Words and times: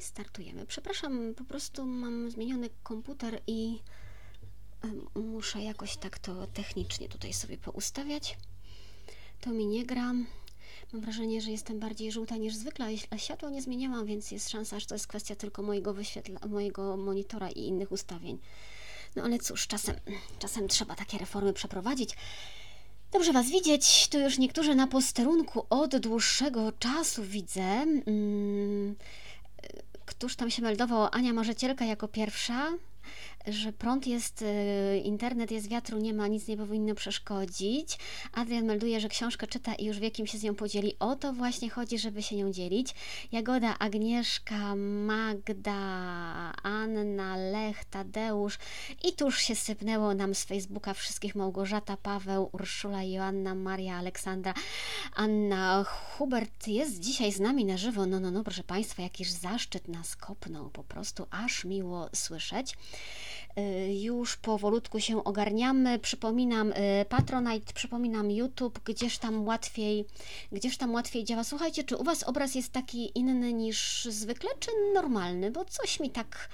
Startujemy. 0.00 0.66
Przepraszam, 0.66 1.34
po 1.34 1.44
prostu 1.44 1.86
mam 1.86 2.30
zmieniony 2.30 2.70
komputer 2.82 3.40
i 3.46 3.78
muszę 5.14 5.62
jakoś 5.62 5.96
tak 5.96 6.18
to 6.18 6.46
technicznie 6.46 7.08
tutaj 7.08 7.32
sobie 7.32 7.58
poustawiać. 7.58 8.38
To 9.40 9.50
mi 9.50 9.66
nie 9.66 9.86
gra. 9.86 10.12
Mam 10.92 11.02
wrażenie, 11.02 11.40
że 11.40 11.50
jestem 11.50 11.80
bardziej 11.80 12.12
żółta 12.12 12.36
niż 12.36 12.54
zwykle, 12.54 12.86
a 13.10 13.18
światło 13.18 13.50
nie 13.50 13.62
zmieniałam, 13.62 14.06
więc 14.06 14.30
jest 14.30 14.50
szansa, 14.50 14.80
że 14.80 14.86
to 14.86 14.94
jest 14.94 15.06
kwestia 15.06 15.36
tylko 15.36 15.62
mojego 15.62 15.94
wyświetla, 15.94 16.40
mojego 16.48 16.96
monitora 16.96 17.50
i 17.50 17.60
innych 17.60 17.92
ustawień. 17.92 18.38
No 19.16 19.22
ale 19.22 19.38
cóż, 19.38 19.66
czasem, 19.66 19.94
czasem 20.38 20.68
trzeba 20.68 20.94
takie 20.94 21.18
reformy 21.18 21.52
przeprowadzić. 21.52 22.16
Dobrze 23.12 23.32
Was 23.32 23.50
widzieć. 23.50 24.08
Tu 24.08 24.18
już 24.18 24.38
niektórzy 24.38 24.74
na 24.74 24.86
posterunku 24.86 25.66
od 25.70 25.96
dłuższego 25.96 26.72
czasu 26.72 27.22
widzę. 27.22 27.86
Hmm, 28.04 28.96
któż 30.14 30.36
tam 30.36 30.50
się 30.50 30.62
meldował? 30.62 31.08
Ania 31.12 31.32
Marzycielka 31.32 31.84
jako 31.84 32.08
pierwsza 32.08 32.72
że 33.46 33.72
prąd 33.72 34.06
jest, 34.06 34.42
y, 34.42 34.98
internet 35.04 35.50
jest, 35.50 35.68
wiatru 35.68 35.98
nie 35.98 36.14
ma, 36.14 36.28
nic 36.28 36.48
nie 36.48 36.56
powinno 36.56 36.94
przeszkodzić. 36.94 37.98
Adrian 38.32 38.64
melduje, 38.64 39.00
że 39.00 39.08
książkę 39.08 39.46
czyta 39.46 39.74
i 39.74 39.84
już 39.84 39.98
wie, 39.98 40.10
kim 40.10 40.26
się 40.26 40.38
z 40.38 40.42
nią 40.42 40.54
podzieli. 40.54 40.92
O 40.98 41.16
to 41.16 41.32
właśnie 41.32 41.70
chodzi, 41.70 41.98
żeby 41.98 42.22
się 42.22 42.36
nią 42.36 42.52
dzielić. 42.52 42.94
Jagoda, 43.32 43.78
Agnieszka, 43.78 44.74
Magda, 44.76 45.72
Anna, 46.62 47.36
Lech, 47.36 47.84
Tadeusz 47.84 48.58
i 49.04 49.12
tuż 49.12 49.38
się 49.38 49.54
sypnęło 49.54 50.14
nam 50.14 50.34
z 50.34 50.44
Facebooka 50.44 50.94
wszystkich 50.94 51.34
Małgorzata, 51.34 51.96
Paweł, 51.96 52.50
Urszula, 52.52 53.02
Joanna, 53.02 53.54
Maria, 53.54 53.96
Aleksandra, 53.96 54.54
Anna, 55.14 55.84
Hubert 55.84 56.68
jest 56.68 57.00
dzisiaj 57.00 57.32
z 57.32 57.40
nami 57.40 57.64
na 57.64 57.76
żywo. 57.76 58.06
No, 58.06 58.20
no, 58.20 58.30
no, 58.30 58.44
proszę 58.44 58.62
Państwa, 58.62 59.02
jakiś 59.02 59.30
zaszczyt 59.30 59.88
nas 59.88 60.16
kopnął, 60.16 60.70
po 60.70 60.84
prostu 60.84 61.26
aż 61.30 61.64
miło 61.64 62.08
słyszeć. 62.14 62.76
Y, 63.58 63.94
już 63.94 64.36
powolutku 64.36 65.00
się 65.00 65.24
ogarniamy. 65.24 65.98
Przypominam 65.98 66.72
y, 66.72 67.04
Patronite, 67.08 67.72
przypominam 67.72 68.30
YouTube, 68.30 68.80
gdzież 68.84 69.18
tam 69.18 69.46
łatwiej, 69.46 70.04
gdzież 70.52 70.76
tam 70.76 70.94
łatwiej 70.94 71.24
działa. 71.24 71.44
Słuchajcie, 71.44 71.84
czy 71.84 71.96
u 71.96 72.04
Was 72.04 72.22
obraz 72.22 72.54
jest 72.54 72.72
taki 72.72 73.18
inny 73.18 73.52
niż 73.52 74.04
zwykle, 74.04 74.50
czy 74.60 74.70
normalny? 74.94 75.50
Bo 75.50 75.64
coś 75.64 76.00
mi 76.00 76.10
tak 76.10 76.48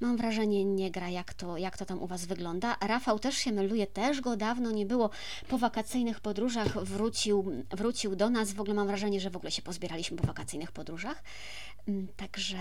mam 0.00 0.16
wrażenie 0.16 0.64
nie 0.64 0.90
gra, 0.90 1.08
jak 1.08 1.34
to, 1.34 1.58
jak 1.58 1.78
to 1.78 1.84
tam 1.84 2.02
u 2.02 2.06
Was 2.06 2.24
wygląda. 2.24 2.76
Rafał 2.80 3.18
też 3.18 3.36
się 3.36 3.52
melduje, 3.52 3.86
też 3.86 4.20
go 4.20 4.36
dawno 4.36 4.70
nie 4.70 4.86
było. 4.86 5.10
Po 5.48 5.58
wakacyjnych 5.58 6.20
podróżach 6.20 6.84
wrócił, 6.84 7.64
wrócił 7.70 8.16
do 8.16 8.30
nas. 8.30 8.52
W 8.52 8.60
ogóle 8.60 8.74
mam 8.74 8.86
wrażenie, 8.86 9.20
że 9.20 9.30
w 9.30 9.36
ogóle 9.36 9.50
się 9.50 9.62
pozbieraliśmy 9.62 10.16
po 10.16 10.26
wakacyjnych 10.26 10.72
podróżach. 10.72 11.22
Mm, 11.88 12.08
także 12.16 12.58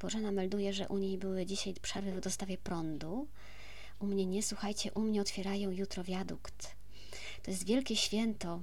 Bożena 0.00 0.32
melduje, 0.32 0.72
że 0.72 0.88
u 0.88 0.98
niej 0.98 1.18
były 1.18 1.46
dzisiaj 1.46 1.74
przerwy 1.74 2.12
w 2.12 2.20
dostawie 2.20 2.58
prądu. 2.58 3.28
U 3.98 4.06
mnie 4.06 4.26
nie, 4.26 4.42
słuchajcie, 4.42 4.92
u 4.92 5.00
mnie 5.00 5.20
otwierają 5.20 5.70
jutro 5.70 6.04
wiadukt. 6.04 6.76
To 7.42 7.50
jest 7.50 7.64
wielkie 7.64 7.96
święto. 7.96 8.60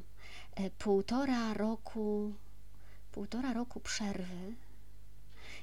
E, 0.55 0.69
półtora 0.69 1.53
roku, 1.53 2.33
półtora 3.11 3.53
roku 3.53 3.80
przerwy, 3.80 4.55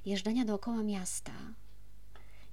jeżdżenia 0.07 0.45
dookoła 0.45 0.83
miasta. 0.83 1.33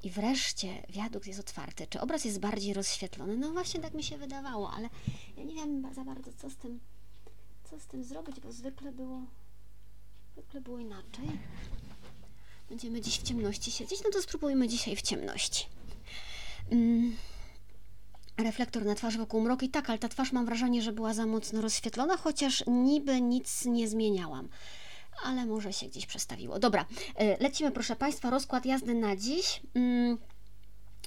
I 0.04 0.10
wreszcie 0.10 0.84
wiadukt 0.90 1.28
jest 1.28 1.40
otwarty. 1.40 1.88
Czy 1.88 2.02
obraz 2.02 2.26
jest 2.26 2.40
bardziej 2.40 2.74
rozświetlony? 2.74 3.38
No 3.38 3.52
właśnie 3.52 3.80
tak 3.80 3.94
mi 3.94 4.04
się 4.04 4.18
wydawało, 4.18 4.72
ale 4.72 4.90
ja 5.38 5.44
nie 5.44 5.56
wiem 5.56 5.94
za 5.94 6.04
bardzo, 6.04 6.32
co 6.34 6.50
z 6.50 6.56
tym, 6.56 6.80
co 7.64 7.80
z 7.80 7.86
tym 7.86 8.04
zrobić, 8.04 8.40
bo 8.40 8.52
zwykle 8.52 8.92
było, 8.92 9.22
zwykle 10.34 10.62
było 10.62 10.80
inaczej. 10.80 11.40
Będziemy 12.70 13.02
dziś 13.02 13.20
w 13.20 13.24
ciemności 13.24 13.72
siedzieć, 13.72 14.00
no 14.04 14.10
to 14.12 14.22
spróbujmy 14.22 14.68
dzisiaj 14.68 14.96
w 14.96 15.02
ciemności. 15.02 15.66
Mm. 16.72 17.16
Reflektor 18.38 18.86
na 18.86 18.96
twarz 18.96 19.18
wokół 19.18 19.42
mroku 19.42 19.66
i 19.66 19.70
tak, 19.70 19.90
ale 19.90 20.00
ta 20.00 20.10
twarz 20.10 20.32
mam 20.32 20.46
wrażenie, 20.46 20.82
że 20.82 20.92
była 20.92 21.14
za 21.14 21.26
mocno 21.26 21.62
rozświetlona, 21.62 22.18
chociaż 22.18 22.64
niby 22.68 23.22
nic 23.22 23.66
nie 23.66 23.88
zmieniałam. 23.88 24.50
Ale 25.24 25.46
może 25.46 25.74
się 25.74 25.88
gdzieś 25.88 26.06
przestawiło. 26.06 26.60
Dobra, 26.60 26.86
y, 27.22 27.38
lecimy 27.40 27.72
proszę 27.72 27.96
Państwa, 27.96 28.30
rozkład 28.30 28.66
jazdy 28.66 28.94
na 28.94 29.16
dziś. 29.16 29.62
Mm. 29.76 30.18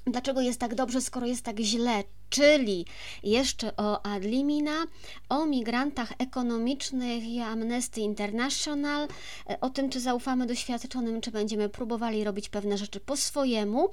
Dlaczego 0.04 0.40
jest 0.40 0.60
tak 0.60 0.74
dobrze, 0.74 1.00
skoro 1.00 1.26
jest 1.26 1.42
tak 1.42 1.60
źle? 1.60 2.04
Czyli 2.32 2.86
jeszcze 3.22 3.76
o 3.76 4.06
Adlimina, 4.06 4.84
o 5.28 5.46
migrantach 5.46 6.12
ekonomicznych 6.18 7.24
i 7.24 7.40
Amnesty 7.40 8.00
International, 8.00 9.08
e, 9.50 9.60
o 9.60 9.70
tym, 9.70 9.90
czy 9.90 10.00
zaufamy 10.00 10.46
doświadczonym, 10.46 11.20
czy 11.20 11.30
będziemy 11.30 11.68
próbowali 11.68 12.24
robić 12.24 12.48
pewne 12.48 12.78
rzeczy 12.78 13.00
po 13.00 13.16
swojemu, 13.16 13.88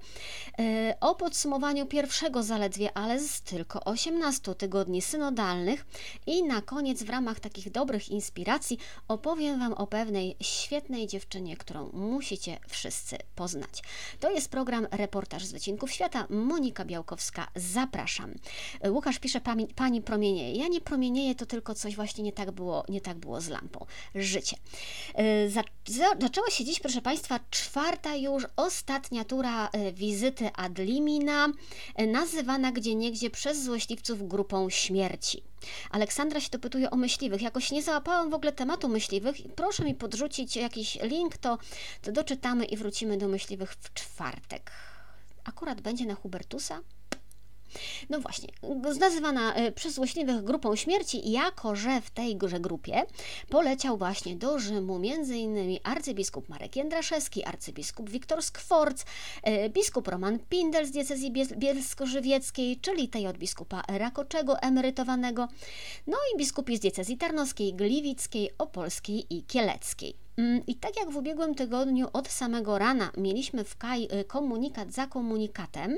e, 0.59 0.97
o 1.01 1.15
podsumowaniu 1.15 1.85
pierwszego 1.85 2.43
zaledwie, 2.43 2.97
ale 2.97 3.19
z 3.19 3.41
tylko 3.41 3.83
18 3.83 4.55
tygodni 4.55 5.01
synodalnych 5.01 5.85
i 6.27 6.43
na 6.43 6.61
koniec 6.61 7.03
w 7.03 7.09
ramach 7.09 7.39
takich 7.39 7.71
dobrych 7.71 8.09
inspiracji 8.09 8.77
opowiem 9.07 9.59
Wam 9.59 9.73
o 9.73 9.87
pewnej 9.87 10.35
świetnej 10.41 11.07
dziewczynie, 11.07 11.57
którą 11.57 11.89
musicie 11.93 12.59
wszyscy 12.67 13.17
poznać. 13.35 13.83
To 14.19 14.31
jest 14.31 14.51
program 14.51 14.87
Reportaż 14.91 15.45
z 15.45 15.51
Wycinków 15.51 15.91
Świata. 15.91 16.27
Monika 16.29 16.85
Białkowska, 16.85 17.47
zapraszam. 17.55 18.28
Łukasz 18.89 19.19
pisze, 19.19 19.41
pani, 19.75 20.01
promienieje. 20.01 20.55
Ja 20.55 20.67
nie 20.67 20.81
promienieję, 20.81 21.35
to 21.35 21.45
tylko 21.45 21.75
coś 21.75 21.95
właśnie 21.95 22.23
nie 22.23 22.33
tak 22.33 22.51
było, 22.51 22.85
nie 22.89 23.01
tak 23.01 23.17
było 23.17 23.41
z 23.41 23.49
lampą. 23.49 23.85
Życie. 24.15 24.57
Y, 25.19 25.51
zaczęła 26.19 26.49
się 26.49 26.65
dziś, 26.65 26.79
proszę 26.79 27.01
Państwa, 27.01 27.39
czwarta 27.49 28.15
już, 28.15 28.43
ostatnia 28.55 29.25
tura 29.25 29.67
y, 29.67 29.93
wizyty 29.93 30.49
Adlimina, 30.55 31.47
nazywana 32.07 32.71
gdzie 32.71 32.95
niegdzie 32.95 33.29
przez 33.29 33.63
złośliwców 33.63 34.27
grupą 34.27 34.69
śmierci. 34.69 35.43
Aleksandra 35.91 36.39
się 36.39 36.49
dopytuje 36.49 36.91
o 36.91 36.95
myśliwych. 36.95 37.41
Jakoś 37.41 37.71
nie 37.71 37.83
załapałam 37.83 38.29
w 38.29 38.33
ogóle 38.33 38.51
tematu 38.51 38.87
myśliwych. 38.89 39.35
Proszę 39.55 39.85
mi 39.85 39.95
podrzucić 39.95 40.55
jakiś 40.55 40.97
link, 41.01 41.37
to, 41.37 41.57
to 42.01 42.11
doczytamy 42.11 42.65
i 42.65 42.77
wrócimy 42.77 43.17
do 43.17 43.27
myśliwych 43.27 43.73
w 43.73 43.93
czwartek. 43.93 44.71
Akurat 45.43 45.81
będzie 45.81 46.05
na 46.05 46.15
Hubertusa? 46.15 46.81
No 48.09 48.19
właśnie, 48.19 48.49
nazywana 48.99 49.53
e, 49.53 49.71
przez 49.71 49.93
złośliwych 49.93 50.43
grupą 50.43 50.75
śmierci, 50.75 51.31
jako 51.31 51.75
że 51.75 52.01
w 52.01 52.09
tejże 52.09 52.59
grupie 52.59 53.03
poleciał 53.49 53.97
właśnie 53.97 54.35
do 54.35 54.59
Rzymu 54.59 54.95
m.in. 54.95 55.79
arcybiskup 55.83 56.49
Marek 56.49 56.75
Jędraszewski, 56.75 57.43
arcybiskup 57.43 58.09
Wiktor 58.09 58.43
Skworc, 58.43 59.05
e, 59.43 59.69
biskup 59.69 60.07
Roman 60.07 60.39
Pindel 60.39 60.85
z 60.85 60.91
diecezji 60.91 61.31
bielsko-żywieckiej, 61.57 62.79
czyli 62.81 63.09
tej 63.09 63.27
od 63.27 63.37
biskupa 63.37 63.83
Rakoczego 63.87 64.59
emerytowanego, 64.59 65.47
no 66.07 66.17
i 66.33 66.37
biskupi 66.37 66.77
z 66.77 66.79
diecezji 66.79 67.17
tarnowskiej, 67.17 67.73
gliwickiej, 67.73 68.49
opolskiej 68.57 69.35
i 69.35 69.43
kieleckiej. 69.43 70.28
Mm, 70.39 70.61
I 70.67 70.75
tak 70.75 70.99
jak 70.99 71.11
w 71.11 71.17
ubiegłym 71.17 71.55
tygodniu 71.55 72.07
od 72.13 72.27
samego 72.27 72.77
rana 72.77 73.11
mieliśmy 73.17 73.63
w 73.63 73.77
Kaj 73.77 74.03
y, 74.03 74.23
komunikat 74.23 74.93
za 74.93 75.07
komunikatem, 75.07 75.91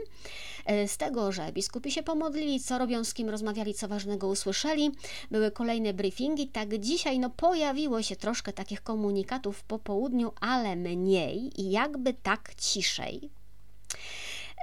y, 0.83 0.87
z 0.87 0.97
tego, 0.97 1.31
że 1.31 1.51
biskupi 1.51 1.91
się 1.91 2.03
pomodlili, 2.03 2.59
co 2.59 2.77
robią, 2.77 3.03
z 3.03 3.13
kim 3.13 3.29
rozmawiali, 3.29 3.73
co 3.73 3.87
ważnego 3.87 4.27
usłyszeli, 4.27 4.91
były 5.31 5.51
kolejne 5.51 5.93
briefingi, 5.93 6.47
tak 6.47 6.79
dzisiaj 6.79 7.19
no, 7.19 7.29
pojawiło 7.29 8.01
się 8.01 8.15
troszkę 8.15 8.53
takich 8.53 8.81
komunikatów 8.81 9.63
po 9.63 9.79
południu, 9.79 10.31
ale 10.39 10.75
mniej. 10.75 11.61
I 11.61 11.71
jakby 11.71 12.13
tak 12.13 12.55
ciszej. 12.55 13.40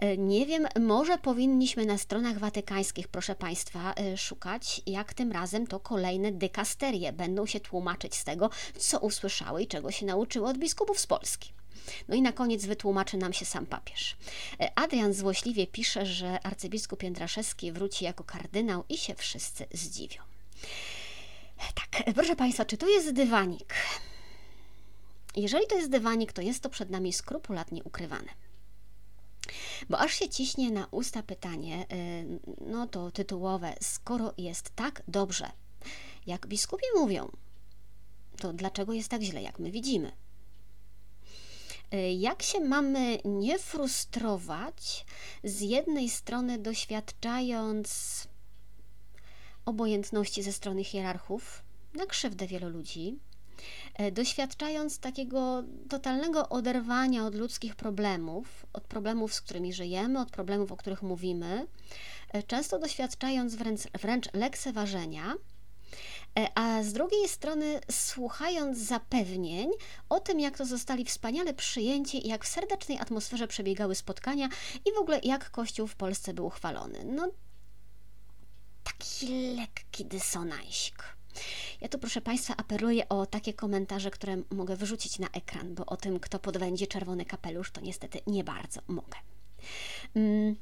E, 0.01 0.17
nie 0.19 0.47
wiem, 0.47 0.67
może 0.81 1.19
powinniśmy 1.19 1.87
na 1.87 1.99
stronach 1.99 2.39
watykańskich, 2.39 3.09
proszę 3.09 3.35
Państwa, 3.35 3.95
e, 3.95 4.17
szukać, 4.17 4.83
jak 4.87 5.15
tym 5.15 5.33
razem 5.33 5.67
to 5.67 5.81
kolejne 5.81 6.33
dykasterie 6.33 7.13
będą 7.13 7.47
się 7.47 7.61
tłumaczyć 7.61 8.15
z 8.15 8.25
tego, 8.25 8.51
co 8.79 8.99
usłyszały 8.99 9.63
i 9.63 9.67
czego 9.67 9.91
się 9.91 10.07
nauczyły 10.07 10.49
od 10.49 10.59
biskupów 10.59 10.99
z 10.99 11.07
Polski. 11.07 11.53
No 12.09 12.15
i 12.15 12.23
na 12.23 12.33
koniec 12.33 12.65
wytłumaczy 12.67 13.17
nam 13.17 13.33
się 13.33 13.45
sam 13.45 13.67
papież. 13.67 14.17
E, 14.61 14.79
Adrian 14.79 15.13
złośliwie 15.13 15.67
pisze, 15.67 16.07
że 16.07 16.41
arcybiskup 16.47 17.03
Jędraszewski 17.03 17.73
wróci 17.73 18.05
jako 18.05 18.25
kardynał 18.25 18.85
i 18.89 18.99
się 18.99 19.15
wszyscy 19.15 19.67
zdziwią. 19.73 20.23
Tak, 21.75 22.15
proszę 22.15 22.37
Państwa, 22.37 22.65
czy 22.65 22.77
to 22.77 22.89
jest 22.89 23.13
dywanik? 23.13 23.75
Jeżeli 25.37 25.67
to 25.67 25.77
jest 25.77 25.91
dywanik, 25.91 26.33
to 26.33 26.43
jest 26.43 26.63
to 26.63 26.71
przed 26.71 26.91
nami 26.91 27.13
skrupulatnie 27.13 27.85
ukrywane. 27.85 28.48
Bo 29.89 29.99
aż 29.99 30.15
się 30.15 30.29
ciśnie 30.29 30.71
na 30.71 30.87
usta 30.91 31.23
pytanie, 31.23 31.87
y, 31.93 32.41
no 32.61 32.87
to 32.87 33.11
tytułowe, 33.11 33.75
skoro 33.81 34.35
jest 34.39 34.71
tak 34.75 35.03
dobrze, 35.09 35.51
jak 36.27 36.47
biskupi 36.47 36.87
mówią, 36.97 37.31
to 38.37 38.53
dlaczego 38.53 38.93
jest 38.93 39.09
tak 39.09 39.23
źle, 39.23 39.43
jak 39.43 39.59
my 39.59 39.71
widzimy? 39.71 40.13
Y, 41.95 42.13
jak 42.13 42.43
się 42.43 42.61
mamy 42.61 43.19
nie 43.25 43.59
frustrować, 43.59 45.07
z 45.45 45.61
jednej 45.61 46.11
strony 46.11 46.59
doświadczając 46.59 48.29
obojętności 49.65 50.43
ze 50.43 50.53
strony 50.53 50.85
hierarchów 50.85 51.63
na 51.95 52.07
krzywdę 52.07 52.47
wielu 52.47 52.69
ludzi, 52.69 53.19
doświadczając 54.13 54.99
takiego 54.99 55.63
totalnego 55.89 56.49
oderwania 56.49 57.27
od 57.27 57.35
ludzkich 57.35 57.77
problemów, 57.77 58.67
od 58.73 58.85
problemów, 58.85 59.35
z 59.35 59.41
którymi 59.41 59.73
żyjemy, 59.73 60.21
od 60.21 60.31
problemów, 60.31 60.73
o 60.73 60.77
których 60.77 61.03
mówimy, 61.03 61.67
e, 62.33 62.43
często 62.43 62.79
doświadczając 62.79 63.55
wręcz, 63.55 63.81
wręcz 64.01 64.35
lekceważenia, 64.35 65.35
e, 66.39 66.49
a 66.55 66.83
z 66.83 66.93
drugiej 66.93 67.29
strony 67.29 67.81
słuchając 67.91 68.79
zapewnień 68.79 69.71
o 70.09 70.21
tym, 70.21 70.41
jak 70.41 70.59
to 70.59 70.67
zostali 70.67 71.05
wspaniale 71.05 71.55
przyjęci 71.55 72.29
jak 72.29 72.45
w 72.45 72.49
serdecznej 72.49 72.99
atmosferze 72.99 73.49
przebiegały 73.49 73.95
spotkania 73.95 74.49
i 74.87 74.93
w 74.93 74.99
ogóle 74.99 75.21
jak 75.23 75.51
Kościół 75.51 75.87
w 75.87 75.97
Polsce 75.97 76.35
był 76.35 76.51
chwalony. 76.51 76.99
No, 77.05 77.29
taki 78.85 79.55
lekki 79.57 80.05
dysonansik. 80.05 81.18
Ja 81.81 81.89
tu, 81.89 81.99
proszę 81.99 82.21
Państwa, 82.21 82.55
apeluję 82.57 83.09
o 83.09 83.27
takie 83.27 83.55
komentarze, 83.55 84.11
które 84.11 84.37
mogę 84.51 84.77
wyrzucić 84.77 85.19
na 85.19 85.29
ekran, 85.29 85.75
bo 85.75 85.87
o 85.87 85.97
tym, 85.97 86.21
kto 86.21 86.39
podwędzie 86.39 86.87
czerwony 86.87 87.25
kapelusz, 87.25 87.71
to 87.71 87.81
niestety 87.81 88.21
nie 88.27 88.45
bardzo 88.45 88.81
mogę. 88.89 89.19
Mm, 90.15 90.57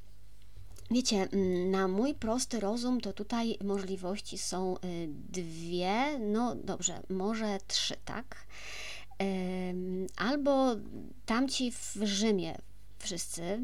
wiecie, 0.90 1.28
mm, 1.32 1.70
na 1.70 1.88
mój 1.88 2.14
prosty 2.14 2.61
rozum 2.61 3.00
to 3.00 3.12
tutaj 3.12 3.58
możliwości 3.64 4.38
są 4.38 4.76
y, 4.76 5.08
dwie, 5.08 6.19
no 6.19 6.55
dobrze, 6.55 7.02
może 7.08 7.58
trzy, 7.69 7.96
tak? 8.05 8.46
Albo 10.17 10.76
tamci 11.26 11.73
w 11.73 11.96
Rzymie 12.02 12.58
wszyscy, 12.99 13.61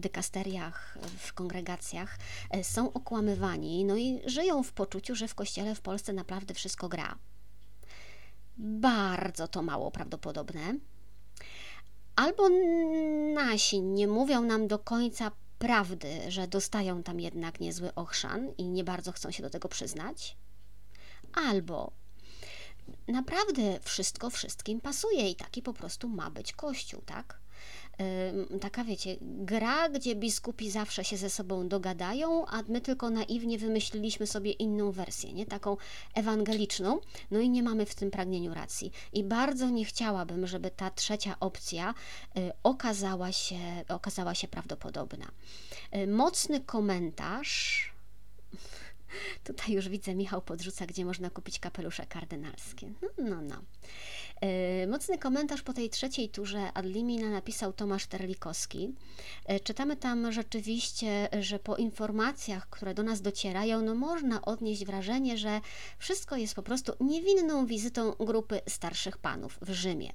dykasteriach, 0.00 0.98
w 1.18 1.32
kongregacjach 1.32 2.18
e, 2.50 2.64
są 2.64 2.92
okłamywani, 2.92 3.84
no 3.84 3.96
i 3.96 4.20
żyją 4.26 4.62
w 4.62 4.72
poczuciu, 4.72 5.14
że 5.14 5.28
w 5.28 5.34
kościele 5.34 5.74
w 5.74 5.80
Polsce 5.80 6.12
naprawdę 6.12 6.54
wszystko 6.54 6.88
gra. 6.88 7.18
Bardzo 8.58 9.48
to 9.48 9.62
mało 9.62 9.90
prawdopodobne. 9.90 10.74
Albo 12.16 12.48
nasi 13.34 13.80
nie 13.80 14.08
mówią 14.08 14.42
nam 14.42 14.68
do 14.68 14.78
końca 14.78 15.32
prawdy, 15.58 16.30
że 16.30 16.48
dostają 16.48 17.02
tam 17.02 17.20
jednak 17.20 17.60
niezły 17.60 17.94
ochrzan 17.94 18.52
i 18.58 18.68
nie 18.68 18.84
bardzo 18.84 19.12
chcą 19.12 19.30
się 19.30 19.42
do 19.42 19.50
tego 19.50 19.68
przyznać. 19.68 20.36
Albo 21.32 21.92
naprawdę 23.08 23.80
wszystko 23.82 24.30
wszystkim 24.30 24.80
pasuje 24.80 25.30
i 25.30 25.36
taki 25.36 25.62
po 25.62 25.72
prostu 25.72 26.08
ma 26.08 26.30
być 26.30 26.52
Kościół, 26.52 27.02
tak? 27.06 27.40
Taka, 28.60 28.84
wiecie, 28.84 29.16
gra, 29.20 29.88
gdzie 29.88 30.14
biskupi 30.14 30.70
zawsze 30.70 31.04
się 31.04 31.16
ze 31.16 31.30
sobą 31.30 31.68
dogadają, 31.68 32.46
a 32.46 32.62
my 32.68 32.80
tylko 32.80 33.10
naiwnie 33.10 33.58
wymyśliliśmy 33.58 34.26
sobie 34.26 34.50
inną 34.50 34.92
wersję, 34.92 35.32
nie? 35.32 35.46
Taką 35.46 35.76
ewangeliczną, 36.14 37.00
no 37.30 37.40
i 37.40 37.50
nie 37.50 37.62
mamy 37.62 37.86
w 37.86 37.94
tym 37.94 38.10
pragnieniu 38.10 38.54
racji. 38.54 38.92
I 39.12 39.24
bardzo 39.24 39.70
nie 39.70 39.84
chciałabym, 39.84 40.46
żeby 40.46 40.70
ta 40.70 40.90
trzecia 40.90 41.36
opcja 41.40 41.94
y, 42.36 42.52
okazała 42.62 43.32
się, 43.32 43.84
okazała 43.88 44.34
się 44.34 44.48
prawdopodobna. 44.48 45.26
Y, 45.96 46.06
mocny 46.06 46.60
komentarz 46.60 47.96
Tutaj 49.44 49.72
już 49.72 49.88
widzę, 49.88 50.14
Michał 50.14 50.42
podrzuca, 50.42 50.86
gdzie 50.86 51.04
można 51.04 51.30
kupić 51.30 51.58
kapelusze 51.58 52.06
kardynalskie. 52.06 52.92
No, 53.02 53.08
no, 53.18 53.42
no. 53.42 53.62
E, 54.40 54.86
mocny 54.86 55.18
komentarz 55.18 55.62
po 55.62 55.72
tej 55.72 55.90
trzeciej 55.90 56.28
turze 56.28 56.72
Adlimina 56.74 57.30
napisał 57.30 57.72
Tomasz 57.72 58.06
Terlikowski. 58.06 58.94
E, 59.46 59.60
czytamy 59.60 59.96
tam 59.96 60.32
rzeczywiście, 60.32 61.28
że 61.40 61.58
po 61.58 61.76
informacjach, 61.76 62.68
które 62.70 62.94
do 62.94 63.02
nas 63.02 63.20
docierają, 63.20 63.82
no 63.82 63.94
można 63.94 64.42
odnieść 64.42 64.84
wrażenie, 64.84 65.38
że 65.38 65.60
wszystko 65.98 66.36
jest 66.36 66.54
po 66.54 66.62
prostu 66.62 66.92
niewinną 67.00 67.66
wizytą 67.66 68.12
grupy 68.12 68.60
starszych 68.68 69.18
panów 69.18 69.58
w 69.62 69.70
Rzymie. 69.70 70.12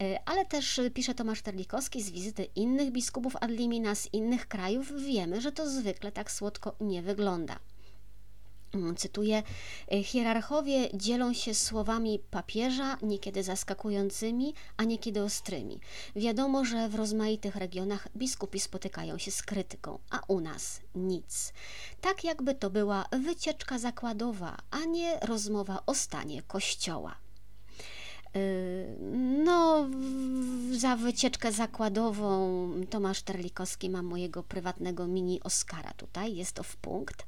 E, 0.00 0.20
ale 0.28 0.46
też 0.46 0.80
pisze 0.94 1.14
Tomasz 1.14 1.42
Terlikowski 1.42 2.02
z 2.02 2.10
wizyty 2.10 2.44
innych 2.44 2.90
biskupów 2.90 3.36
Adlimina 3.40 3.94
z 3.94 4.14
innych 4.14 4.48
krajów 4.48 4.92
wiemy, 5.02 5.40
że 5.40 5.52
to 5.52 5.70
zwykle 5.70 6.12
tak 6.12 6.30
słodko 6.32 6.76
nie 6.80 7.02
wygląda. 7.02 7.58
Mm, 8.74 8.96
cytuję: 8.96 9.42
Hierarchowie 10.02 10.88
dzielą 10.94 11.32
się 11.32 11.54
słowami 11.54 12.18
papieża, 12.18 12.96
niekiedy 13.02 13.42
zaskakującymi, 13.42 14.54
a 14.76 14.84
niekiedy 14.84 15.22
ostrymi. 15.22 15.80
Wiadomo, 16.16 16.64
że 16.64 16.88
w 16.88 16.94
rozmaitych 16.94 17.56
regionach 17.56 18.08
biskupi 18.16 18.60
spotykają 18.60 19.18
się 19.18 19.30
z 19.30 19.42
krytyką, 19.42 19.98
a 20.10 20.20
u 20.28 20.40
nas 20.40 20.80
nic. 20.94 21.52
Tak 22.00 22.24
jakby 22.24 22.54
to 22.54 22.70
była 22.70 23.04
wycieczka 23.12 23.78
zakładowa, 23.78 24.56
a 24.70 24.84
nie 24.84 25.18
rozmowa 25.20 25.82
o 25.86 25.94
stanie 25.94 26.42
kościoła. 26.42 27.21
Y, 28.36 28.96
no, 29.44 29.88
za 30.72 30.96
wycieczkę 30.96 31.52
zakładową 31.52 32.70
Tomasz 32.90 33.22
Terlikowski 33.22 33.90
ma 33.90 34.02
mojego 34.02 34.42
prywatnego 34.42 35.06
mini 35.06 35.40
Oscara 35.42 35.92
tutaj, 35.96 36.36
jest 36.36 36.52
to 36.52 36.62
w 36.62 36.76
punkt. 36.76 37.26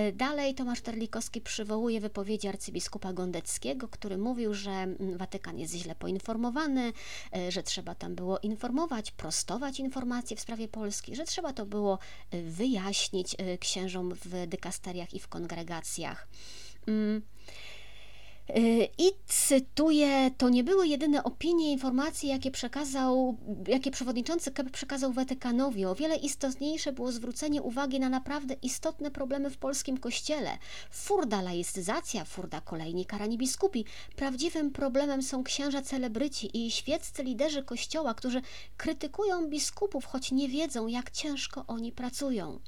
Y, 0.00 0.12
dalej 0.12 0.54
Tomasz 0.54 0.80
Terlikowski 0.80 1.40
przywołuje 1.40 2.00
wypowiedzi 2.00 2.48
arcybiskupa 2.48 3.12
Gondeckiego, 3.12 3.88
który 3.88 4.18
mówił, 4.18 4.54
że 4.54 4.86
Watykan 5.16 5.58
jest 5.58 5.74
źle 5.74 5.94
poinformowany, 5.94 6.92
y, 7.36 7.52
że 7.52 7.62
trzeba 7.62 7.94
tam 7.94 8.14
było 8.14 8.38
informować, 8.38 9.10
prostować 9.10 9.80
informacje 9.80 10.36
w 10.36 10.40
sprawie 10.40 10.68
Polski, 10.68 11.16
że 11.16 11.24
trzeba 11.24 11.52
to 11.52 11.66
było 11.66 11.98
wyjaśnić 12.32 13.36
księżom 13.60 14.14
w 14.24 14.46
dykasteriach 14.46 15.14
i 15.14 15.20
w 15.20 15.28
kongregacjach. 15.28 16.28
Y, 18.56 18.88
I 18.98 19.10
cytuję, 19.26 20.30
to 20.38 20.48
nie 20.48 20.64
były 20.64 20.86
jedyne 20.86 21.24
opinie, 21.24 21.72
informacje, 21.72 22.30
jakie 22.30 22.50
przekazał, 22.50 23.36
jakie 23.66 23.90
przewodniczący 23.90 24.50
KEP 24.50 24.70
przekazał 24.70 25.12
Watykanowi. 25.12 25.84
O 25.84 25.94
wiele 25.94 26.16
istotniejsze 26.16 26.92
było 26.92 27.12
zwrócenie 27.12 27.62
uwagi 27.62 28.00
na 28.00 28.08
naprawdę 28.08 28.54
istotne 28.62 29.10
problemy 29.10 29.50
w 29.50 29.58
polskim 29.58 29.98
kościele. 29.98 30.58
Furda 30.90 31.42
laistyzacja, 31.42 32.24
furda 32.24 32.60
kolejni 32.60 33.06
karani 33.06 33.38
biskupi. 33.38 33.84
Prawdziwym 34.16 34.70
problemem 34.70 35.22
są 35.22 35.44
księża 35.44 35.82
celebryci 35.82 36.66
i 36.66 36.70
świeccy 36.70 37.22
liderzy 37.22 37.62
kościoła, 37.62 38.14
którzy 38.14 38.42
krytykują 38.76 39.46
biskupów, 39.46 40.04
choć 40.04 40.32
nie 40.32 40.48
wiedzą, 40.48 40.86
jak 40.86 41.10
ciężko 41.10 41.64
oni 41.66 41.92
pracują. 41.92 42.60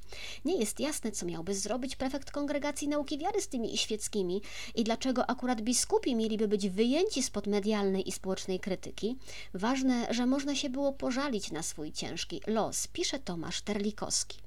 Nie 0.44 0.56
jest 0.56 0.80
jasne, 0.80 1.12
co 1.12 1.26
miałby 1.26 1.54
zrobić 1.54 1.96
prefekt 1.96 2.30
Kongregacji 2.30 2.88
Nauki 2.88 3.18
Wiary 3.18 3.40
z 3.40 3.48
tymi 3.48 3.78
świeckimi 3.78 4.42
i 4.74 4.84
dlaczego 4.84 5.30
akurat 5.30 5.60
biskupi 5.60 5.71
biskupi 5.72 6.14
mieliby 6.14 6.48
być 6.48 6.68
wyjęci 6.68 7.22
spod 7.22 7.46
medialnej 7.46 8.08
i 8.08 8.12
społecznej 8.12 8.60
krytyki, 8.60 9.16
ważne, 9.54 10.06
że 10.10 10.26
można 10.26 10.54
się 10.54 10.70
było 10.70 10.92
pożalić 10.92 11.50
na 11.50 11.62
swój 11.62 11.92
ciężki 11.92 12.40
los, 12.46 12.88
pisze 12.88 13.18
Tomasz 13.18 13.62
Terlikowski. 13.62 14.38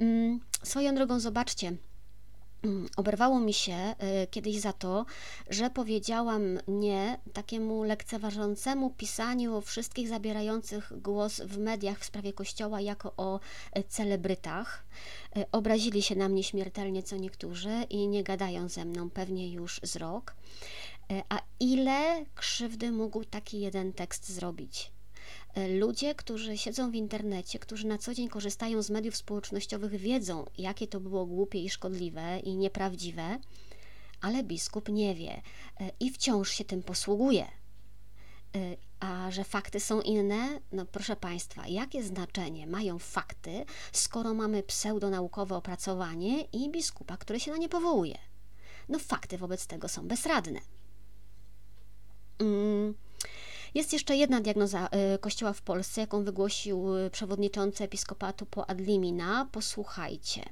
Mm, 0.00 0.40
swoją 0.62 0.94
drogą, 0.94 1.20
zobaczcie, 1.20 1.72
Oberwało 2.96 3.40
mi 3.40 3.52
się 3.54 3.94
y, 4.22 4.26
kiedyś 4.26 4.60
za 4.60 4.72
to, 4.72 5.06
że 5.50 5.70
powiedziałam 5.70 6.58
nie 6.68 7.18
takiemu 7.32 7.82
lekceważącemu 7.82 8.90
pisaniu 8.90 9.56
o 9.56 9.60
wszystkich 9.60 10.08
zabierających 10.08 10.92
głos 11.02 11.40
w 11.40 11.58
mediach 11.58 11.98
w 11.98 12.04
sprawie 12.04 12.32
Kościoła 12.32 12.80
jako 12.80 13.12
o 13.16 13.40
y, 13.78 13.84
celebrytach. 13.88 14.84
Y, 15.36 15.44
obrazili 15.52 16.02
się 16.02 16.16
na 16.16 16.28
mnie 16.28 16.42
śmiertelnie 16.42 17.02
co 17.02 17.16
niektórzy 17.16 17.86
i 17.90 18.08
nie 18.08 18.22
gadają 18.22 18.68
ze 18.68 18.84
mną 18.84 19.10
pewnie 19.10 19.52
już 19.52 19.80
z 19.82 19.96
rok. 19.96 20.34
Y, 21.12 21.22
a 21.28 21.40
ile 21.60 22.24
krzywdy 22.34 22.92
mógł 22.92 23.24
taki 23.24 23.60
jeden 23.60 23.92
tekst 23.92 24.28
zrobić? 24.28 24.92
Ludzie, 25.78 26.14
którzy 26.14 26.58
siedzą 26.58 26.90
w 26.90 26.94
internecie, 26.94 27.58
którzy 27.58 27.86
na 27.86 27.98
co 27.98 28.14
dzień 28.14 28.28
korzystają 28.28 28.82
z 28.82 28.90
mediów 28.90 29.16
społecznościowych, 29.16 29.96
wiedzą, 29.96 30.44
jakie 30.58 30.86
to 30.86 31.00
było 31.00 31.26
głupie 31.26 31.58
i 31.58 31.70
szkodliwe 31.70 32.38
i 32.38 32.56
nieprawdziwe, 32.56 33.38
ale 34.20 34.42
biskup 34.42 34.88
nie 34.88 35.14
wie 35.14 35.42
i 36.00 36.10
wciąż 36.10 36.50
się 36.50 36.64
tym 36.64 36.82
posługuje. 36.82 37.46
A 39.00 39.30
że 39.30 39.44
fakty 39.44 39.80
są 39.80 40.00
inne, 40.00 40.60
no 40.72 40.86
proszę 40.86 41.16
Państwa, 41.16 41.66
jakie 41.66 42.02
znaczenie 42.02 42.66
mają 42.66 42.98
fakty, 42.98 43.64
skoro 43.92 44.34
mamy 44.34 44.62
pseudonaukowe 44.62 45.56
opracowanie 45.56 46.42
i 46.42 46.70
biskupa, 46.70 47.16
który 47.16 47.40
się 47.40 47.50
na 47.50 47.56
nie 47.56 47.68
powołuje? 47.68 48.18
No 48.88 48.98
fakty 48.98 49.38
wobec 49.38 49.66
tego 49.66 49.88
są 49.88 50.08
bezradne. 50.08 50.60
Mm. 52.38 52.94
Jest 53.74 53.92
jeszcze 53.92 54.16
jedna 54.16 54.40
diagnoza 54.40 54.88
y, 55.14 55.18
Kościoła 55.18 55.52
w 55.52 55.62
Polsce, 55.62 56.00
jaką 56.00 56.24
wygłosił 56.24 56.96
y, 56.96 57.10
przewodniczący 57.10 57.84
episkopatu 57.84 58.46
po 58.46 58.70
Adlimina. 58.70 59.48
Posłuchajcie. 59.52 60.42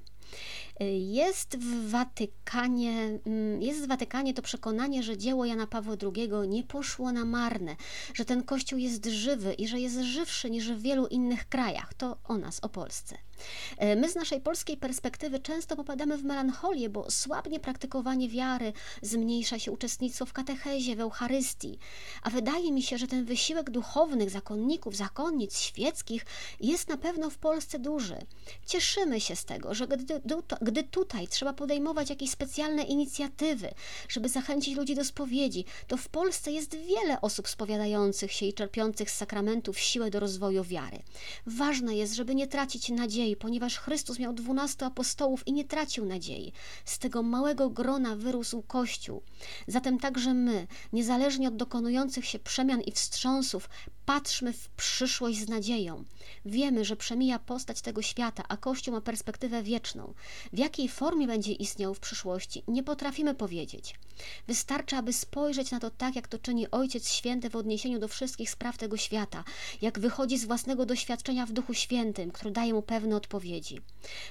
Jest 0.99 1.59
w 1.59 1.91
Watykanie, 1.91 3.19
mm, 3.27 3.62
jest 3.62 3.85
w 3.85 3.89
Watykanie 3.89 4.35
to 4.35 4.43
przekonanie, 4.43 5.03
że 5.03 5.17
dzieło 5.17 5.45
Jana 5.45 5.67
Pawła 5.67 5.97
II 6.03 6.49
nie 6.49 6.65
poszło 6.65 7.12
na 7.12 7.25
marne, 7.25 7.77
że 8.15 8.25
ten 8.25 8.43
kościół 8.43 8.79
jest 8.79 9.07
żywy 9.07 9.55
i 9.55 9.69
że 9.69 9.81
jest 9.81 10.00
żywszy 10.00 10.50
niż 10.50 10.73
w 10.73 10.83
wielu 10.83 11.07
innych 11.07 11.49
krajach. 11.49 11.95
To 11.95 12.17
o 12.25 12.39
nas, 12.39 12.61
o 12.61 12.69
Polsce. 12.69 13.19
E, 13.78 13.97
my 13.97 14.09
z 14.09 14.14
naszej 14.14 14.40
polskiej 14.40 14.76
perspektywy 14.76 15.38
często 15.38 15.76
popadamy 15.76 16.18
w 16.18 16.25
melancholię, 16.25 16.88
bo 16.88 17.11
słabnie 17.11 17.61
praktykowanie 17.61 18.28
wiary, 18.28 18.73
zmniejsza 19.02 19.59
się 19.59 19.73
uczestnictwo 19.73 20.26
w 20.26 20.32
katechezie, 20.32 20.97
w 20.97 21.00
Eucharystii. 21.00 21.78
A 22.23 22.30
wydaje 22.30 22.73
mi 22.73 22.82
się, 22.82 22.99
że 22.99 23.06
ten 23.06 23.25
wysiłek 23.25 23.70
duchownych, 23.70 24.30
zakonników, 24.30 24.97
zakonnic 24.97 25.59
świeckich 25.59 26.26
jest 26.61 26.88
na 26.88 26.97
pewno 26.97 27.30
w 27.30 27.38
Polsce 27.38 27.78
duży. 27.78 28.16
Cieszymy 28.66 29.20
się 29.20 29.37
z 29.37 29.44
tego, 29.44 29.75
że 29.75 29.88
gdy, 29.88 30.20
gdy 30.61 30.82
tutaj 30.82 31.28
trzeba 31.28 31.52
podejmować 31.52 32.11
jakieś 32.11 32.30
specjalne 32.30 32.82
inicjatywy, 32.82 33.68
żeby 34.09 34.28
zachęcić 34.28 34.76
ludzi 34.76 34.94
do 34.94 35.04
spowiedzi, 35.04 35.64
to 35.88 35.97
w 35.97 36.09
Polsce 36.09 36.52
jest 36.52 36.76
wiele 36.76 37.20
osób 37.20 37.49
spowiadających 37.49 38.32
się 38.32 38.47
i 38.47 38.52
czerpiących 38.52 39.11
z 39.11 39.16
sakramentów 39.16 39.78
siłę 39.78 40.11
do 40.11 40.20
rozwoju 40.20 40.64
wiary. 40.64 40.99
Ważne 41.47 41.97
jest, 41.97 42.14
żeby 42.14 42.35
nie 42.35 42.47
tracić 42.47 42.88
nadziei, 42.88 43.29
nadziei, 43.30 43.37
ponieważ 43.37 43.78
Chrystus 43.78 44.18
miał 44.18 44.32
dwunastu 44.32 44.84
apostołów 44.84 45.46
i 45.46 45.52
nie 45.52 45.64
tracił 45.64 46.04
nadziei. 46.04 46.52
Z 46.84 46.99
tego 46.99 47.22
małego 47.22 47.70
grona 47.70 48.16
wyrósł 48.16 48.62
Kościół. 48.62 49.22
Zatem 49.68 49.99
także 49.99 50.34
my, 50.34 50.66
niezależnie 50.92 51.49
od 51.49 51.56
dokonujących 51.56 52.25
się 52.25 52.38
przemian 52.38 52.80
i 52.80 52.92
wstrząsów, 52.92 53.68
patrzmy 54.11 54.52
w 54.52 54.69
przyszłość 54.69 55.38
z 55.38 55.49
nadzieją. 55.49 56.05
Wiemy, 56.45 56.85
że 56.85 56.97
przemija 56.97 57.38
postać 57.38 57.81
tego 57.81 58.02
świata, 58.02 58.43
a 58.49 58.57
Kościół 58.57 58.95
ma 58.95 59.00
perspektywę 59.00 59.62
wieczną. 59.62 60.14
W 60.52 60.59
jakiej 60.59 60.88
formie 60.88 61.26
będzie 61.26 61.52
istniał 61.52 61.95
w 61.95 62.00
przyszłości, 62.00 62.62
nie 62.69 62.83
potrafimy 62.83 63.35
powiedzieć. 63.35 63.95
Wystarczy, 64.47 64.97
aby 64.97 65.12
spojrzeć 65.12 65.71
na 65.71 65.81
to 65.81 65.90
tak, 65.90 66.17
jak 66.17 66.29
to 66.29 66.38
czyni 66.38 66.71
Ojciec 66.71 67.12
Święty 67.12 67.50
w 67.50 67.57
odniesieniu 67.57 67.99
do 67.99 68.09
wszystkich 68.09 68.50
spraw 68.50 68.79
tego 68.79 68.97
świata, 68.97 69.45
jak 69.83 69.99
wychodzi 69.99 70.38
z 70.38 70.45
własnego 70.45 70.87
doświadczenia 70.87 71.47
w 71.47 71.52
Duchu 71.52 71.75
Świętym, 71.75 72.31
który 72.31 72.50
daje 72.50 72.75
mu 72.75 72.83
pewne 72.83 73.17
odpowiedzi. 73.17 73.81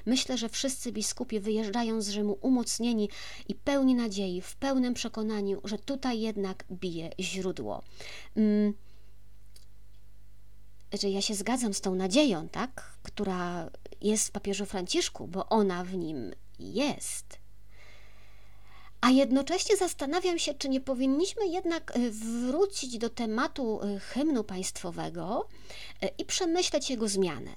Myślę, 0.06 0.38
że 0.38 0.50
wszyscy 0.50 0.92
biskupi 0.92 1.40
wyjeżdżają 1.40 2.02
z 2.02 2.10
Rzymu 2.10 2.38
umocnieni 2.42 3.10
i 3.48 3.56
pełni 3.56 3.96
nadziei, 3.96 4.42
w 4.42 4.56
pełnym 4.56 4.94
przekonaniu, 4.94 5.62
że 5.64 5.78
tutaj 5.78 6.20
jednak 6.20 6.66
bije 6.72 7.10
źródło. 7.20 7.84
Mm 8.36 8.74
że 11.02 11.10
ja 11.10 11.22
się 11.22 11.36
zgadzam 11.36 11.74
z 11.74 11.82
tą 11.82 11.96
nadzieją, 11.96 12.50
tak, 12.50 12.98
która 13.04 13.70
jest 14.02 14.28
w 14.28 14.32
papieżu 14.32 14.66
Franciszku, 14.66 15.28
bo 15.28 15.50
ona 15.50 15.84
w 15.84 15.94
nim 15.94 16.32
jest. 16.60 17.40
A 19.02 19.10
jednocześnie 19.10 19.78
zastanawiam 19.78 20.40
się, 20.40 20.54
czy 20.54 20.70
nie 20.70 20.82
powinniśmy 20.82 21.48
jednak 21.48 21.92
e, 21.96 22.10
wrócić 22.10 22.98
do 22.98 23.10
tematu 23.10 23.80
e, 23.82 24.00
hymnu 24.00 24.44
państwowego 24.44 25.48
e, 26.02 26.08
i 26.08 26.26
przemyśleć 26.26 26.90
jego 26.90 27.08
zmianę, 27.08 27.52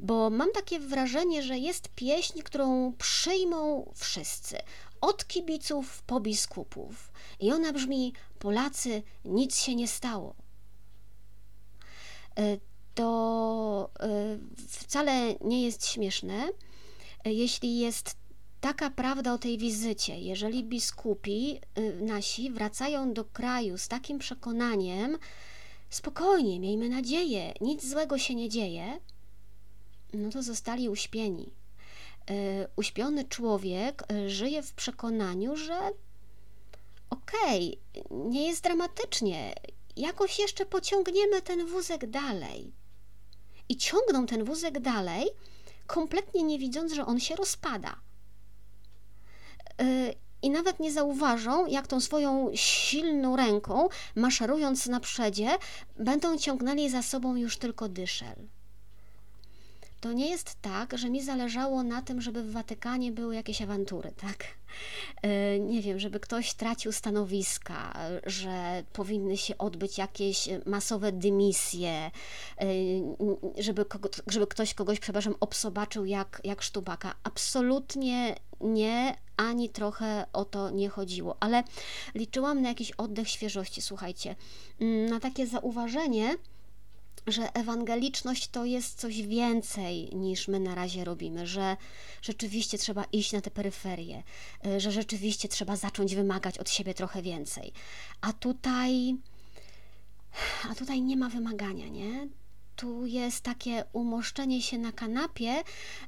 bo 0.00 0.30
mam 0.30 0.52
takie 0.52 0.80
wrażenie, 0.80 1.42
że 1.42 1.58
jest 1.58 1.88
pieśń, 1.88 2.40
którą 2.42 2.92
przyjmą 2.98 3.92
wszyscy, 3.94 4.58
od 5.00 5.26
kibiców 5.26 6.02
po 6.02 6.20
biskupów. 6.20 7.12
I 7.40 7.52
ona 7.52 7.72
brzmi: 7.72 8.12
Polacy, 8.38 9.02
nic 9.24 9.60
się 9.60 9.74
nie 9.74 9.88
stało 9.88 10.34
to 12.98 13.90
wcale 14.68 15.34
nie 15.40 15.64
jest 15.64 15.86
śmieszne, 15.86 16.48
jeśli 17.24 17.78
jest 17.78 18.16
taka 18.60 18.90
prawda 18.90 19.32
o 19.32 19.38
tej 19.38 19.58
wizycie. 19.58 20.20
Jeżeli 20.20 20.64
biskupi 20.64 21.60
y, 21.78 22.00
nasi 22.00 22.50
wracają 22.50 23.12
do 23.12 23.24
kraju 23.24 23.78
z 23.78 23.88
takim 23.88 24.18
przekonaniem, 24.18 25.18
spokojnie, 25.90 26.60
miejmy 26.60 26.88
nadzieję, 26.88 27.54
nic 27.60 27.90
złego 27.90 28.18
się 28.18 28.34
nie 28.34 28.48
dzieje, 28.48 29.00
no 30.12 30.30
to 30.30 30.42
zostali 30.42 30.88
uśpieni. 30.88 31.50
Y, 32.30 32.34
uśpiony 32.76 33.24
człowiek 33.24 34.12
y, 34.12 34.30
żyje 34.30 34.62
w 34.62 34.72
przekonaniu, 34.72 35.56
że 35.56 35.90
okej, 37.10 37.78
okay, 37.94 38.28
nie 38.28 38.46
jest 38.46 38.62
dramatycznie, 38.62 39.54
jakoś 39.96 40.38
jeszcze 40.38 40.66
pociągniemy 40.66 41.42
ten 41.42 41.66
wózek 41.66 42.10
dalej. 42.10 42.72
I 43.68 43.76
ciągną 43.76 44.26
ten 44.26 44.44
wózek 44.44 44.80
dalej, 44.80 45.26
kompletnie 45.86 46.42
nie 46.42 46.58
widząc, 46.58 46.92
że 46.92 47.06
on 47.06 47.20
się 47.20 47.36
rozpada. 47.36 47.96
Y, 49.82 50.14
I 50.42 50.50
nawet 50.50 50.80
nie 50.80 50.92
zauważą, 50.92 51.66
jak 51.66 51.86
tą 51.86 52.00
swoją 52.00 52.50
silną 52.54 53.36
ręką, 53.36 53.88
maszerując 54.14 54.86
na 54.86 55.00
przedzie, 55.00 55.48
będą 55.98 56.38
ciągnęli 56.38 56.90
za 56.90 57.02
sobą 57.02 57.36
już 57.36 57.58
tylko 57.58 57.88
dyszel 57.88 58.48
to 60.00 60.12
nie 60.12 60.30
jest 60.30 60.56
tak, 60.62 60.98
że 60.98 61.10
mi 61.10 61.22
zależało 61.22 61.82
na 61.82 62.02
tym, 62.02 62.20
żeby 62.20 62.42
w 62.42 62.52
Watykanie 62.52 63.12
były 63.12 63.34
jakieś 63.34 63.62
awantury, 63.62 64.12
tak? 64.16 64.44
E, 65.22 65.60
nie 65.60 65.82
wiem, 65.82 65.98
żeby 65.98 66.20
ktoś 66.20 66.54
tracił 66.54 66.92
stanowiska, 66.92 67.98
że 68.26 68.82
powinny 68.92 69.36
się 69.36 69.58
odbyć 69.58 69.98
jakieś 69.98 70.48
masowe 70.66 71.12
dymisje, 71.12 72.10
e, 72.60 72.66
żeby, 73.58 73.84
kogo, 73.84 74.08
żeby 74.26 74.46
ktoś 74.46 74.74
kogoś, 74.74 75.00
przepraszam, 75.00 75.34
obsobaczył 75.40 76.04
jak, 76.04 76.40
jak 76.44 76.62
sztubaka. 76.62 77.14
Absolutnie 77.22 78.34
nie, 78.60 79.16
ani 79.36 79.68
trochę 79.68 80.26
o 80.32 80.44
to 80.44 80.70
nie 80.70 80.88
chodziło, 80.88 81.36
ale 81.40 81.62
liczyłam 82.14 82.62
na 82.62 82.68
jakiś 82.68 82.90
oddech 82.92 83.28
świeżości, 83.28 83.82
słuchajcie, 83.82 84.36
mm, 84.80 85.06
na 85.06 85.20
takie 85.20 85.46
zauważenie, 85.46 86.36
że 87.32 87.52
ewangeliczność 87.54 88.48
to 88.48 88.64
jest 88.64 89.00
coś 89.00 89.22
więcej 89.22 90.16
niż 90.16 90.48
my 90.48 90.60
na 90.60 90.74
razie 90.74 91.04
robimy, 91.04 91.46
że 91.46 91.76
rzeczywiście 92.22 92.78
trzeba 92.78 93.04
iść 93.04 93.32
na 93.32 93.40
te 93.40 93.50
peryferie, 93.50 94.22
y, 94.66 94.80
że 94.80 94.92
rzeczywiście 94.92 95.48
trzeba 95.48 95.76
zacząć 95.76 96.14
wymagać 96.14 96.58
od 96.58 96.70
siebie 96.70 96.94
trochę 96.94 97.22
więcej. 97.22 97.72
A 98.20 98.32
tutaj 98.32 99.16
a 100.70 100.74
tutaj 100.74 101.02
nie 101.02 101.16
ma 101.16 101.28
wymagania, 101.28 101.88
nie? 101.88 102.28
Tu 102.78 103.06
jest 103.06 103.40
takie 103.40 103.84
umoszczenie 103.92 104.62
się 104.62 104.78
na 104.78 104.92
kanapie 104.92 105.54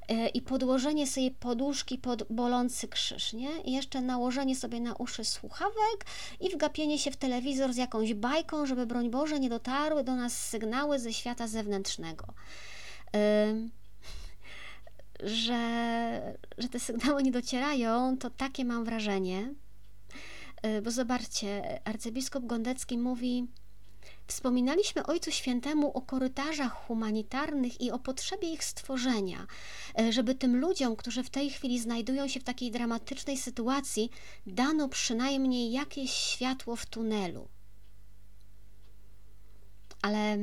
e, 0.08 0.28
i 0.28 0.42
podłożenie 0.42 1.06
sobie 1.06 1.30
poduszki 1.30 1.98
pod 1.98 2.32
bolący 2.32 2.88
krzyż, 2.88 3.32
nie? 3.32 3.60
I 3.60 3.72
jeszcze 3.72 4.00
nałożenie 4.00 4.56
sobie 4.56 4.80
na 4.80 4.94
uszy 4.94 5.24
słuchawek 5.24 6.06
i 6.40 6.50
wgapienie 6.50 6.98
się 6.98 7.10
w 7.10 7.16
telewizor 7.16 7.72
z 7.72 7.76
jakąś 7.76 8.14
bajką, 8.14 8.66
żeby 8.66 8.86
broń 8.86 9.10
Boże 9.10 9.40
nie 9.40 9.48
dotarły 9.48 10.04
do 10.04 10.16
nas 10.16 10.48
sygnały 10.48 10.98
ze 10.98 11.12
świata 11.12 11.48
zewnętrznego. 11.48 12.26
Że, 15.22 15.60
że 16.58 16.68
te 16.68 16.80
sygnały 16.80 17.22
nie 17.22 17.30
docierają, 17.30 18.18
to 18.18 18.30
takie 18.30 18.64
mam 18.64 18.84
wrażenie. 18.84 19.54
E, 20.62 20.82
bo 20.82 20.90
zobaczcie, 20.90 21.80
arcybiskup 21.84 22.46
Gondecki 22.46 22.98
mówi, 22.98 23.46
Wspominaliśmy 24.30 25.06
Ojcu 25.06 25.30
Świętemu 25.30 25.90
o 25.96 26.02
korytarzach 26.02 26.72
humanitarnych 26.72 27.80
i 27.80 27.90
o 27.90 27.98
potrzebie 27.98 28.52
ich 28.52 28.64
stworzenia, 28.64 29.46
e, 29.98 30.12
żeby 30.12 30.34
tym 30.34 30.56
ludziom, 30.56 30.96
którzy 30.96 31.22
w 31.22 31.30
tej 31.30 31.50
chwili 31.50 31.80
znajdują 31.80 32.28
się 32.28 32.40
w 32.40 32.44
takiej 32.44 32.70
dramatycznej 32.70 33.36
sytuacji, 33.36 34.10
dano 34.46 34.88
przynajmniej 34.88 35.72
jakieś 35.72 36.10
światło 36.10 36.76
w 36.76 36.86
tunelu. 36.86 37.48
Ale 40.02 40.38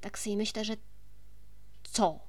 tak 0.00 0.18
sobie 0.18 0.36
myślę, 0.36 0.64
że 0.64 0.76
co? 1.92 2.20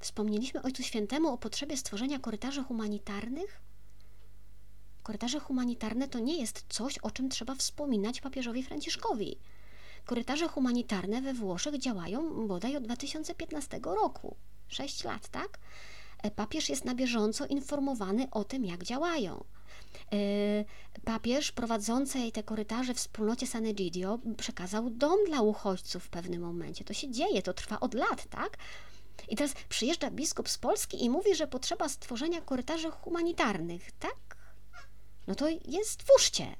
Wspomnieliśmy 0.00 0.62
Ojcu 0.62 0.82
Świętemu 0.82 1.28
o 1.28 1.38
potrzebie 1.38 1.76
stworzenia 1.76 2.18
korytarzy 2.18 2.64
humanitarnych? 2.64 3.65
Korytarze 5.06 5.40
humanitarne 5.40 6.08
to 6.08 6.18
nie 6.18 6.40
jest 6.40 6.64
coś, 6.68 6.98
o 6.98 7.10
czym 7.10 7.28
trzeba 7.28 7.54
wspominać 7.54 8.20
papieżowi 8.20 8.62
Franciszkowi. 8.62 9.38
Korytarze 10.04 10.48
humanitarne 10.48 11.22
we 11.22 11.34
Włoszech 11.34 11.78
działają 11.78 12.46
bodaj 12.46 12.76
od 12.76 12.84
2015 12.84 13.80
roku. 13.84 14.36
6 14.68 15.04
lat, 15.04 15.28
tak? 15.28 15.58
E, 16.22 16.30
papież 16.30 16.68
jest 16.68 16.84
na 16.84 16.94
bieżąco 16.94 17.46
informowany 17.46 18.30
o 18.30 18.44
tym, 18.44 18.64
jak 18.64 18.84
działają. 18.84 19.44
E, 20.12 20.16
papież 21.04 21.52
prowadzącej 21.52 22.32
te 22.32 22.42
korytarze 22.42 22.94
w 22.94 22.96
wspólnocie 22.96 23.46
San 23.46 23.66
Egidio 23.66 24.18
przekazał 24.36 24.90
dom 24.90 25.18
dla 25.26 25.42
uchodźców 25.42 26.04
w 26.04 26.08
pewnym 26.10 26.42
momencie. 26.42 26.84
To 26.84 26.94
się 26.94 27.10
dzieje, 27.10 27.42
to 27.42 27.52
trwa 27.52 27.80
od 27.80 27.94
lat, 27.94 28.26
tak? 28.30 28.56
I 29.28 29.36
teraz 29.36 29.54
przyjeżdża 29.68 30.10
biskup 30.10 30.48
z 30.48 30.58
Polski 30.58 31.04
i 31.04 31.10
mówi, 31.10 31.34
że 31.34 31.46
potrzeba 31.46 31.88
stworzenia 31.88 32.40
korytarzy 32.40 32.90
humanitarnych, 32.90 33.92
tak? 33.92 34.16
No 35.26 35.34
to 35.34 35.48
je 35.48 35.84
stwórzcie. 35.84 36.56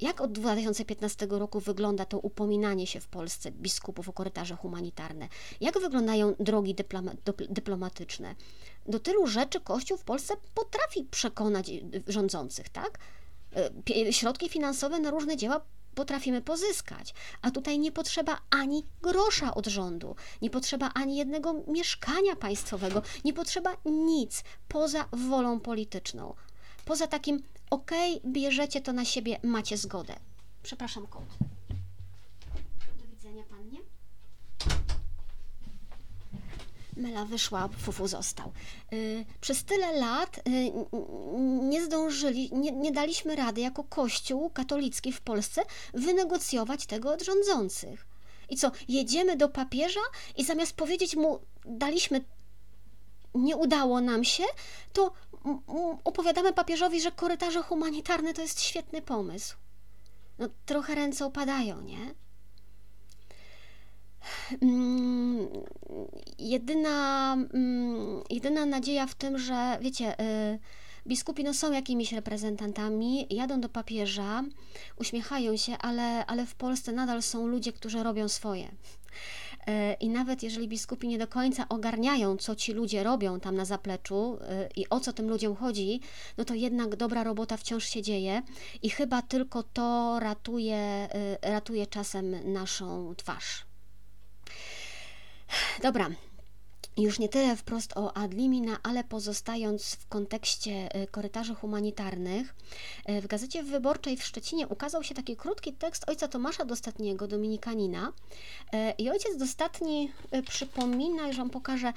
jak 0.00 0.20
od 0.20 0.32
2015 0.32 1.26
roku 1.30 1.60
wygląda 1.60 2.04
to 2.04 2.18
upominanie 2.18 2.86
się 2.86 3.00
w 3.00 3.08
Polsce 3.08 3.50
biskupów 3.50 4.08
o 4.08 4.12
korytarze 4.12 4.56
humanitarne? 4.56 5.28
Jak 5.60 5.80
wyglądają 5.80 6.34
drogi 6.40 6.74
dyploma, 6.74 7.12
dyplomatyczne? 7.48 8.34
Do 8.86 9.00
tylu 9.00 9.26
rzeczy 9.26 9.60
Kościół 9.60 9.98
w 9.98 10.04
Polsce 10.04 10.34
potrafi 10.54 11.04
przekonać 11.04 11.68
y, 11.68 12.02
rządzących, 12.06 12.68
tak? 12.68 12.98
Y, 13.90 14.12
środki 14.12 14.48
finansowe 14.48 15.00
na 15.00 15.10
różne 15.10 15.36
dzieła 15.36 15.60
potrafimy 15.98 16.42
pozyskać. 16.42 17.14
A 17.42 17.50
tutaj 17.50 17.78
nie 17.78 17.92
potrzeba 17.92 18.38
ani 18.50 18.86
grosza 19.02 19.54
od 19.54 19.66
rządu, 19.66 20.16
nie 20.42 20.50
potrzeba 20.50 20.90
ani 20.94 21.16
jednego 21.16 21.54
mieszkania 21.66 22.36
państwowego, 22.36 23.02
nie 23.24 23.32
potrzeba 23.32 23.76
nic 23.84 24.44
poza 24.68 25.08
wolą 25.12 25.60
polityczną. 25.60 26.34
Poza 26.88 27.06
takim, 27.06 27.42
ok, 27.70 27.90
bierzecie 28.26 28.80
to 28.80 28.92
na 28.92 29.04
siebie, 29.04 29.40
macie 29.42 29.76
zgodę. 29.76 30.14
Przepraszam, 30.62 31.06
kot. 31.06 31.24
Do 32.98 33.06
widzenia, 33.06 33.42
pannie. 33.50 33.78
Mela 36.96 37.24
wyszła, 37.24 37.68
Fufu 37.68 38.08
został. 38.08 38.52
Y, 38.92 39.24
przez 39.40 39.64
tyle 39.64 39.92
lat 39.92 40.38
y, 40.38 40.42
nie 41.68 41.84
zdążyli, 41.84 42.50
nie, 42.52 42.72
nie 42.72 42.92
daliśmy 42.92 43.36
rady 43.36 43.60
jako 43.60 43.84
Kościół 43.84 44.50
katolicki 44.50 45.12
w 45.12 45.20
Polsce 45.20 45.62
wynegocjować 45.94 46.86
tego 46.86 47.12
od 47.12 47.22
rządzących. 47.22 48.06
I 48.48 48.56
co, 48.56 48.70
jedziemy 48.88 49.36
do 49.36 49.48
papieża 49.48 50.00
i 50.36 50.44
zamiast 50.44 50.72
powiedzieć 50.72 51.16
mu, 51.16 51.40
daliśmy, 51.64 52.24
nie 53.34 53.56
udało 53.56 54.00
nam 54.00 54.24
się, 54.24 54.44
to 54.92 55.12
opowiadamy 56.04 56.52
papieżowi, 56.52 57.00
że 57.00 57.12
korytarze 57.12 57.62
humanitarne 57.62 58.34
to 58.34 58.42
jest 58.42 58.60
świetny 58.60 59.02
pomysł. 59.02 59.56
No 60.38 60.48
trochę 60.66 60.94
ręce 60.94 61.26
opadają, 61.26 61.80
nie? 61.80 62.14
Mm, 64.62 65.48
jedyna, 66.38 67.32
mm, 67.54 68.22
jedyna 68.30 68.66
nadzieja 68.66 69.06
w 69.06 69.14
tym, 69.14 69.38
że 69.38 69.78
wiecie, 69.80 70.20
y, 70.20 70.58
biskupi 71.06 71.44
no, 71.44 71.54
są 71.54 71.72
jakimiś 71.72 72.12
reprezentantami, 72.12 73.26
jadą 73.30 73.60
do 73.60 73.68
papieża, 73.68 74.44
uśmiechają 74.96 75.56
się, 75.56 75.78
ale, 75.78 76.26
ale 76.26 76.46
w 76.46 76.54
Polsce 76.54 76.92
nadal 76.92 77.22
są 77.22 77.46
ludzie, 77.46 77.72
którzy 77.72 78.02
robią 78.02 78.28
swoje. 78.28 78.68
Y, 79.68 79.96
I 80.00 80.08
nawet 80.08 80.42
jeżeli 80.42 80.68
biskupi 80.68 81.08
nie 81.08 81.18
do 81.18 81.26
końca 81.26 81.68
ogarniają, 81.68 82.36
co 82.36 82.56
ci 82.56 82.72
ludzie 82.72 83.02
robią 83.02 83.40
tam 83.40 83.54
na 83.54 83.64
zapleczu 83.64 84.34
y, 84.34 84.68
i 84.76 84.88
o 84.88 85.00
co 85.00 85.12
tym 85.12 85.28
ludziom 85.28 85.56
chodzi, 85.56 86.00
no 86.38 86.44
to 86.44 86.54
jednak 86.54 86.96
dobra 86.96 87.24
robota 87.24 87.56
wciąż 87.56 87.84
się 87.84 88.02
dzieje 88.02 88.42
i 88.82 88.90
chyba 88.90 89.22
tylko 89.22 89.62
to 89.62 90.18
ratuje, 90.20 91.08
ratuje 91.42 91.86
czasem 91.86 92.52
naszą 92.52 93.14
twarz. 93.14 93.66
Dobra, 95.82 96.08
już 97.02 97.18
nie 97.18 97.28
tyle 97.28 97.56
wprost 97.56 97.96
o 97.96 98.16
Adlimina, 98.16 98.78
ale 98.82 99.04
pozostając 99.04 99.94
w 99.94 100.08
kontekście 100.08 101.02
y, 101.02 101.06
korytarzy 101.06 101.54
humanitarnych, 101.54 102.54
y, 103.10 103.20
w 103.20 103.26
Gazecie 103.26 103.62
Wyborczej 103.62 104.16
w 104.16 104.24
Szczecinie 104.24 104.68
ukazał 104.68 105.02
się 105.04 105.14
taki 105.14 105.36
krótki 105.36 105.72
tekst 105.72 106.08
ojca 106.08 106.28
Tomasza 106.28 106.64
Dostatniego, 106.64 107.28
dominikanina. 107.28 108.08
Y, 108.08 108.76
I 108.98 109.10
ojciec 109.10 109.36
Dostatni 109.36 110.12
przypomina, 110.48 111.26
już 111.26 111.36
Wam 111.36 111.50
pokażę, 111.50 111.92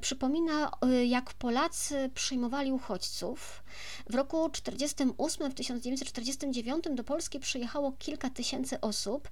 przypomina 0.00 0.70
jak 1.06 1.34
Polacy 1.34 2.10
przyjmowali 2.14 2.72
uchodźców. 2.72 3.62
W 4.10 4.14
roku 4.14 4.48
1948, 4.48 5.50
w 5.50 5.54
1949 5.54 6.84
do 6.90 7.04
Polski 7.04 7.40
przyjechało 7.40 7.92
kilka 7.98 8.30
tysięcy 8.30 8.80
osób. 8.80 9.28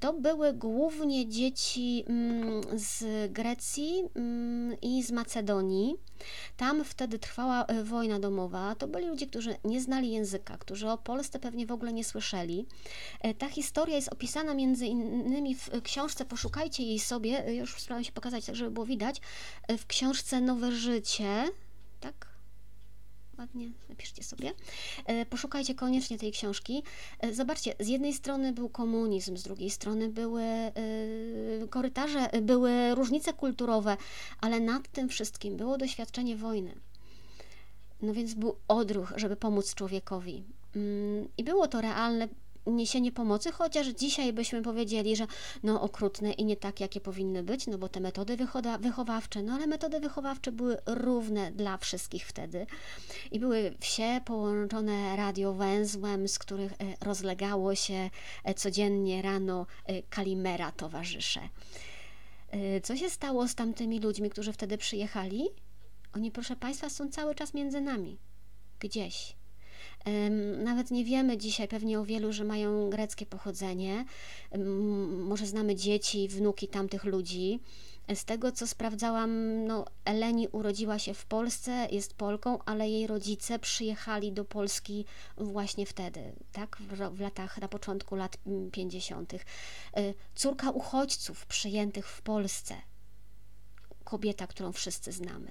To 0.00 0.12
były 0.12 0.52
głównie 0.52 1.28
dzieci 1.28 2.04
mm, 2.08 2.62
z 2.78 3.32
Grecji, 3.32 4.02
mm, 4.14 4.47
i 4.82 5.02
z 5.02 5.10
Macedonii. 5.10 5.96
Tam 6.56 6.84
wtedy 6.84 7.18
trwała 7.18 7.64
e, 7.64 7.84
wojna 7.84 8.18
domowa. 8.18 8.74
To 8.74 8.88
byli 8.88 9.06
ludzie, 9.06 9.26
którzy 9.26 9.56
nie 9.64 9.80
znali 9.80 10.10
języka, 10.10 10.58
którzy 10.58 10.88
o 10.88 10.98
Polsce 10.98 11.38
pewnie 11.38 11.66
w 11.66 11.72
ogóle 11.72 11.92
nie 11.92 12.04
słyszeli. 12.04 12.66
E, 13.20 13.34
ta 13.34 13.48
historia 13.48 13.96
jest 13.96 14.12
opisana 14.12 14.54
między 14.54 14.86
innymi 14.86 15.54
w 15.54 15.82
książce, 15.82 16.24
poszukajcie 16.24 16.82
jej 16.82 16.98
sobie, 16.98 17.46
e, 17.46 17.54
już 17.54 17.74
spróbuję 17.74 18.04
się 18.04 18.12
pokazać, 18.12 18.44
tak 18.44 18.56
żeby 18.56 18.70
było 18.70 18.86
widać, 18.86 19.20
w 19.78 19.86
książce 19.86 20.40
Nowe 20.40 20.72
Życie, 20.72 21.44
tak? 22.00 22.37
Ładnie 23.38 23.70
napiszcie 23.88 24.22
sobie. 24.22 24.52
E, 25.06 25.26
poszukajcie 25.26 25.74
koniecznie 25.74 26.18
tej 26.18 26.32
książki. 26.32 26.82
E, 27.20 27.34
zobaczcie, 27.34 27.74
z 27.80 27.88
jednej 27.88 28.14
strony 28.14 28.52
był 28.52 28.68
komunizm, 28.68 29.36
z 29.36 29.42
drugiej 29.42 29.70
strony 29.70 30.08
były 30.08 30.42
e, 30.42 30.72
korytarze, 31.70 32.30
były 32.42 32.94
różnice 32.94 33.32
kulturowe, 33.32 33.96
ale 34.40 34.60
nad 34.60 34.88
tym 34.88 35.08
wszystkim 35.08 35.56
było 35.56 35.78
doświadczenie 35.78 36.36
wojny. 36.36 36.74
No 38.02 38.12
więc 38.12 38.34
był 38.34 38.56
odruch, 38.68 39.12
żeby 39.16 39.36
pomóc 39.36 39.74
człowiekowi. 39.74 40.44
Mm, 40.76 41.28
I 41.36 41.44
było 41.44 41.68
to 41.68 41.80
realne 41.80 42.28
niesienie 42.70 43.12
pomocy, 43.12 43.52
chociaż 43.52 43.86
dzisiaj 43.86 44.32
byśmy 44.32 44.62
powiedzieli, 44.62 45.16
że 45.16 45.26
no 45.62 45.82
okrutne 45.82 46.32
i 46.32 46.44
nie 46.44 46.56
tak, 46.56 46.80
jakie 46.80 47.00
powinny 47.00 47.42
być, 47.42 47.66
no 47.66 47.78
bo 47.78 47.88
te 47.88 48.00
metody 48.00 48.36
wychowawcze, 48.80 49.42
no 49.42 49.52
ale 49.52 49.66
metody 49.66 50.00
wychowawcze 50.00 50.52
były 50.52 50.76
równe 50.86 51.52
dla 51.52 51.78
wszystkich 51.78 52.26
wtedy 52.26 52.66
i 53.30 53.40
były 53.40 53.74
wsie 53.80 54.20
połączone 54.24 55.16
radiowęzłem, 55.16 56.28
z 56.28 56.38
których 56.38 56.72
e, 56.72 56.76
rozlegało 57.00 57.74
się 57.74 58.10
e, 58.44 58.54
codziennie 58.54 59.22
rano 59.22 59.66
e, 59.84 60.02
kalimera 60.02 60.72
towarzysze. 60.72 61.40
Co 62.82 62.96
się 62.96 63.10
stało 63.10 63.48
z 63.48 63.54
tamtymi 63.54 64.00
ludźmi, 64.00 64.30
którzy 64.30 64.52
wtedy 64.52 64.78
przyjechali? 64.78 65.48
Oni, 66.12 66.30
proszę 66.30 66.56
Państwa, 66.56 66.90
są 66.90 67.08
cały 67.08 67.34
czas 67.34 67.54
między 67.54 67.80
nami. 67.80 68.18
Gdzieś 68.80 69.37
nawet 70.64 70.90
nie 70.90 71.04
wiemy 71.04 71.38
dzisiaj 71.38 71.68
pewnie 71.68 72.00
o 72.00 72.04
wielu, 72.04 72.32
że 72.32 72.44
mają 72.44 72.90
greckie 72.90 73.26
pochodzenie. 73.26 74.04
Może 75.08 75.46
znamy 75.46 75.74
dzieci, 75.74 76.28
wnuki 76.28 76.68
tamtych 76.68 77.04
ludzi. 77.04 77.60
Z 78.14 78.24
tego, 78.24 78.52
co 78.52 78.66
sprawdzałam, 78.66 79.64
no, 79.66 79.84
Eleni 80.04 80.48
urodziła 80.48 80.98
się 80.98 81.14
w 81.14 81.26
Polsce, 81.26 81.88
jest 81.90 82.14
Polką, 82.14 82.58
ale 82.64 82.88
jej 82.88 83.06
rodzice 83.06 83.58
przyjechali 83.58 84.32
do 84.32 84.44
Polski 84.44 85.04
właśnie 85.36 85.86
wtedy, 85.86 86.32
tak? 86.52 86.76
W, 86.80 87.16
w 87.16 87.20
latach, 87.20 87.58
na 87.58 87.68
początku 87.68 88.16
lat 88.16 88.38
50. 88.72 89.34
E, 89.34 89.38
córka 90.34 90.70
uchodźców 90.70 91.46
przyjętych 91.46 92.08
w 92.08 92.22
Polsce. 92.22 92.74
Kobieta, 94.04 94.46
którą 94.46 94.72
wszyscy 94.72 95.12
znamy. 95.12 95.50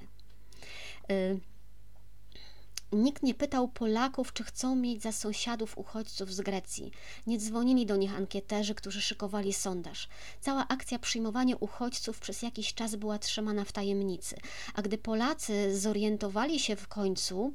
Nikt 2.91 3.23
nie 3.23 3.33
pytał 3.33 3.67
Polaków, 3.67 4.33
czy 4.33 4.43
chcą 4.43 4.75
mieć 4.75 5.01
za 5.01 5.11
sąsiadów 5.11 5.77
uchodźców 5.77 6.33
z 6.33 6.41
Grecji. 6.41 6.91
Nie 7.27 7.37
dzwonili 7.37 7.85
do 7.85 7.95
nich 7.95 8.15
ankieterzy, 8.15 8.75
którzy 8.75 9.01
szykowali 9.01 9.53
sondaż. 9.53 10.07
Cała 10.41 10.67
akcja 10.67 10.99
przyjmowania 10.99 11.55
uchodźców 11.59 12.19
przez 12.19 12.41
jakiś 12.41 12.73
czas 12.73 12.95
była 12.95 13.19
trzymana 13.19 13.65
w 13.65 13.71
tajemnicy. 13.71 14.35
A 14.73 14.81
gdy 14.81 14.97
Polacy 14.97 15.79
zorientowali 15.79 16.59
się 16.59 16.75
w 16.75 16.87
końcu, 16.87 17.53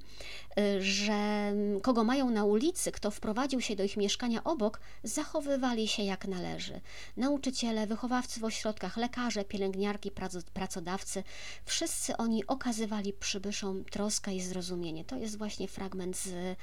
y, 0.59 0.83
że 0.83 1.13
mm, 1.13 1.81
kogo 1.81 2.05
mają 2.05 2.31
na 2.31 2.45
ulicy, 2.45 2.93
kto 2.93 3.11
wprowadził 3.11 3.61
się 3.61 3.77
do 3.77 3.85
ich 3.85 3.97
mieszkania 3.97 4.45
obok, 4.45 4.81
zachowywali 5.03 5.89
się 5.89 6.03
jak 6.03 6.29
należy. 6.29 6.81
Nauczyciele, 7.17 7.87
wychowawcy 7.87 8.41
w 8.41 8.45
ośrodkach, 8.45 8.97
lekarze, 8.97 9.45
pielęgniarki, 9.45 10.11
pracodawcy, 10.55 11.25
wszyscy 11.65 12.17
oni 12.17 12.47
okazywali 12.47 13.13
przybyszom 13.13 13.85
troskę 13.85 14.35
i 14.35 14.41
zrozumienie. 14.41 15.05
To 15.05 15.22
jest 15.23 15.39
właśnie 15.39 15.69
fragment 15.69 16.17
z, 16.17 16.59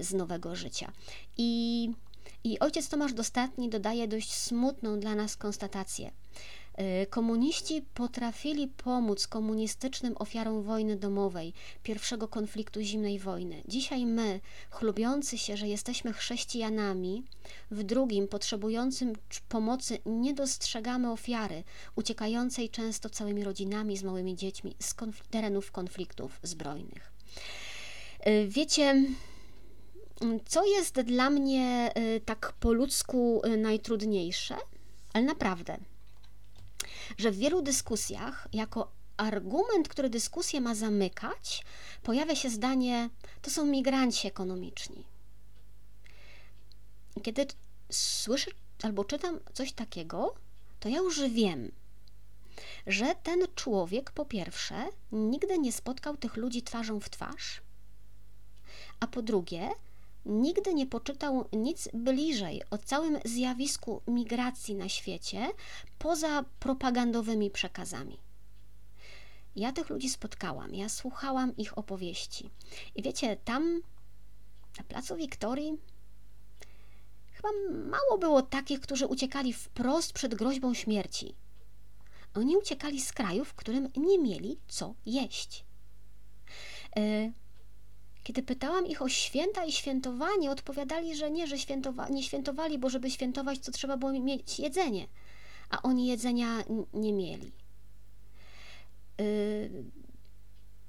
z 0.00 0.12
Nowego 0.12 0.56
Życia. 0.56 0.92
I, 1.36 1.90
I 2.44 2.58
ojciec 2.58 2.88
Tomasz 2.88 3.12
Dostatni 3.12 3.68
dodaje 3.68 4.08
dość 4.08 4.32
smutną 4.34 5.00
dla 5.00 5.14
nas 5.14 5.36
konstatację. 5.36 6.10
Y, 7.02 7.06
komuniści 7.06 7.82
potrafili 7.94 8.68
pomóc 8.68 9.26
komunistycznym 9.26 10.14
ofiarom 10.16 10.62
wojny 10.62 10.96
domowej, 10.96 11.52
pierwszego 11.82 12.28
konfliktu 12.28 12.80
zimnej 12.80 13.18
wojny. 13.18 13.62
Dzisiaj 13.68 14.06
my, 14.06 14.40
chlubiący 14.70 15.38
się, 15.38 15.56
że 15.56 15.68
jesteśmy 15.68 16.12
chrześcijanami, 16.12 17.22
w 17.70 17.82
drugim, 17.82 18.28
potrzebującym 18.28 19.12
pomocy, 19.48 19.98
nie 20.06 20.34
dostrzegamy 20.34 21.10
ofiary, 21.12 21.64
uciekającej 21.96 22.70
często 22.70 23.10
całymi 23.10 23.44
rodzinami 23.44 23.96
z 23.96 24.02
małymi 24.02 24.36
dziećmi 24.36 24.76
z 24.80 24.94
konf 24.94 25.28
terenów 25.28 25.72
konfliktów 25.72 26.40
zbrojnych. 26.42 27.12
Y, 28.28 28.48
wiecie, 28.48 29.04
co 30.46 30.64
jest 30.64 31.00
dla 31.00 31.30
mnie 31.30 31.92
y, 31.98 32.20
tak 32.20 32.52
po 32.60 32.72
ludzku 32.72 33.42
y, 33.46 33.56
najtrudniejsze? 33.56 34.56
Ale 35.12 35.24
naprawdę, 35.24 35.78
że 37.18 37.30
w 37.30 37.36
wielu 37.36 37.62
dyskusjach, 37.62 38.48
jako 38.52 38.92
argument, 39.16 39.88
który 39.88 40.10
dyskusję 40.10 40.60
ma 40.60 40.74
zamykać, 40.74 41.64
pojawia 42.02 42.34
się 42.34 42.50
zdanie: 42.50 43.10
to 43.42 43.50
są 43.50 43.66
migranci 43.66 44.28
ekonomiczni. 44.28 45.04
kiedy 47.22 47.46
słyszę 47.90 48.50
albo 48.82 49.04
czytam 49.04 49.40
coś 49.52 49.72
takiego, 49.72 50.34
to 50.80 50.88
ja 50.88 50.98
już 50.98 51.20
wiem, 51.28 51.72
że 52.86 53.14
ten 53.22 53.40
człowiek 53.54 54.10
po 54.10 54.24
pierwsze 54.24 54.88
nigdy 55.12 55.58
nie 55.58 55.72
spotkał 55.72 56.16
tych 56.16 56.36
ludzi 56.36 56.62
twarzą 56.62 57.00
w 57.00 57.10
twarz, 57.10 57.63
a 59.00 59.06
po 59.06 59.22
drugie 59.22 59.70
nigdy 60.26 60.74
nie 60.74 60.86
poczytał 60.86 61.48
nic 61.52 61.88
bliżej 61.94 62.62
o 62.70 62.78
całym 62.78 63.18
zjawisku 63.24 64.02
migracji 64.08 64.74
na 64.74 64.88
świecie 64.88 65.48
poza 65.98 66.44
propagandowymi 66.60 67.50
przekazami. 67.50 68.18
Ja 69.56 69.72
tych 69.72 69.90
ludzi 69.90 70.10
spotkałam, 70.10 70.74
ja 70.74 70.88
słuchałam 70.88 71.56
ich 71.56 71.78
opowieści. 71.78 72.50
I 72.94 73.02
wiecie, 73.02 73.36
tam 73.44 73.82
na 74.78 74.84
placu 74.84 75.16
Wiktorii 75.16 75.78
chyba 77.32 77.48
mało 77.90 78.18
było 78.18 78.42
takich, 78.42 78.80
którzy 78.80 79.06
uciekali 79.06 79.52
wprost 79.52 80.12
przed 80.12 80.34
groźbą 80.34 80.74
śmierci. 80.74 81.34
Oni 82.34 82.56
uciekali 82.56 83.00
z 83.00 83.12
kraju, 83.12 83.44
w 83.44 83.54
którym 83.54 83.88
nie 83.96 84.18
mieli 84.18 84.58
co 84.68 84.94
jeść. 85.06 85.64
E, 86.96 87.32
kiedy 88.24 88.42
pytałam 88.42 88.86
ich 88.86 89.02
o 89.02 89.08
święta 89.08 89.64
i 89.64 89.72
świętowanie, 89.72 90.50
odpowiadali, 90.50 91.16
że 91.16 91.30
nie, 91.30 91.46
że 91.46 91.58
świętowa 91.58 92.08
nie 92.08 92.22
świętowali, 92.22 92.78
bo 92.78 92.90
żeby 92.90 93.10
świętować, 93.10 93.58
to 93.58 93.72
trzeba 93.72 93.96
było 93.96 94.12
mieć 94.12 94.58
jedzenie, 94.58 95.06
a 95.70 95.82
oni 95.82 96.06
jedzenia 96.06 96.64
nie 96.94 97.12
mieli. 97.12 97.52
Y, 99.20 99.84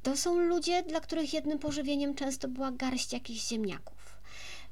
to 0.03 0.17
są 0.17 0.39
ludzie, 0.39 0.83
dla 0.83 0.99
których 0.99 1.33
jednym 1.33 1.59
pożywieniem 1.59 2.15
często 2.15 2.47
była 2.47 2.71
garść 2.71 3.13
jakichś 3.13 3.47
ziemniaków. 3.47 4.17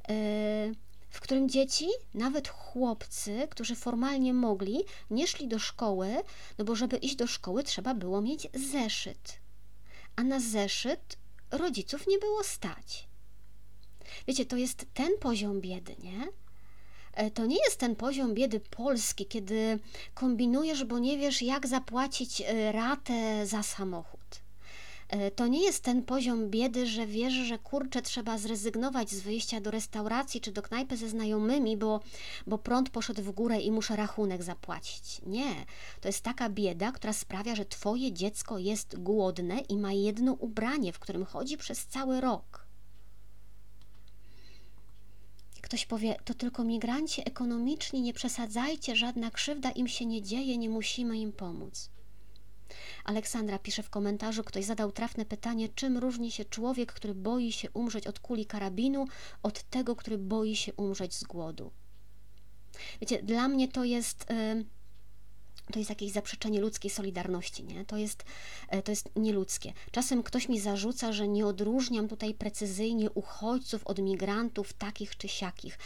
Y, 0.09 0.75
w 1.09 1.19
którym 1.19 1.49
dzieci, 1.49 1.87
nawet 2.13 2.47
chłopcy, 2.47 3.47
którzy 3.49 3.75
formalnie 3.75 4.33
mogli, 4.33 4.83
nie 5.09 5.27
szli 5.27 5.47
do 5.47 5.59
szkoły, 5.59 6.15
no 6.57 6.65
bo 6.65 6.75
żeby 6.75 6.97
iść 6.97 7.15
do 7.15 7.27
szkoły 7.27 7.63
trzeba 7.63 7.93
było 7.93 8.21
mieć 8.21 8.47
zeszyt. 8.53 9.39
A 10.15 10.23
na 10.23 10.39
zeszyt 10.39 11.17
rodziców 11.57 12.07
nie 12.07 12.19
było 12.19 12.43
stać. 12.43 13.07
Wiecie, 14.27 14.45
to 14.45 14.57
jest 14.57 14.85
ten 14.93 15.17
poziom 15.19 15.61
biedy, 15.61 15.95
nie? 16.03 16.27
E, 17.13 17.31
to 17.31 17.45
nie 17.45 17.57
jest 17.65 17.79
ten 17.79 17.95
poziom 17.95 18.33
biedy 18.33 18.59
polski, 18.59 19.25
kiedy 19.25 19.79
kombinujesz, 20.13 20.83
bo 20.83 20.99
nie 20.99 21.17
wiesz, 21.17 21.41
jak 21.41 21.67
zapłacić 21.67 22.41
e, 22.41 22.71
ratę 22.71 23.47
za 23.47 23.63
samochód. 23.63 24.22
E, 25.13 25.31
to 25.31 25.47
nie 25.47 25.63
jest 25.63 25.83
ten 25.83 26.03
poziom 26.03 26.49
biedy, 26.49 26.87
że 26.87 27.07
wiesz, 27.07 27.33
że 27.33 27.59
kurczę, 27.59 28.01
trzeba 28.01 28.37
zrezygnować 28.37 29.09
z 29.09 29.21
wyjścia 29.21 29.61
do 29.61 29.71
restauracji 29.71 30.41
czy 30.41 30.51
do 30.51 30.61
knajpy 30.61 30.97
ze 30.97 31.09
znajomymi, 31.09 31.77
bo, 31.77 31.99
bo 32.47 32.57
prąd 32.57 32.89
poszedł 32.89 33.21
w 33.21 33.31
górę 33.31 33.59
i 33.59 33.71
muszę 33.71 33.95
rachunek 33.95 34.43
zapłacić. 34.43 35.21
Nie. 35.25 35.65
To 36.01 36.07
jest 36.07 36.21
taka 36.21 36.49
bieda, 36.49 36.91
która 36.91 37.13
sprawia, 37.13 37.55
że 37.55 37.65
twoje 37.65 38.13
dziecko 38.13 38.57
jest 38.57 38.99
głodne 38.99 39.59
i 39.59 39.77
ma 39.77 39.91
jedno 39.91 40.33
ubranie, 40.33 40.93
w 40.93 40.99
którym 40.99 41.25
chodzi 41.25 41.57
przez 41.57 41.85
cały 41.85 42.21
rok. 42.21 42.65
Ktoś 45.61 45.85
powie, 45.85 46.15
to 46.25 46.33
tylko 46.33 46.63
migranci 46.63 47.21
ekonomiczni, 47.25 48.01
nie 48.01 48.13
przesadzajcie, 48.13 48.95
żadna 48.95 49.31
krzywda 49.31 49.71
im 49.71 49.87
się 49.87 50.05
nie 50.05 50.21
dzieje, 50.21 50.57
nie 50.57 50.69
musimy 50.69 51.17
im 51.17 51.31
pomóc. 51.31 51.92
Aleksandra 53.03 53.59
pisze 53.59 53.83
w 53.83 53.89
komentarzu, 53.89 54.43
ktoś 54.43 54.65
zadał 54.65 54.91
trafne 54.91 55.25
pytanie, 55.25 55.69
czym 55.69 55.97
różni 55.97 56.31
się 56.31 56.45
człowiek, 56.45 56.93
który 56.93 57.15
boi 57.15 57.51
się 57.51 57.71
umrzeć 57.71 58.07
od 58.07 58.19
kuli 58.19 58.45
karabinu, 58.45 59.05
od 59.43 59.63
tego, 59.63 59.95
który 59.95 60.17
boi 60.17 60.55
się 60.55 60.73
umrzeć 60.73 61.15
z 61.15 61.23
głodu. 61.23 61.71
Wiecie, 63.01 63.23
dla 63.23 63.47
mnie 63.47 63.67
to 63.67 63.83
jest. 63.83 64.25
To 65.71 65.79
jest 65.79 65.89
jakieś 65.89 66.11
zaprzeczenie 66.11 66.59
ludzkiej 66.61 66.91
solidarności, 66.91 67.63
nie? 67.63 67.85
To 67.85 67.97
jest, 67.97 68.23
e, 68.69 68.81
to 68.81 68.91
jest 68.91 69.09
nieludzkie. 69.15 69.73
Czasem 69.91 70.23
ktoś 70.23 70.49
mi 70.49 70.59
zarzuca, 70.59 71.13
że 71.13 71.27
nie 71.27 71.45
odróżniam 71.47 72.07
tutaj 72.07 72.33
precyzyjnie 72.33 73.11
uchodźców 73.11 73.87
od 73.87 73.99
migrantów 73.99 74.73
takich 74.73 75.17
czy 75.17 75.27
siakich. 75.27 75.79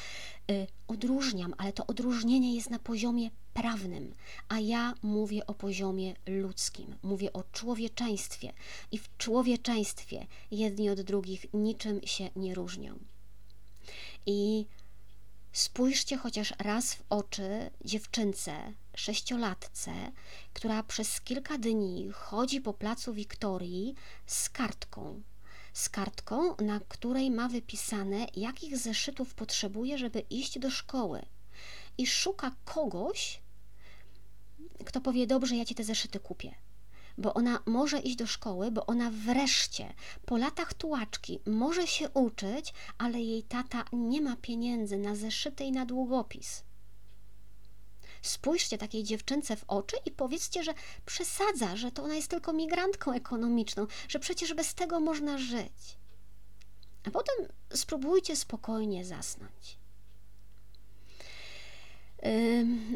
E, 0.51 0.67
odróżniam, 0.87 1.53
ale 1.57 1.73
to 1.73 1.87
odróżnienie 1.87 2.55
jest 2.55 2.69
na 2.69 2.79
poziomie 2.79 3.29
prawnym, 3.53 4.13
a 4.49 4.59
ja 4.59 4.93
mówię 5.03 5.47
o 5.47 5.53
poziomie 5.53 6.15
ludzkim, 6.27 6.95
mówię 7.03 7.33
o 7.33 7.43
człowieczeństwie 7.51 8.53
i 8.91 8.97
w 8.97 9.17
człowieczeństwie 9.17 10.27
jedni 10.51 10.89
od 10.89 11.01
drugich 11.01 11.45
niczym 11.53 12.01
się 12.05 12.29
nie 12.35 12.55
różnią. 12.55 12.99
I 14.25 14.65
spójrzcie 15.51 16.17
chociaż 16.17 16.53
raz 16.59 16.93
w 16.93 17.03
oczy 17.09 17.69
dziewczynce, 17.85 18.73
sześciolatce, 18.99 19.91
która 20.53 20.83
przez 20.83 21.21
kilka 21.21 21.57
dni 21.57 22.09
chodzi 22.13 22.61
po 22.61 22.73
placu 22.73 23.13
Wiktorii 23.13 23.95
z 24.25 24.49
kartką. 24.49 25.21
Z 25.73 25.89
kartką, 25.89 26.55
na 26.55 26.79
której 26.79 27.31
ma 27.31 27.47
wypisane, 27.49 28.27
jakich 28.35 28.77
zeszytów 28.77 29.33
potrzebuje, 29.33 29.97
żeby 29.97 30.19
iść 30.19 30.59
do 30.59 30.71
szkoły. 30.71 31.25
I 31.97 32.07
szuka 32.07 32.51
kogoś, 32.65 33.41
kto 34.85 35.01
powie: 35.01 35.27
Dobrze, 35.27 35.55
ja 35.55 35.65
ci 35.65 35.75
te 35.75 35.83
zeszyty 35.83 36.19
kupię. 36.19 36.55
Bo 37.17 37.33
ona 37.33 37.59
może 37.65 37.99
iść 37.99 38.15
do 38.15 38.27
szkoły, 38.27 38.71
bo 38.71 38.85
ona 38.85 39.11
wreszcie 39.11 39.93
po 40.25 40.37
latach 40.37 40.73
tułaczki 40.73 41.39
może 41.45 41.87
się 41.87 42.09
uczyć, 42.09 42.73
ale 42.97 43.21
jej 43.21 43.43
tata 43.43 43.85
nie 43.93 44.21
ma 44.21 44.35
pieniędzy 44.35 44.97
na 44.97 45.15
zeszyty 45.15 45.63
i 45.63 45.71
na 45.71 45.85
długopis. 45.85 46.66
Spójrzcie 48.27 48.77
takiej 48.77 49.03
dziewczynce 49.03 49.55
w 49.55 49.63
oczy 49.67 49.95
i 50.05 50.11
powiedzcie, 50.11 50.63
że 50.63 50.73
przesadza, 51.05 51.75
że 51.75 51.91
to 51.91 52.03
ona 52.03 52.15
jest 52.15 52.27
tylko 52.27 52.53
migrantką 52.53 53.13
ekonomiczną, 53.13 53.87
że 54.07 54.19
przecież 54.19 54.53
bez 54.53 54.73
tego 54.73 54.99
można 54.99 55.37
żyć. 55.37 55.97
A 57.07 57.11
potem 57.11 57.35
spróbujcie 57.73 58.35
spokojnie 58.35 59.05
zasnąć. 59.05 59.77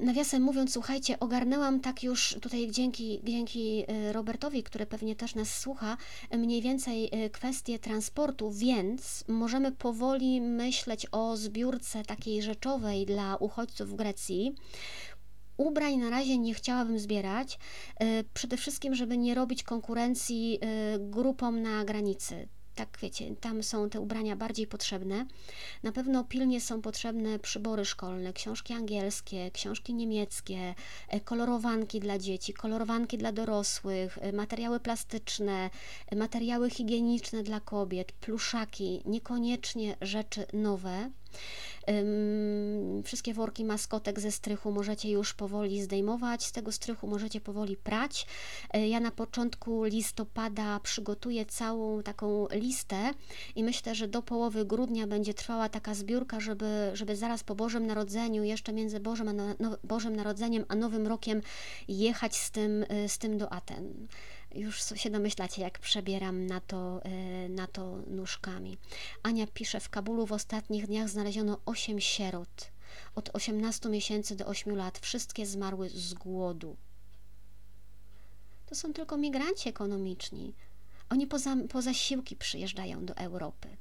Nawiasem 0.02 0.44
mówiąc, 0.44 0.74
słuchajcie, 0.74 1.20
ogarnęłam 1.20 1.80
tak 1.80 2.04
już 2.04 2.36
tutaj 2.42 2.72
dzięki, 2.72 3.22
dzięki 3.24 3.84
y, 3.92 4.14
Robertowi, 4.14 4.64
który 4.64 4.86
pewnie 4.86 5.16
też 5.16 5.36
nas 5.36 5.60
słucha, 5.60 5.98
mniej 6.32 6.62
więcej 6.62 7.26
y, 7.26 7.30
kwestie 7.30 7.80
transportu, 7.80 8.52
więc 8.52 9.24
możemy 9.28 9.72
powoli 9.72 10.42
myśleć 10.42 11.08
o 11.12 11.38
zbiórce 11.38 12.04
takiej 12.04 12.42
rzeczowej 12.42 13.06
dla 13.06 13.36
uchodźców 13.36 13.90
w 13.90 13.96
Grecji. 13.96 14.56
Ubrań 15.62 15.98
na 15.98 16.10
razie 16.10 16.38
nie 16.38 16.54
chciałabym 16.54 17.00
zbierać, 17.00 17.60
y, 18.04 18.24
przede 18.34 18.58
wszystkim, 18.58 18.96
żeby 18.96 19.18
nie 19.18 19.36
robić 19.36 19.64
konkurencji 19.64 20.60
grupom 21.00 21.62
na 21.62 21.86
granicy 21.86 22.48
tak 22.76 22.98
wiecie, 23.02 23.36
tam 23.36 23.64
są 23.64 23.90
te 23.90 24.00
ubrania 24.00 24.36
bardziej 24.36 24.68
potrzebne. 24.68 25.26
Na 25.84 25.92
pewno 25.92 26.24
pilnie 26.24 26.62
są 26.62 26.82
potrzebne 26.82 27.40
przybory 27.40 27.86
szkolne, 27.86 28.34
książki 28.34 28.74
angielskie, 28.74 29.52
książki 29.52 29.94
niemieckie, 29.94 30.76
e, 31.08 31.20
kolorowanki 31.20 32.00
dla 32.00 32.18
dzieci, 32.18 32.54
kolorowanki 32.54 33.18
dla 33.18 33.32
dorosłych, 33.32 34.18
e, 34.22 34.34
materiały 34.34 34.80
plastyczne, 34.80 35.70
e, 36.08 36.16
materiały 36.16 36.70
higieniczne 36.70 37.44
dla 37.44 37.60
kobiet, 37.60 38.12
pluszaki, 38.12 39.02
niekoniecznie 39.06 39.98
rzeczy 40.02 40.46
nowe. 40.54 41.10
Wszystkie 43.04 43.34
worki 43.34 43.66
maskotek 43.66 44.20
ze 44.20 44.32
strychu 44.32 44.72
możecie 44.72 45.12
już 45.12 45.34
powoli 45.34 45.82
zdejmować, 45.82 46.46
z 46.46 46.52
tego 46.52 46.72
strychu 46.72 47.08
możecie 47.08 47.42
powoli 47.42 47.78
prać. 47.78 48.28
E, 48.74 48.88
ja 48.88 49.00
na 49.00 49.12
początku 49.12 49.84
listopada 49.84 50.80
przygotuję 50.80 51.46
całą 51.46 52.04
taką 52.04 52.48
listę 52.52 53.14
i 53.56 53.64
myślę, 53.64 53.96
że 53.96 54.08
do 54.08 54.22
połowy 54.22 54.66
grudnia 54.66 55.08
będzie 55.08 55.34
trwała 55.34 55.70
taka 55.70 55.94
zbiórka, 55.94 56.40
żeby, 56.40 56.92
żeby 56.94 57.16
zaraz 57.16 57.44
po 57.44 57.56
Bożym 57.56 57.88
Narodzeniu, 57.88 58.44
jeszcze 58.44 58.74
między 58.74 59.00
Bożym, 59.00 59.28
a 59.28 59.34
no, 59.34 59.78
Bożym 59.84 60.16
Narodzeniem 60.16 60.66
a 60.68 60.76
Nowym 60.76 61.08
Rokiem 61.08 61.42
jechać 61.88 62.36
z 62.36 62.52
tym, 62.52 62.86
e, 62.90 63.10
z 63.10 63.18
tym 63.18 63.38
do 63.38 63.54
Aten. 63.54 64.08
Już 64.56 64.84
się 64.96 65.10
domyślacie, 65.10 65.62
jak 65.62 65.80
przebieram 65.80 66.46
na 66.46 66.62
to, 66.62 67.04
e, 67.04 67.50
na 67.50 67.68
to 67.68 67.98
nóżkami. 68.08 68.78
Ania 69.24 69.48
pisze, 69.48 69.80
w 69.80 69.90
Kabulu 69.90 70.26
w 70.26 70.32
ostatnich 70.32 70.88
dniach 70.88 71.10
znaleziono 71.10 71.60
8 71.66 72.02
sierot. 72.02 72.72
Od 73.16 73.30
18 73.34 73.90
miesięcy 73.90 74.36
do 74.36 74.46
8 74.46 74.76
lat. 74.76 75.00
Wszystkie 75.00 75.46
zmarły 75.46 75.90
z 75.90 76.14
głodu. 76.14 76.78
To 78.66 78.76
są 78.76 78.94
tylko 78.94 79.18
migranci 79.18 79.70
ekonomiczni. 79.70 80.54
Oni 81.10 81.28
poza, 81.28 81.56
po 81.70 81.82
zasiłki 81.82 82.36
przyjeżdżają 82.36 83.06
do 83.06 83.16
Europy. 83.16 83.78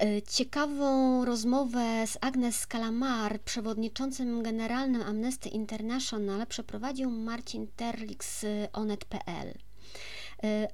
E, 0.00 0.22
ciekawą 0.22 1.24
rozmowę 1.24 2.06
z 2.06 2.18
Agnes 2.20 2.66
Calamar, 2.66 3.40
przewodniczącym 3.40 4.42
generalnym 4.42 5.02
Amnesty 5.02 5.48
International, 5.48 6.46
przeprowadził 6.46 7.10
Marcin 7.10 7.66
Terlik 7.76 8.24
z 8.24 8.44
onet.pl. 8.72 9.54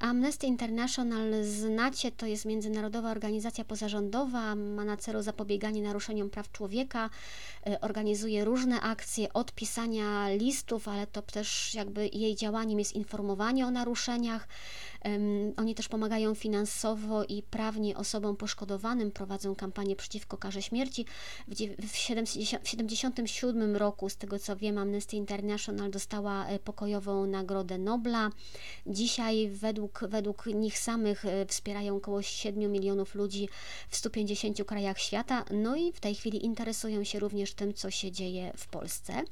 Amnesty 0.00 0.46
International 0.46 1.44
znacie, 1.44 2.12
to 2.12 2.26
jest 2.26 2.44
międzynarodowa 2.44 3.10
organizacja 3.10 3.64
pozarządowa, 3.64 4.54
ma 4.54 4.84
na 4.84 4.96
celu 4.96 5.22
zapobieganie 5.22 5.82
naruszeniom 5.82 6.30
praw 6.30 6.52
człowieka, 6.52 7.10
organizuje 7.80 8.44
różne 8.44 8.80
akcje 8.80 9.32
od 9.32 9.52
pisania 9.52 10.28
listów, 10.28 10.88
ale 10.88 11.06
to 11.06 11.22
też 11.22 11.74
jakby 11.74 12.08
jej 12.12 12.36
działaniem 12.36 12.78
jest 12.78 12.92
informowanie 12.92 13.66
o 13.66 13.70
naruszeniach. 13.70 14.48
Oni 15.56 15.74
też 15.74 15.88
pomagają 15.88 16.34
finansowo 16.34 17.24
i 17.24 17.42
prawnie 17.42 17.96
osobom 17.96 18.36
poszkodowanym, 18.36 19.10
prowadzą 19.10 19.54
kampanię 19.54 19.96
przeciwko 19.96 20.36
karze 20.36 20.62
śmierci. 20.62 21.06
W 21.48 21.92
1977 21.92 23.76
roku, 23.76 24.08
z 24.08 24.16
tego 24.16 24.38
co 24.38 24.56
wiem, 24.56 24.78
Amnesty 24.78 25.16
International 25.16 25.90
dostała 25.90 26.46
e, 26.46 26.58
pokojową 26.58 27.26
Nagrodę 27.26 27.78
Nobla. 27.78 28.30
Dzisiaj 28.86 29.48
według, 29.48 30.00
według 30.08 30.46
nich 30.46 30.78
samych 30.78 31.24
e, 31.24 31.46
wspierają 31.46 31.96
około 31.96 32.22
7 32.22 32.72
milionów 32.72 33.14
ludzi 33.14 33.48
w 33.88 33.96
150 33.96 34.64
krajach 34.64 34.98
świata, 34.98 35.44
no 35.50 35.76
i 35.76 35.92
w 35.92 36.00
tej 36.00 36.14
chwili 36.14 36.44
interesują 36.44 37.04
się 37.04 37.18
również 37.18 37.54
tym, 37.54 37.74
co 37.74 37.90
się 37.90 38.12
dzieje 38.12 38.52
w 38.56 38.66
Polsce. 38.66 39.22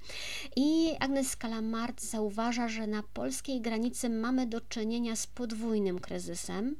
I 0.57 0.91
Agnes 1.01 1.37
Kalamart 1.37 2.03
zauważa, 2.03 2.69
że 2.69 2.87
na 2.87 3.03
polskiej 3.03 3.61
granicy 3.61 4.11
mamy 4.11 4.47
do 4.47 4.61
czynienia 4.61 5.17
z 5.17 5.27
podwójnym 5.55 5.99
kryzysem. 5.99 6.77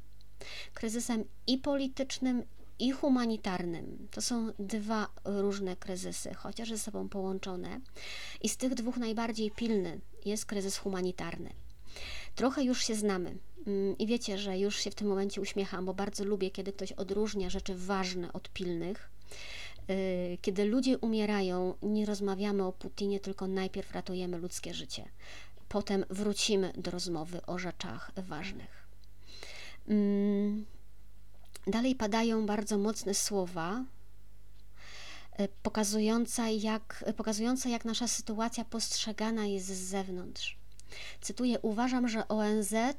Kryzysem 0.73 1.23
i 1.47 1.57
politycznym, 1.57 2.43
i 2.79 2.91
humanitarnym. 2.91 4.07
To 4.11 4.21
są 4.21 4.51
dwa 4.59 5.07
różne 5.25 5.75
kryzysy, 5.75 6.33
chociaż 6.33 6.69
ze 6.69 6.77
sobą 6.77 7.09
połączone. 7.09 7.81
I 8.41 8.49
z 8.49 8.57
tych 8.57 8.73
dwóch 8.73 8.97
najbardziej 8.97 9.51
pilny 9.51 9.99
jest 10.25 10.45
kryzys 10.45 10.77
humanitarny. 10.77 11.49
Trochę 12.35 12.63
już 12.63 12.85
się 12.85 12.95
znamy. 12.95 13.37
Mm, 13.67 13.97
I 13.97 14.07
wiecie, 14.07 14.37
że 14.37 14.59
już 14.59 14.79
się 14.79 14.91
w 14.91 14.95
tym 14.95 15.07
momencie 15.07 15.41
uśmiecham, 15.41 15.85
bo 15.85 15.93
bardzo 15.93 16.25
lubię, 16.25 16.51
kiedy 16.51 16.73
ktoś 16.73 16.91
odróżnia 16.91 17.49
rzeczy 17.49 17.75
ważne 17.75 18.33
od 18.33 18.49
pilnych. 18.49 19.09
Y, 19.89 20.37
kiedy 20.41 20.65
ludzie 20.65 20.97
umierają, 20.97 21.73
nie 21.81 22.05
rozmawiamy 22.05 22.63
o 22.63 22.71
Putinie, 22.71 23.19
tylko 23.19 23.47
najpierw 23.47 23.91
ratujemy 23.91 24.37
ludzkie 24.37 24.73
życie. 24.73 25.05
Potem 25.69 26.05
wrócimy 26.09 26.73
do 26.77 26.91
rozmowy 26.91 27.45
o 27.45 27.59
rzeczach 27.59 28.11
ważnych. 28.17 28.87
Mm, 29.87 30.65
dalej 31.67 31.95
padają 31.95 32.45
bardzo 32.45 32.77
mocne 32.77 33.13
słowa, 33.13 33.83
y, 35.39 35.47
pokazujące 35.63 36.53
jak, 36.53 37.05
pokazujące, 37.17 37.69
jak 37.69 37.85
nasza 37.85 38.07
sytuacja 38.07 38.65
postrzegana 38.65 39.45
jest 39.45 39.65
z 39.65 39.89
zewnątrz. 39.89 40.57
Cytuję: 41.21 41.59
Uważam, 41.61 42.07
że 42.07 42.27
ONZ 42.27 42.73
y, 42.73 42.93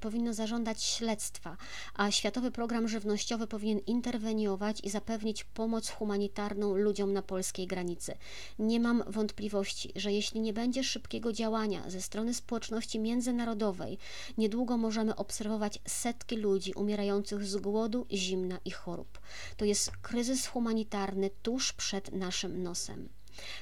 powinno 0.00 0.34
zażądać 0.34 0.82
śledztwa, 0.82 1.56
a 1.94 2.10
Światowy 2.10 2.50
Program 2.50 2.88
Żywnościowy 2.88 3.46
powinien 3.46 3.78
interweniować 3.78 4.80
i 4.80 4.90
zapewnić 4.90 5.44
pomoc 5.44 5.88
humanitarną 5.90 6.74
ludziom 6.76 7.12
na 7.12 7.22
polskiej 7.22 7.66
granicy. 7.66 8.14
Nie 8.58 8.80
mam 8.80 9.04
wątpliwości, 9.06 9.92
że 9.96 10.12
jeśli 10.12 10.40
nie 10.40 10.52
będzie 10.52 10.84
szybkiego 10.84 11.32
działania 11.32 11.90
ze 11.90 12.02
strony 12.02 12.34
społeczności 12.34 12.98
międzynarodowej, 12.98 13.98
niedługo 14.38 14.76
możemy 14.76 15.16
obserwować 15.16 15.78
setki 15.86 16.36
ludzi 16.36 16.72
umierających 16.72 17.44
z 17.44 17.56
głodu, 17.56 18.06
zimna 18.12 18.58
i 18.64 18.70
chorób. 18.70 19.20
To 19.56 19.64
jest 19.64 19.90
kryzys 20.02 20.46
humanitarny 20.46 21.30
tuż 21.42 21.72
przed 21.72 22.12
naszym 22.12 22.62
nosem. 22.62 23.08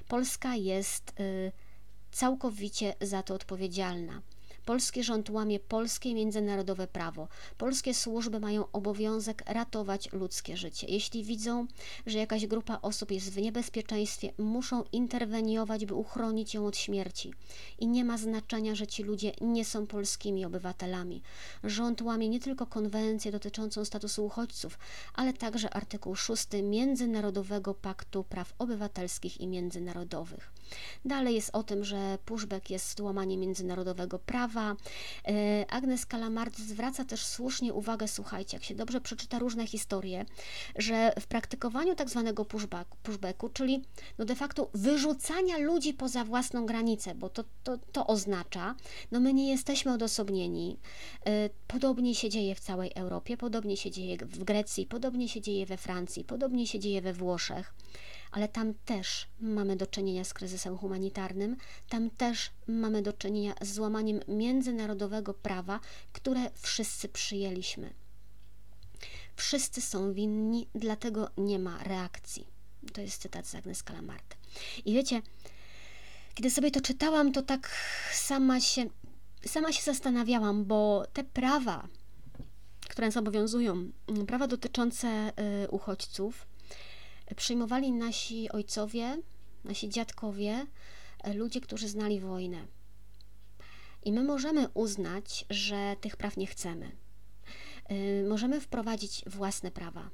Polska 0.08 0.54
jest. 0.54 1.20
Y, 1.20 1.52
całkowicie 2.12 2.94
za 3.00 3.22
to 3.22 3.34
odpowiedzialna. 3.34 4.22
Polski 4.64 5.04
rząd 5.04 5.30
łamie 5.30 5.60
polskie 5.60 6.14
międzynarodowe 6.14 6.86
prawo. 6.86 7.28
Polskie 7.58 7.94
służby 7.94 8.40
mają 8.40 8.64
obowiązek 8.72 9.42
ratować 9.46 10.12
ludzkie 10.12 10.56
życie. 10.56 10.86
Jeśli 10.90 11.24
widzą, 11.24 11.66
że 12.06 12.18
jakaś 12.18 12.46
grupa 12.46 12.78
osób 12.82 13.10
jest 13.10 13.32
w 13.32 13.36
niebezpieczeństwie, 13.36 14.32
muszą 14.38 14.84
interweniować, 14.92 15.86
by 15.86 15.94
uchronić 15.94 16.54
ją 16.54 16.66
od 16.66 16.76
śmierci. 16.76 17.32
I 17.78 17.86
nie 17.86 18.04
ma 18.04 18.18
znaczenia, 18.18 18.74
że 18.74 18.86
ci 18.86 19.02
ludzie 19.02 19.32
nie 19.40 19.64
są 19.64 19.86
polskimi 19.86 20.44
obywatelami. 20.44 21.22
Rząd 21.64 22.02
łamie 22.02 22.28
nie 22.28 22.40
tylko 22.40 22.66
konwencję 22.66 23.32
dotyczącą 23.32 23.84
statusu 23.84 24.26
uchodźców, 24.26 24.78
ale 25.14 25.32
także 25.32 25.70
artykuł 25.70 26.16
6 26.16 26.46
Międzynarodowego 26.62 27.74
Paktu 27.74 28.24
Praw 28.24 28.54
Obywatelskich 28.58 29.40
i 29.40 29.46
Międzynarodowych. 29.46 30.52
Dalej 31.04 31.34
jest 31.34 31.50
o 31.52 31.62
tym, 31.62 31.84
że 31.84 32.18
pushback 32.24 32.70
jest 32.70 33.00
łamaniem 33.00 33.40
międzynarodowego 33.40 34.18
prawa. 34.18 34.76
E, 35.28 35.66
Agnes 35.70 36.06
Kalamart 36.06 36.58
zwraca 36.58 37.04
też 37.04 37.26
słusznie 37.26 37.72
uwagę, 37.72 38.08
słuchajcie, 38.08 38.56
jak 38.56 38.64
się 38.64 38.74
dobrze 38.74 39.00
przeczyta 39.00 39.38
różne 39.38 39.66
historie, 39.66 40.24
że 40.76 41.12
w 41.20 41.26
praktykowaniu 41.26 41.94
tak 41.94 42.10
zwanego 42.10 42.44
pushback, 42.44 42.96
pushbacku, 42.96 43.48
czyli 43.48 43.84
no 44.18 44.24
de 44.24 44.34
facto 44.34 44.70
wyrzucania 44.74 45.58
ludzi 45.58 45.94
poza 45.94 46.24
własną 46.24 46.66
granicę, 46.66 47.14
bo 47.14 47.28
to, 47.28 47.44
to, 47.64 47.78
to 47.92 48.06
oznacza, 48.06 48.74
no 49.10 49.20
my 49.20 49.34
nie 49.34 49.50
jesteśmy 49.50 49.92
odosobnieni. 49.92 50.78
E, 51.26 51.50
podobnie 51.66 52.14
się 52.14 52.30
dzieje 52.30 52.54
w 52.54 52.60
całej 52.60 52.92
Europie, 52.94 53.36
podobnie 53.36 53.76
się 53.76 53.90
dzieje 53.90 54.16
w 54.16 54.44
Grecji, 54.44 54.86
podobnie 54.86 55.28
się 55.28 55.40
dzieje 55.40 55.66
we 55.66 55.76
Francji, 55.76 56.24
podobnie 56.24 56.66
się 56.66 56.78
dzieje 56.78 57.02
we 57.02 57.12
Włoszech 57.12 57.74
ale 58.32 58.48
tam 58.48 58.74
też 58.74 59.26
mamy 59.40 59.76
do 59.76 59.86
czynienia 59.86 60.24
z 60.24 60.34
kryzysem 60.34 60.78
humanitarnym, 60.78 61.56
tam 61.88 62.10
też 62.10 62.50
mamy 62.66 63.02
do 63.02 63.12
czynienia 63.12 63.54
z 63.60 63.72
złamaniem 63.72 64.20
międzynarodowego 64.28 65.34
prawa, 65.34 65.80
które 66.12 66.50
wszyscy 66.54 67.08
przyjęliśmy. 67.08 67.90
Wszyscy 69.36 69.80
są 69.80 70.12
winni, 70.12 70.68
dlatego 70.74 71.30
nie 71.36 71.58
ma 71.58 71.82
reakcji. 71.84 72.46
To 72.92 73.00
jest 73.00 73.22
cytat 73.22 73.46
z 73.46 73.54
Agnes 73.54 73.82
Kalamart. 73.82 74.36
I 74.84 74.94
wiecie, 74.94 75.22
kiedy 76.34 76.50
sobie 76.50 76.70
to 76.70 76.80
czytałam, 76.80 77.32
to 77.32 77.42
tak 77.42 77.70
sama 78.12 78.60
się, 78.60 78.84
sama 79.46 79.72
się 79.72 79.82
zastanawiałam, 79.82 80.64
bo 80.64 81.06
te 81.12 81.24
prawa, 81.24 81.88
które 82.88 83.08
nas 83.08 83.16
obowiązują, 83.16 83.90
prawa 84.26 84.46
dotyczące 84.46 85.32
y, 85.64 85.70
uchodźców, 85.70 86.46
przyjmowali 87.36 87.92
nasi 87.92 88.50
ojcowie, 88.50 89.22
nasi 89.64 89.88
dziadkowie, 89.88 90.66
e, 91.24 91.34
ludzie, 91.34 91.60
którzy 91.60 91.88
znali 91.88 92.20
wojnę. 92.20 92.66
I 94.04 94.12
my 94.12 94.24
możemy 94.24 94.68
uznać, 94.74 95.44
że 95.50 95.96
tych 96.00 96.16
praw 96.16 96.36
nie 96.36 96.46
chcemy. 96.46 96.92
E, 97.84 98.22
możemy 98.22 98.60
wprowadzić 98.60 99.24
własne 99.26 99.70
prawa. 99.70 100.10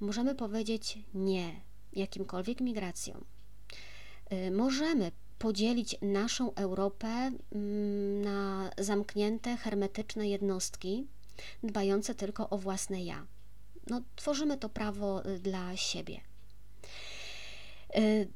Możemy 0.00 0.34
powiedzieć 0.34 0.98
nie 1.14 1.60
jakimkolwiek 1.92 2.60
migracjom. 2.60 3.24
E, 4.30 4.50
możemy 4.50 5.12
podzielić 5.38 5.96
naszą 6.02 6.54
Europę 6.54 7.08
mm, 7.08 8.22
na 8.22 8.70
zamknięte, 8.78 9.56
hermetyczne 9.56 10.28
jednostki, 10.28 11.06
dbające 11.62 12.14
tylko 12.14 12.50
o 12.50 12.58
własne 12.58 13.04
ja 13.04 13.26
no, 13.90 14.02
tworzymy 14.16 14.58
to 14.58 14.68
prawo 14.68 15.26
y, 15.26 15.38
dla 15.38 15.76
siebie. 15.76 16.20
Y, 17.96 18.28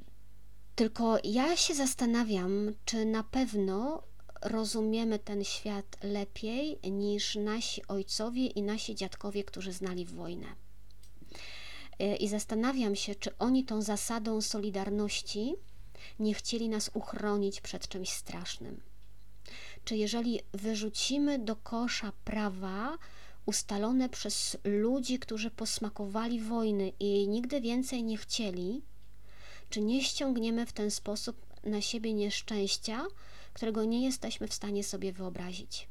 tylko 0.74 1.18
ja 1.24 1.56
się 1.56 1.74
zastanawiam, 1.74 2.74
czy 2.84 3.04
na 3.04 3.22
pewno 3.22 4.02
rozumiemy 4.42 5.18
ten 5.18 5.44
świat 5.44 5.96
lepiej 6.02 6.78
niż 6.90 7.36
nasi 7.36 7.86
ojcowie 7.86 8.46
i 8.46 8.62
nasi 8.62 8.94
dziadkowie, 8.94 9.44
którzy 9.44 9.72
znali 9.72 10.06
wojnę. 10.06 10.46
Y, 12.02 12.16
I 12.16 12.28
zastanawiam 12.28 12.96
się, 12.96 13.14
czy 13.14 13.38
oni 13.38 13.64
tą 13.64 13.82
zasadą 13.82 14.40
solidarności 14.40 15.54
nie 16.18 16.34
chcieli 16.34 16.68
nas 16.68 16.90
uchronić 16.94 17.60
przed 17.60 17.88
czymś 17.88 18.10
strasznym. 18.10 18.80
Czy 19.84 19.96
jeżeli 19.96 20.40
wyrzucimy 20.52 21.38
do 21.38 21.56
kosza 21.56 22.12
prawa, 22.24 22.98
ustalone 23.46 24.08
przez 24.08 24.56
ludzi, 24.64 25.18
którzy 25.18 25.50
posmakowali 25.50 26.40
wojny 26.40 26.92
i 27.00 27.28
nigdy 27.28 27.60
więcej 27.60 28.04
nie 28.04 28.16
chcieli, 28.16 28.82
czy 29.70 29.80
nie 29.80 30.04
ściągniemy 30.04 30.66
w 30.66 30.72
ten 30.72 30.90
sposób 30.90 31.36
na 31.64 31.80
siebie 31.80 32.12
nieszczęścia, 32.12 33.06
którego 33.52 33.84
nie 33.84 34.04
jesteśmy 34.04 34.48
w 34.48 34.54
stanie 34.54 34.84
sobie 34.84 35.12
wyobrazić. 35.12 35.88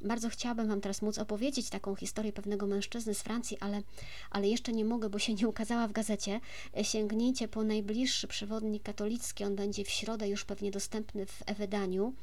Bardzo 0.00 0.28
chciałabym 0.28 0.68
Wam 0.68 0.80
teraz 0.80 1.02
móc 1.02 1.18
opowiedzieć 1.18 1.70
taką 1.70 1.94
historię 1.94 2.32
pewnego 2.32 2.66
mężczyzny 2.66 3.14
z 3.14 3.22
Francji, 3.22 3.58
ale, 3.60 3.82
ale 4.30 4.48
jeszcze 4.48 4.72
nie 4.72 4.84
mogę, 4.84 5.10
bo 5.10 5.18
się 5.18 5.34
nie 5.34 5.48
ukazała 5.48 5.88
w 5.88 5.92
gazecie. 5.92 6.40
Sięgnijcie 6.82 7.48
po 7.48 7.64
najbliższy 7.64 8.28
przewodnik 8.28 8.82
katolicki, 8.82 9.44
on 9.44 9.56
będzie 9.56 9.84
w 9.84 9.90
środę 9.90 10.28
już 10.28 10.44
pewnie 10.44 10.70
dostępny 10.70 11.26
w 11.26 11.42
e-wydaniu. 11.46 12.14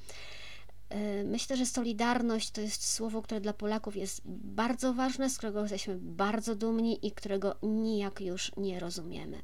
E, 0.89 1.23
myślę, 1.23 1.57
że 1.57 1.65
solidarność 1.65 2.51
to 2.51 2.61
jest 2.61 2.87
słowo, 2.93 3.21
które 3.21 3.41
dla 3.41 3.53
Polaków 3.53 3.95
jest 3.95 4.21
bardzo 4.25 4.93
ważne, 4.93 5.29
z 5.29 5.37
którego 5.37 5.61
jesteśmy 5.61 5.95
bardzo 5.95 6.55
dumni 6.55 7.07
i 7.07 7.11
którego 7.11 7.55
nijak 7.63 8.21
już 8.21 8.51
nie 8.57 8.79
rozumiemy. 8.79 9.41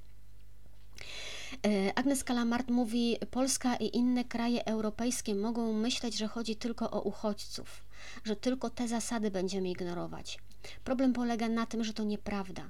E, 1.65 1.97
Agnes 1.97 2.23
Kalamart 2.23 2.69
mówi: 2.69 3.17
Polska 3.31 3.75
i 3.75 3.97
inne 3.97 4.25
kraje 4.25 4.65
europejskie 4.65 5.35
mogą 5.35 5.73
myśleć, 5.73 6.17
że 6.17 6.27
chodzi 6.27 6.55
tylko 6.55 6.91
o 6.91 7.01
uchodźców, 7.01 7.83
że 8.23 8.35
tylko 8.35 8.69
te 8.69 8.87
zasady 8.87 9.31
będziemy 9.31 9.69
ignorować. 9.69 10.39
Problem 10.83 11.13
polega 11.13 11.49
na 11.49 11.65
tym, 11.65 11.83
że 11.83 11.93
to 11.93 12.03
nieprawda. 12.03 12.69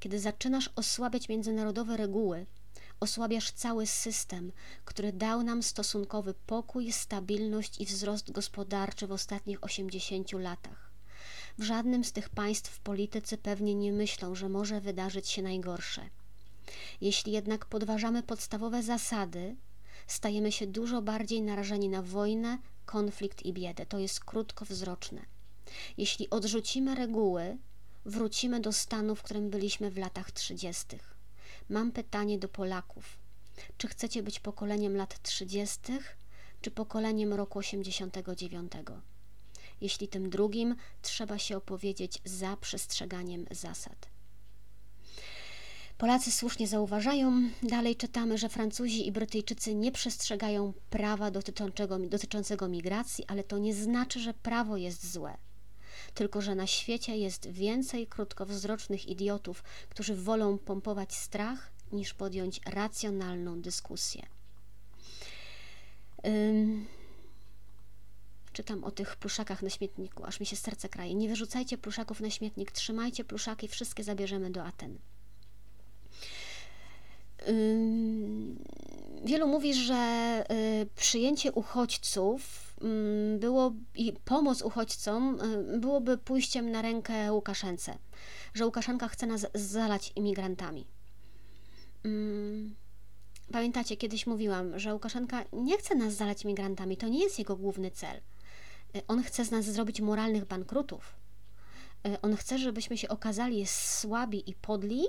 Kiedy 0.00 0.20
zaczynasz 0.20 0.70
osłabiać 0.76 1.28
międzynarodowe 1.28 1.96
reguły, 1.96 2.46
osłabiasz 3.00 3.52
cały 3.52 3.86
system, 3.86 4.52
który 4.84 5.12
dał 5.12 5.42
nam 5.42 5.62
stosunkowy 5.62 6.34
pokój, 6.46 6.92
stabilność 6.92 7.80
i 7.80 7.86
wzrost 7.86 8.32
gospodarczy 8.32 9.06
w 9.06 9.12
ostatnich 9.12 9.64
80 9.64 10.32
latach. 10.32 10.90
W 11.58 11.62
żadnym 11.62 12.04
z 12.04 12.12
tych 12.12 12.28
państw 12.28 12.70
w 12.70 12.80
polityce 12.80 13.38
pewnie 13.38 13.74
nie 13.74 13.92
myślą, 13.92 14.34
że 14.34 14.48
może 14.48 14.80
wydarzyć 14.80 15.28
się 15.28 15.42
najgorsze. 15.42 16.10
Jeśli 17.00 17.32
jednak 17.32 17.66
podważamy 17.66 18.22
podstawowe 18.22 18.82
zasady, 18.82 19.56
stajemy 20.06 20.52
się 20.52 20.66
dużo 20.66 21.02
bardziej 21.02 21.42
narażeni 21.42 21.88
na 21.88 22.02
wojnę, 22.02 22.58
konflikt 22.86 23.42
i 23.42 23.52
biedę. 23.52 23.86
To 23.86 23.98
jest 23.98 24.24
krótkowzroczne. 24.24 25.22
Jeśli 25.98 26.30
odrzucimy 26.30 26.94
reguły, 26.94 27.58
wrócimy 28.04 28.60
do 28.60 28.72
stanu, 28.72 29.14
w 29.14 29.22
którym 29.22 29.50
byliśmy 29.50 29.90
w 29.90 29.98
latach 29.98 30.32
30. 30.32 30.86
Mam 31.68 31.92
pytanie 31.92 32.38
do 32.38 32.48
Polaków. 32.48 33.18
Czy 33.78 33.88
chcecie 33.88 34.22
być 34.22 34.40
pokoleniem 34.40 34.96
lat 34.96 35.22
30., 35.22 35.78
czy 36.60 36.70
pokoleniem 36.70 37.32
roku 37.32 37.58
89? 37.58 38.72
Jeśli 39.80 40.08
tym 40.08 40.30
drugim, 40.30 40.76
trzeba 41.02 41.38
się 41.38 41.56
opowiedzieć 41.56 42.18
za 42.24 42.56
przestrzeganiem 42.56 43.46
zasad. 43.50 44.08
Polacy 45.98 46.32
słusznie 46.32 46.68
zauważają, 46.68 47.42
dalej 47.62 47.96
czytamy, 47.96 48.38
że 48.38 48.48
Francuzi 48.48 49.06
i 49.06 49.12
Brytyjczycy 49.12 49.74
nie 49.74 49.92
przestrzegają 49.92 50.72
prawa 50.90 51.30
dotyczącego, 51.30 51.98
dotyczącego 51.98 52.68
migracji, 52.68 53.24
ale 53.28 53.44
to 53.44 53.58
nie 53.58 53.74
znaczy, 53.74 54.20
że 54.20 54.34
prawo 54.34 54.76
jest 54.76 55.12
złe. 55.12 55.36
Tylko, 56.16 56.40
że 56.40 56.54
na 56.54 56.66
świecie 56.66 57.16
jest 57.16 57.50
więcej 57.50 58.06
krótkowzrocznych 58.06 59.06
idiotów, 59.06 59.62
którzy 59.88 60.14
wolą 60.14 60.58
pompować 60.58 61.14
strach, 61.14 61.70
niż 61.92 62.14
podjąć 62.14 62.60
racjonalną 62.66 63.60
dyskusję. 63.60 64.26
Ym... 66.26 66.86
Czytam 68.52 68.84
o 68.84 68.90
tych 68.90 69.16
pluszakach 69.16 69.62
na 69.62 69.70
śmietniku, 69.70 70.24
aż 70.24 70.40
mi 70.40 70.46
się 70.46 70.56
serce 70.56 70.88
kraje. 70.88 71.14
Nie 71.14 71.28
wyrzucajcie 71.28 71.78
pluszaków 71.78 72.20
na 72.20 72.30
śmietnik, 72.30 72.72
trzymajcie 72.72 73.24
pluszaki, 73.24 73.68
wszystkie 73.68 74.04
zabierzemy 74.04 74.50
do 74.50 74.64
Aten. 74.64 74.98
Wielu 79.24 79.48
mówi, 79.48 79.74
że 79.74 80.44
y, 80.82 80.86
przyjęcie 80.96 81.52
uchodźców 81.52 82.65
było 83.38 83.72
i 83.94 84.12
pomoc 84.24 84.62
uchodźcom 84.62 85.40
y, 85.40 85.78
byłoby 85.78 86.18
pójściem 86.18 86.70
na 86.70 86.82
rękę 86.82 87.32
Łukaszence, 87.32 87.98
że 88.54 88.66
Łukaszenka 88.66 89.08
chce 89.08 89.26
nas 89.26 89.46
zalać 89.54 90.12
imigrantami. 90.16 90.86
Pamiętacie, 93.52 93.96
kiedyś 93.96 94.26
mówiłam, 94.26 94.78
że 94.78 94.94
Łukaszenka 94.94 95.44
nie 95.52 95.78
chce 95.78 95.94
nas 95.94 96.14
zalać 96.14 96.44
imigrantami, 96.44 96.96
to 96.96 97.08
nie 97.08 97.22
jest 97.22 97.38
jego 97.38 97.56
główny 97.56 97.90
cel. 97.90 98.16
Y, 98.96 99.06
on 99.08 99.22
chce 99.22 99.44
z 99.44 99.50
nas 99.50 99.64
zrobić 99.64 100.00
moralnych 100.00 100.44
bankrutów. 100.44 101.16
On 102.22 102.36
chce, 102.36 102.58
żebyśmy 102.58 102.98
się 102.98 103.08
okazali 103.08 103.66
słabi 103.66 104.50
i 104.50 104.54
podli, 104.54 105.02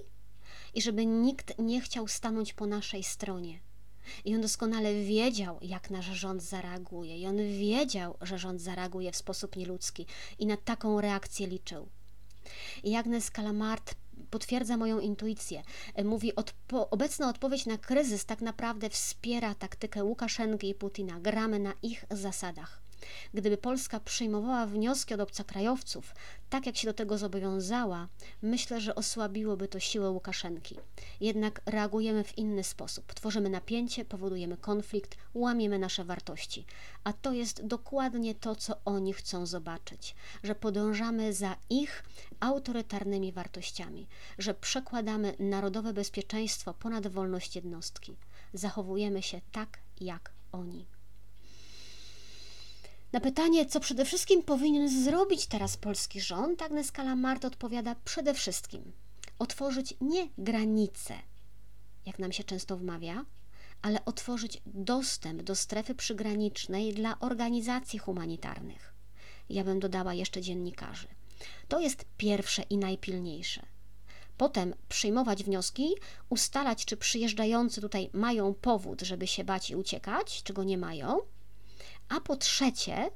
i 0.74 0.82
żeby 0.82 1.06
nikt 1.06 1.60
nie 1.60 1.82
chciał 1.82 2.08
stanąć 2.08 2.54
po 2.54 2.66
naszej 2.66 3.04
stronie. 3.04 3.60
I 4.26 4.36
on 4.36 4.42
doskonale 4.42 4.94
wiedział, 4.94 5.60
jak 5.62 5.90
nasz 5.90 6.06
rząd 6.06 6.44
zareaguje, 6.44 7.18
i 7.18 7.28
on 7.28 7.38
wiedział, 7.38 8.18
że 8.22 8.38
rząd 8.38 8.62
zareaguje 8.62 9.12
w 9.12 9.16
sposób 9.16 9.56
nieludzki, 9.56 10.06
i 10.40 10.46
na 10.46 10.58
taką 10.58 11.02
reakcję 11.02 11.48
liczył. 11.48 11.90
I 12.84 12.96
Agnes 12.96 13.32
Calamart 13.32 13.96
potwierdza 14.30 14.78
moją 14.78 15.00
intuicję. 15.00 15.64
Mówi, 16.04 16.36
odpo 16.36 16.90
obecna 16.90 17.30
odpowiedź 17.30 17.66
na 17.66 17.78
kryzys 17.78 18.26
tak 18.26 18.42
naprawdę 18.42 18.90
wspiera 18.90 19.56
taktykę 19.56 20.04
Łukaszenki 20.04 20.70
i 20.70 20.76
Putina. 20.76 21.20
Gramy 21.20 21.60
na 21.60 21.74
ich 21.84 22.06
zasadach. 22.12 22.87
Gdyby 23.34 23.58
Polska 23.58 24.00
przyjmowała 24.00 24.66
wnioski 24.66 25.14
od 25.14 25.20
obcokrajowców, 25.20 26.16
tak 26.50 26.66
jak 26.66 26.78
się 26.78 26.88
do 26.88 26.94
tego 26.94 27.18
zobowiązała, 27.18 28.08
myślę, 28.42 28.82
że 28.82 28.96
osłabiłoby 28.96 29.68
to 29.68 29.80
siłę 29.80 30.10
Łukaszenki. 30.10 30.76
Jednak 31.22 31.62
reagujemy 31.66 32.24
w 32.24 32.38
inny 32.38 32.64
sposób. 32.64 33.14
Tworzymy 33.14 33.50
napięcie, 33.50 34.06
powodujemy 34.06 34.58
konflikt, 34.58 35.18
łamiemy 35.34 35.80
nasze 35.80 36.04
wartości. 36.06 36.66
A 37.04 37.14
to 37.14 37.34
jest 37.34 37.66
dokładnie 37.66 38.36
to, 38.36 38.56
co 38.56 38.76
oni 38.86 39.14
chcą 39.14 39.46
zobaczyć, 39.46 40.16
że 40.44 40.56
podążamy 40.56 41.34
za 41.34 41.56
ich 41.70 42.04
autorytarnymi 42.40 43.32
wartościami, 43.32 44.08
że 44.38 44.54
przekładamy 44.54 45.36
narodowe 45.40 45.94
bezpieczeństwo 45.94 46.74
ponad 46.74 47.08
wolność 47.08 47.56
jednostki. 47.56 48.16
Zachowujemy 48.54 49.22
się 49.22 49.42
tak, 49.52 49.80
jak 50.02 50.32
oni. 50.52 50.97
Na 53.12 53.20
pytanie, 53.20 53.66
co 53.66 53.80
przede 53.80 54.06
wszystkim 54.06 54.44
powinien 54.44 55.04
zrobić 55.04 55.48
teraz 55.48 55.78
polski 55.78 56.22
rząd, 56.22 56.62
Agnes 56.62 56.92
Kalamart 56.92 57.46
odpowiada 57.46 57.96
przede 58.06 58.34
wszystkim 58.34 58.92
otworzyć 59.40 59.94
nie 60.02 60.30
granice, 60.38 61.14
jak 62.06 62.20
nam 62.20 62.32
się 62.32 62.44
często 62.44 62.78
wmawia, 62.78 63.26
ale 63.82 64.06
otworzyć 64.06 64.62
dostęp 64.66 65.42
do 65.42 65.56
strefy 65.56 65.96
przygranicznej 65.96 66.94
dla 66.94 67.20
organizacji 67.20 68.00
humanitarnych. 68.00 68.94
Ja 69.50 69.64
bym 69.64 69.80
dodała 69.80 70.14
jeszcze 70.14 70.42
dziennikarzy. 70.42 71.08
To 71.68 71.80
jest 71.80 72.06
pierwsze 72.18 72.62
i 72.62 72.78
najpilniejsze. 72.78 73.66
Potem 74.38 74.74
przyjmować 74.90 75.44
wnioski, 75.44 75.90
ustalać, 76.30 76.86
czy 76.86 76.98
przyjeżdżający 76.98 77.82
tutaj 77.82 78.10
mają 78.14 78.54
powód, 78.54 79.02
żeby 79.02 79.28
się 79.28 79.44
bać 79.44 79.70
i 79.70 79.76
uciekać, 79.76 80.44
czy 80.44 80.54
go 80.54 80.64
nie 80.64 80.78
mają, 80.78 81.20
a 82.10 82.22
po 82.22 82.36
trzecie, 82.36 83.12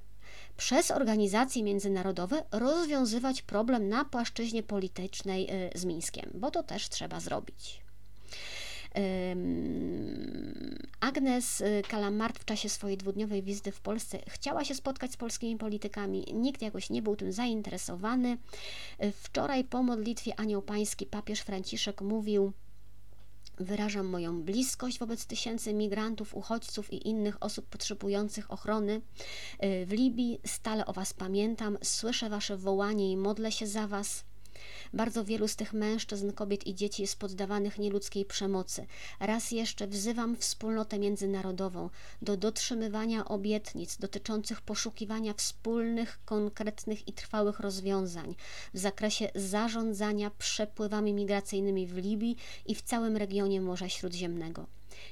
przez 0.58 0.92
organizacje 0.92 1.64
międzynarodowe 1.64 2.44
rozwiązywać 2.52 3.42
problem 3.42 3.90
na 3.90 4.06
płaszczyźnie 4.06 4.64
politycznej 4.64 5.50
y, 5.52 5.70
z 5.76 5.86
Mińskiem, 5.86 6.32
bo 6.34 6.52
to 6.52 6.64
też 6.64 6.90
trzeba 6.90 7.20
zrobić. 7.20 7.82
Agnes 11.00 11.64
Kalamart 11.88 12.40
w 12.40 12.46
czasie 12.46 12.70
swojej 12.70 12.98
dwudniowej 12.98 13.44
wizyty 13.44 13.72
w 13.72 13.82
Polsce 13.82 14.20
chciała 14.28 14.66
się 14.66 14.76
spotkać 14.76 15.12
z 15.12 15.18
polskimi 15.18 15.58
politykami. 15.58 16.26
Nikt 16.34 16.62
jakoś 16.62 16.90
nie 16.90 17.02
był 17.02 17.16
tym 17.16 17.32
zainteresowany. 17.32 18.38
Wczoraj 19.14 19.64
po 19.64 19.84
modlitwie 19.84 20.40
Anioł 20.40 20.62
Pański 20.62 21.06
papież 21.06 21.40
Franciszek 21.40 22.02
mówił, 22.02 22.54
Wyrażam 23.62 24.06
moją 24.06 24.44
bliskość 24.44 25.00
wobec 25.00 25.26
tysięcy 25.26 25.74
migrantów, 25.74 26.36
uchodźców 26.36 26.94
i 26.94 27.08
innych 27.08 27.44
osób 27.44 27.66
potrzebujących 27.66 28.52
ochrony. 28.52 29.02
Y, 29.64 29.86
w 29.86 29.92
Libii 29.92 30.40
stale 30.46 30.86
o 30.86 30.94
Was 30.94 31.14
pamiętam, 31.14 31.78
słyszę 31.84 32.30
Wasze 32.30 32.58
wołanie 32.58 33.12
i 33.12 33.18
modlę 33.18 33.52
się 33.52 33.68
za 33.68 33.88
Was. 33.88 34.31
Bardzo 34.94 35.26
wielu 35.26 35.48
z 35.48 35.56
tych 35.56 35.74
mężczyzn, 35.74 36.32
kobiet 36.32 36.68
i 36.68 36.76
dzieci 36.76 37.02
jest 37.02 37.20
poddawanych 37.20 37.80
nieludzkiej 37.80 38.26
przemocy. 38.26 38.86
Raz 39.20 39.52
jeszcze 39.52 39.88
wzywam 39.88 40.38
wspólnotę 40.38 41.00
międzynarodową 41.00 41.90
do 42.22 42.38
dotrzymywania 42.38 43.26
obietnic 43.26 43.98
dotyczących 43.98 44.62
poszukiwania 44.62 45.34
wspólnych, 45.34 46.20
konkretnych 46.26 47.08
i 47.08 47.14
trwałych 47.14 47.60
rozwiązań 47.60 48.36
w 48.74 48.78
zakresie 48.78 49.30
zarządzania 49.36 50.32
przepływami 50.38 51.14
migracyjnymi 51.14 51.88
w 51.88 51.98
Libii 51.98 52.36
i 52.66 52.76
w 52.76 52.82
całym 52.82 53.18
regionie 53.18 53.62
Morza 53.62 53.90
Śródziemnego. 53.90 54.68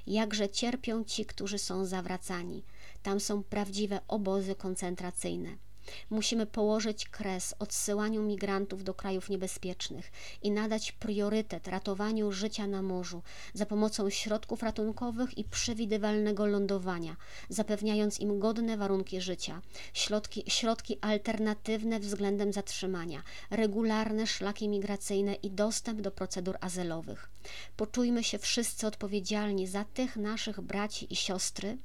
Jakże 0.08 0.50
cierpią 0.50 1.04
ci, 1.04 1.26
którzy 1.26 1.58
są 1.58 1.86
zawracani. 1.86 2.64
Tam 3.04 3.20
są 3.20 3.44
prawdziwe 3.44 4.00
obozy 4.08 4.56
koncentracyjne. 4.56 5.69
Musimy 6.10 6.46
położyć 6.46 7.10
kres 7.10 7.56
odsyłaniu 7.60 8.24
migrantów 8.24 8.84
do 8.84 8.94
krajów 8.94 9.30
niebezpiecznych 9.30 10.12
i 10.42 10.52
nadać 10.52 10.92
priorytet 10.92 11.68
ratowaniu 11.68 12.32
życia 12.32 12.68
na 12.68 12.82
morzu 12.82 13.22
za 13.54 13.66
pomocą 13.66 14.10
środków 14.10 14.64
ratunkowych 14.64 15.38
i 15.38 15.44
przewidywalnego 15.44 16.46
lądowania, 16.46 17.16
zapewniając 17.50 18.20
im 18.20 18.40
godne 18.40 18.78
warunki 18.78 19.22
życia, 19.22 19.62
środki, 19.94 20.44
środki 20.48 20.98
alternatywne 21.02 22.00
względem 22.00 22.54
zatrzymania, 22.54 23.24
regularne 23.52 24.28
szlaki 24.28 24.70
migracyjne 24.70 25.34
i 25.34 25.52
dostęp 25.52 26.02
do 26.02 26.12
procedur 26.12 26.58
azylowych. 26.62 27.30
Poczujmy 27.78 28.24
się 28.24 28.38
wszyscy 28.38 28.88
odpowiedzialni 28.88 29.68
za 29.68 29.86
tych 29.86 30.18
naszych 30.18 30.62
braci 30.62 31.14
i 31.14 31.16
siostry, 31.16 31.78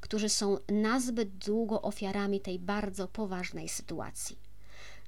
którzy 0.00 0.28
są 0.28 0.58
nazbyt 0.68 1.28
długo 1.28 1.82
ofiarami 1.82 2.40
tej 2.40 2.58
bardzo 2.58 3.08
poważnej 3.08 3.51
sytuacji. 3.68 4.36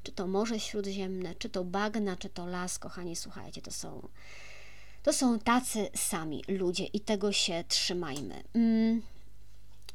Czy 0.02 0.12
to 0.12 0.26
Morze 0.26 0.60
Śródziemne, 0.60 1.34
czy 1.34 1.48
to 1.48 1.64
bagna, 1.64 2.16
czy 2.16 2.28
to 2.28 2.46
las, 2.46 2.78
kochani, 2.78 3.16
słuchajcie, 3.16 3.62
to 3.62 3.70
są, 3.70 4.08
To 5.02 5.12
są 5.12 5.38
tacy 5.38 5.88
sami 5.94 6.44
ludzie 6.48 6.84
i 6.84 7.00
tego 7.00 7.32
się 7.32 7.64
trzymajmy. 7.68 8.44
Mm. 8.54 9.02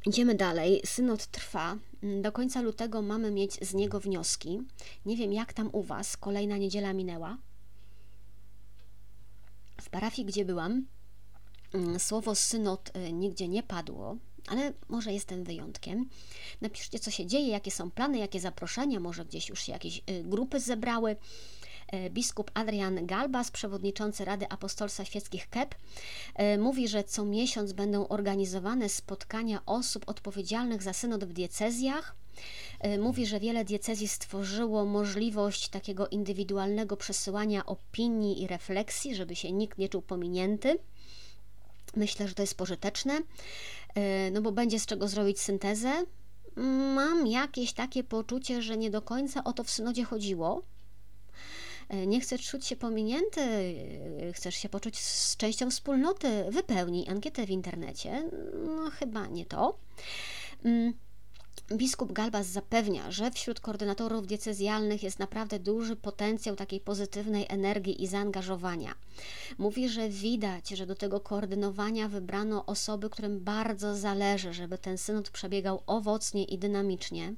Idziemy 0.06 0.34
dalej. 0.34 0.80
Synod 0.84 1.26
trwa. 1.26 1.76
Mm, 2.02 2.22
do 2.22 2.32
końca 2.32 2.60
lutego 2.60 3.02
mamy 3.02 3.30
mieć 3.30 3.68
z 3.68 3.74
niego 3.74 4.00
wnioski. 4.00 4.62
Nie 5.06 5.16
wiem, 5.16 5.32
jak 5.32 5.52
tam 5.52 5.70
u 5.72 5.82
Was. 5.82 6.16
Kolejna 6.16 6.56
niedziela 6.56 6.92
minęła. 6.92 7.36
W 9.80 9.88
parafii, 9.90 10.28
gdzie 10.28 10.44
byłam, 10.44 10.86
mm, 11.72 12.00
słowo 12.00 12.34
synod 12.34 12.96
y, 12.96 13.12
nigdzie 13.12 13.48
nie 13.48 13.62
padło, 13.62 14.16
ale 14.46 14.72
może 14.88 15.12
jestem 15.12 15.44
wyjątkiem. 15.44 16.08
Napiszcie, 16.60 16.98
co 16.98 17.10
się 17.10 17.26
dzieje, 17.26 17.48
jakie 17.48 17.70
są 17.70 17.90
plany, 17.90 18.18
jakie 18.18 18.40
zaproszenia, 18.40 19.00
może 19.00 19.24
gdzieś 19.24 19.48
już 19.48 19.62
się 19.62 19.72
jakieś 19.72 19.98
y, 19.98 20.22
grupy 20.24 20.60
zebrały. 20.60 21.16
E, 21.92 22.10
biskup 22.10 22.50
Adrian 22.54 23.06
Galbas, 23.06 23.50
przewodniczący 23.50 24.24
Rady 24.24 24.48
Apostolstwa 24.48 25.04
Świeckich 25.04 25.50
KEP, 25.50 25.74
e, 26.34 26.58
mówi, 26.58 26.88
że 26.88 27.04
co 27.04 27.24
miesiąc 27.24 27.72
będą 27.72 28.08
organizowane 28.08 28.88
spotkania 28.88 29.62
osób 29.66 30.08
odpowiedzialnych 30.08 30.82
za 30.82 30.92
synod 30.92 31.24
w 31.24 31.32
diecezjach. 31.32 32.16
Mówi, 32.98 33.26
że 33.26 33.40
wiele 33.40 33.64
diecezji 33.64 34.08
stworzyło 34.08 34.84
możliwość 34.84 35.68
takiego 35.68 36.08
indywidualnego 36.08 36.96
przesyłania 36.96 37.66
opinii 37.66 38.42
i 38.42 38.46
refleksji, 38.46 39.14
żeby 39.14 39.36
się 39.36 39.52
nikt 39.52 39.78
nie 39.78 39.88
czuł 39.88 40.02
pominięty. 40.02 40.78
Myślę, 41.96 42.28
że 42.28 42.34
to 42.34 42.42
jest 42.42 42.54
pożyteczne, 42.54 43.20
no 44.32 44.42
bo 44.42 44.52
będzie 44.52 44.80
z 44.80 44.86
czego 44.86 45.08
zrobić 45.08 45.40
syntezę. 45.40 45.92
Mam 46.94 47.26
jakieś 47.26 47.72
takie 47.72 48.04
poczucie, 48.04 48.62
że 48.62 48.76
nie 48.76 48.90
do 48.90 49.02
końca 49.02 49.44
o 49.44 49.52
to 49.52 49.64
w 49.64 49.70
synodzie 49.70 50.04
chodziło, 50.04 50.62
E, 51.90 52.06
nie 52.06 52.20
chcesz 52.20 52.48
czuć 52.50 52.66
się 52.66 52.76
pominięty, 52.76 53.40
e, 53.40 54.32
chcesz 54.32 54.54
się 54.54 54.68
poczuć 54.68 54.98
z 54.98 55.36
częścią 55.36 55.70
wspólnoty, 55.70 56.44
wypełnij 56.50 57.08
ankietę 57.08 57.46
w 57.46 57.50
internecie. 57.50 58.30
No 58.66 58.90
chyba 58.90 59.26
nie 59.26 59.46
to. 59.46 59.78
Biskup 61.74 62.12
Galbas 62.12 62.46
zapewnia, 62.46 63.10
że 63.10 63.30
wśród 63.30 63.60
koordynatorów 63.60 64.26
diecezjalnych 64.26 65.02
jest 65.02 65.18
naprawdę 65.18 65.58
duży 65.58 65.96
potencjał 65.96 66.56
takiej 66.56 66.80
pozytywnej 66.80 67.46
energii 67.48 68.02
i 68.02 68.06
zaangażowania. 68.06 68.94
Mówi, 69.58 69.88
że 69.88 70.08
widać, 70.08 70.68
że 70.68 70.86
do 70.86 70.94
tego 70.94 71.20
koordynowania 71.20 72.08
wybrano 72.08 72.66
osoby, 72.66 73.10
którym 73.10 73.40
bardzo 73.40 73.96
zależy, 73.96 74.52
żeby 74.52 74.78
ten 74.78 74.98
synod 74.98 75.30
przebiegał 75.30 75.82
owocnie 75.86 76.44
i 76.44 76.58
dynamicznie. 76.58 77.34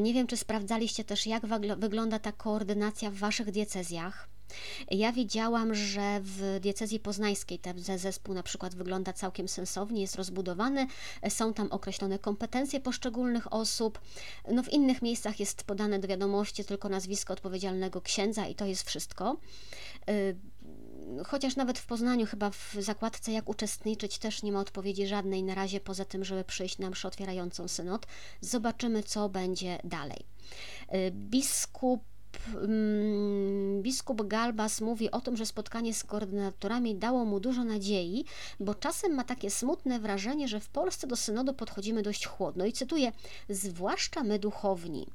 Nie 0.00 0.14
wiem, 0.14 0.26
czy 0.26 0.36
sprawdzaliście 0.36 1.04
też, 1.04 1.26
jak 1.26 1.46
wygląda 1.78 2.18
ta 2.18 2.32
koordynacja 2.32 3.10
w 3.10 3.14
Waszych 3.14 3.50
diecezjach. 3.50 4.31
Ja 4.90 5.12
widziałam, 5.12 5.74
że 5.74 6.20
w 6.22 6.58
diecezji 6.60 7.00
poznańskiej 7.00 7.58
ten 7.58 7.82
zespół 7.98 8.34
na 8.34 8.42
przykład 8.42 8.74
wygląda 8.74 9.12
całkiem 9.12 9.48
sensownie, 9.48 10.00
jest 10.00 10.16
rozbudowany, 10.16 10.86
są 11.28 11.54
tam 11.54 11.72
określone 11.72 12.18
kompetencje 12.18 12.80
poszczególnych 12.80 13.52
osób. 13.52 14.00
No 14.50 14.62
w 14.62 14.72
innych 14.72 15.02
miejscach 15.02 15.40
jest 15.40 15.64
podane 15.64 15.98
do 15.98 16.08
wiadomości 16.08 16.64
tylko 16.64 16.88
nazwisko 16.88 17.32
odpowiedzialnego 17.32 18.00
księdza 18.00 18.46
i 18.46 18.54
to 18.54 18.66
jest 18.66 18.82
wszystko. 18.82 19.36
Y, 20.10 20.36
chociaż 21.26 21.56
nawet 21.56 21.78
w 21.78 21.86
Poznaniu, 21.86 22.26
chyba 22.26 22.50
w 22.50 22.74
zakładce 22.78 23.32
jak 23.32 23.48
uczestniczyć, 23.48 24.18
też 24.18 24.42
nie 24.42 24.52
ma 24.52 24.60
odpowiedzi 24.60 25.06
żadnej 25.06 25.42
na 25.42 25.54
razie, 25.54 25.80
poza 25.80 26.04
tym, 26.04 26.24
żeby 26.24 26.44
przyjść 26.44 26.78
na 26.78 26.90
mszę 26.90 27.08
otwierającą 27.08 27.68
synod. 27.68 28.06
Zobaczymy, 28.40 29.02
co 29.02 29.28
będzie 29.28 29.78
dalej. 29.84 30.26
Y, 30.94 31.10
biskup 31.10 32.11
biskup 33.80 34.22
Galbas 34.26 34.80
mówi 34.80 35.10
o 35.10 35.20
tym, 35.20 35.36
że 35.36 35.46
spotkanie 35.46 35.94
z 35.94 36.04
koordynatorami 36.04 36.94
dało 36.94 37.24
mu 37.24 37.40
dużo 37.40 37.64
nadziei, 37.64 38.24
bo 38.60 38.74
czasem 38.74 39.14
ma 39.14 39.24
takie 39.24 39.50
smutne 39.50 40.00
wrażenie, 40.00 40.48
że 40.48 40.60
w 40.60 40.68
Polsce 40.68 41.06
do 41.06 41.16
synodu 41.16 41.54
podchodzimy 41.54 42.02
dość 42.02 42.26
chłodno. 42.26 42.64
I 42.64 42.72
cytuję: 42.72 43.12
Zwłaszcza 43.48 44.22
my 44.22 44.38
duchowni. 44.38 45.06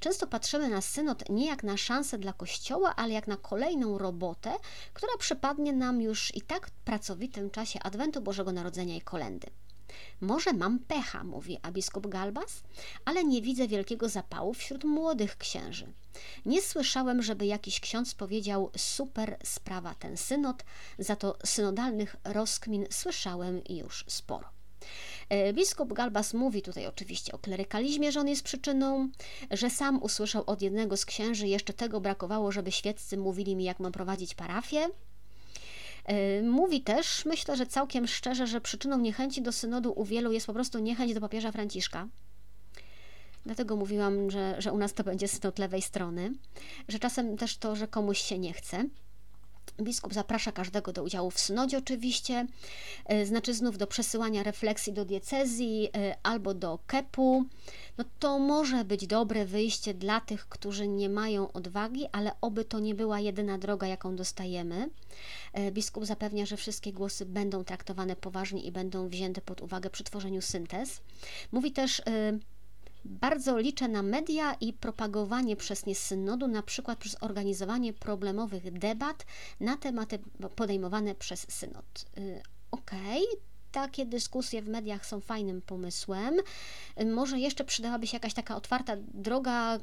Często 0.00 0.26
patrzymy 0.26 0.68
na 0.68 0.80
synod 0.80 1.28
nie 1.28 1.46
jak 1.46 1.62
na 1.62 1.76
szansę 1.76 2.18
dla 2.18 2.32
Kościoła, 2.32 2.96
ale 2.96 3.14
jak 3.14 3.26
na 3.26 3.36
kolejną 3.36 3.98
robotę, 3.98 4.52
która 4.94 5.12
przypadnie 5.18 5.72
nam 5.72 6.02
już 6.02 6.36
i 6.36 6.40
tak 6.40 6.66
w 6.66 6.70
pracowitym 6.70 7.50
czasie 7.50 7.80
Adwentu 7.80 8.20
Bożego 8.20 8.52
Narodzenia 8.52 8.96
i 8.96 9.00
Kolendy. 9.00 9.46
Może 10.20 10.52
mam 10.52 10.78
pecha, 10.78 11.24
mówi 11.24 11.58
biskup 11.72 12.06
Galbas, 12.06 12.62
ale 13.04 13.24
nie 13.24 13.42
widzę 13.42 13.68
wielkiego 13.68 14.08
zapału 14.08 14.54
wśród 14.54 14.84
młodych 14.84 15.36
księży. 15.36 15.92
Nie 16.46 16.62
słyszałem, 16.62 17.22
żeby 17.22 17.46
jakiś 17.46 17.80
ksiądz 17.80 18.14
powiedział 18.14 18.70
super 18.76 19.36
sprawa 19.44 19.94
ten 19.94 20.16
synod, 20.16 20.64
za 20.98 21.16
to 21.16 21.36
synodalnych 21.44 22.16
rozkmin 22.24 22.86
słyszałem 22.90 23.62
już 23.68 24.04
sporo. 24.08 24.48
E, 25.28 25.52
biskup 25.52 25.92
Galbas 25.92 26.34
mówi 26.34 26.62
tutaj 26.62 26.86
oczywiście 26.86 27.32
o 27.32 27.38
klerykalizmie, 27.38 28.12
że 28.12 28.20
on 28.20 28.28
jest 28.28 28.42
przyczyną, 28.42 29.08
że 29.50 29.70
sam 29.70 30.02
usłyszał 30.02 30.42
od 30.46 30.62
jednego 30.62 30.96
z 30.96 31.04
księży, 31.04 31.48
jeszcze 31.48 31.72
tego 31.72 32.00
brakowało, 32.00 32.52
żeby 32.52 32.72
świeccy 32.72 33.16
mówili 33.16 33.56
mi, 33.56 33.64
jak 33.64 33.80
mam 33.80 33.92
prowadzić 33.92 34.34
parafię. 34.34 34.88
E, 36.08 36.42
mówi 36.42 36.80
też, 36.80 37.24
myślę, 37.24 37.56
że 37.56 37.66
całkiem 37.66 38.06
szczerze, 38.06 38.46
że 38.46 38.60
przyczyną 38.60 38.98
niechęci 38.98 39.42
do 39.42 39.52
synodu 39.52 39.92
u 39.96 40.04
wielu 40.04 40.32
jest 40.32 40.46
po 40.46 40.52
prostu 40.52 40.78
niechęć 40.78 41.14
do 41.14 41.20
papieża 41.20 41.52
Franciszka. 41.52 42.08
Dlatego 43.46 43.76
mówiłam, 43.76 44.30
że, 44.30 44.54
że 44.58 44.72
u 44.72 44.78
nas 44.78 44.94
to 44.94 45.04
będzie 45.04 45.28
synod 45.28 45.58
lewej 45.58 45.82
strony, 45.82 46.32
że 46.88 46.98
czasem 46.98 47.36
też 47.36 47.56
to, 47.56 47.76
że 47.76 47.88
komuś 47.88 48.18
się 48.18 48.38
nie 48.38 48.52
chce. 48.52 48.84
Biskup 49.80 50.14
zaprasza 50.14 50.52
każdego 50.52 50.92
do 50.92 51.02
udziału 51.02 51.30
w 51.30 51.40
synodzie 51.40 51.78
oczywiście, 51.78 52.46
e, 53.04 53.26
znaczy 53.26 53.54
znów 53.54 53.78
do 53.78 53.86
przesyłania 53.86 54.42
refleksji 54.42 54.92
do 54.92 55.04
diecezji 55.04 55.88
e, 55.96 56.16
albo 56.22 56.54
do 56.54 56.78
kepu. 56.86 57.44
No 57.98 58.04
to 58.18 58.38
może 58.38 58.84
być 58.84 59.06
dobre 59.06 59.44
wyjście 59.44 59.94
dla 59.94 60.20
tych, 60.20 60.48
którzy 60.48 60.88
nie 60.88 61.08
mają 61.08 61.52
odwagi, 61.52 62.06
ale 62.12 62.32
oby 62.40 62.64
to 62.64 62.80
nie 62.80 62.94
była 62.94 63.20
jedyna 63.20 63.58
droga, 63.58 63.86
jaką 63.86 64.16
dostajemy. 64.16 64.90
E, 65.52 65.72
biskup 65.72 66.06
zapewnia, 66.06 66.46
że 66.46 66.56
wszystkie 66.56 66.92
głosy 66.92 67.26
będą 67.26 67.64
traktowane 67.64 68.16
poważnie 68.16 68.62
i 68.62 68.72
będą 68.72 69.08
wzięte 69.08 69.40
pod 69.40 69.60
uwagę 69.60 69.90
przy 69.90 70.04
tworzeniu 70.04 70.42
syntez. 70.42 71.00
Mówi 71.52 71.72
też 71.72 72.02
bardzo 73.04 73.58
liczę 73.58 73.88
na 73.88 74.02
media 74.02 74.54
i 74.54 74.72
propagowanie 74.72 75.56
przez 75.56 75.86
nie 75.86 75.94
synodu, 75.94 76.48
na 76.48 76.62
przykład 76.62 76.98
przez 76.98 77.16
organizowanie 77.20 77.92
problemowych 77.92 78.78
debat 78.78 79.26
na 79.60 79.76
tematy 79.76 80.18
podejmowane 80.56 81.14
przez 81.14 81.46
synod. 81.48 82.06
Y, 82.18 82.42
okej, 82.70 83.22
okay 83.22 83.48
takie 83.72 84.06
dyskusje 84.06 84.62
w 84.62 84.68
mediach 84.68 85.06
są 85.06 85.20
fajnym 85.20 85.62
pomysłem. 85.62 86.34
Y, 87.00 87.06
może 87.06 87.38
jeszcze 87.38 87.64
przydałaby 87.64 88.06
się 88.06 88.16
jakaś 88.16 88.34
taka 88.34 88.56
otwarta 88.56 88.96
droga, 89.14 89.76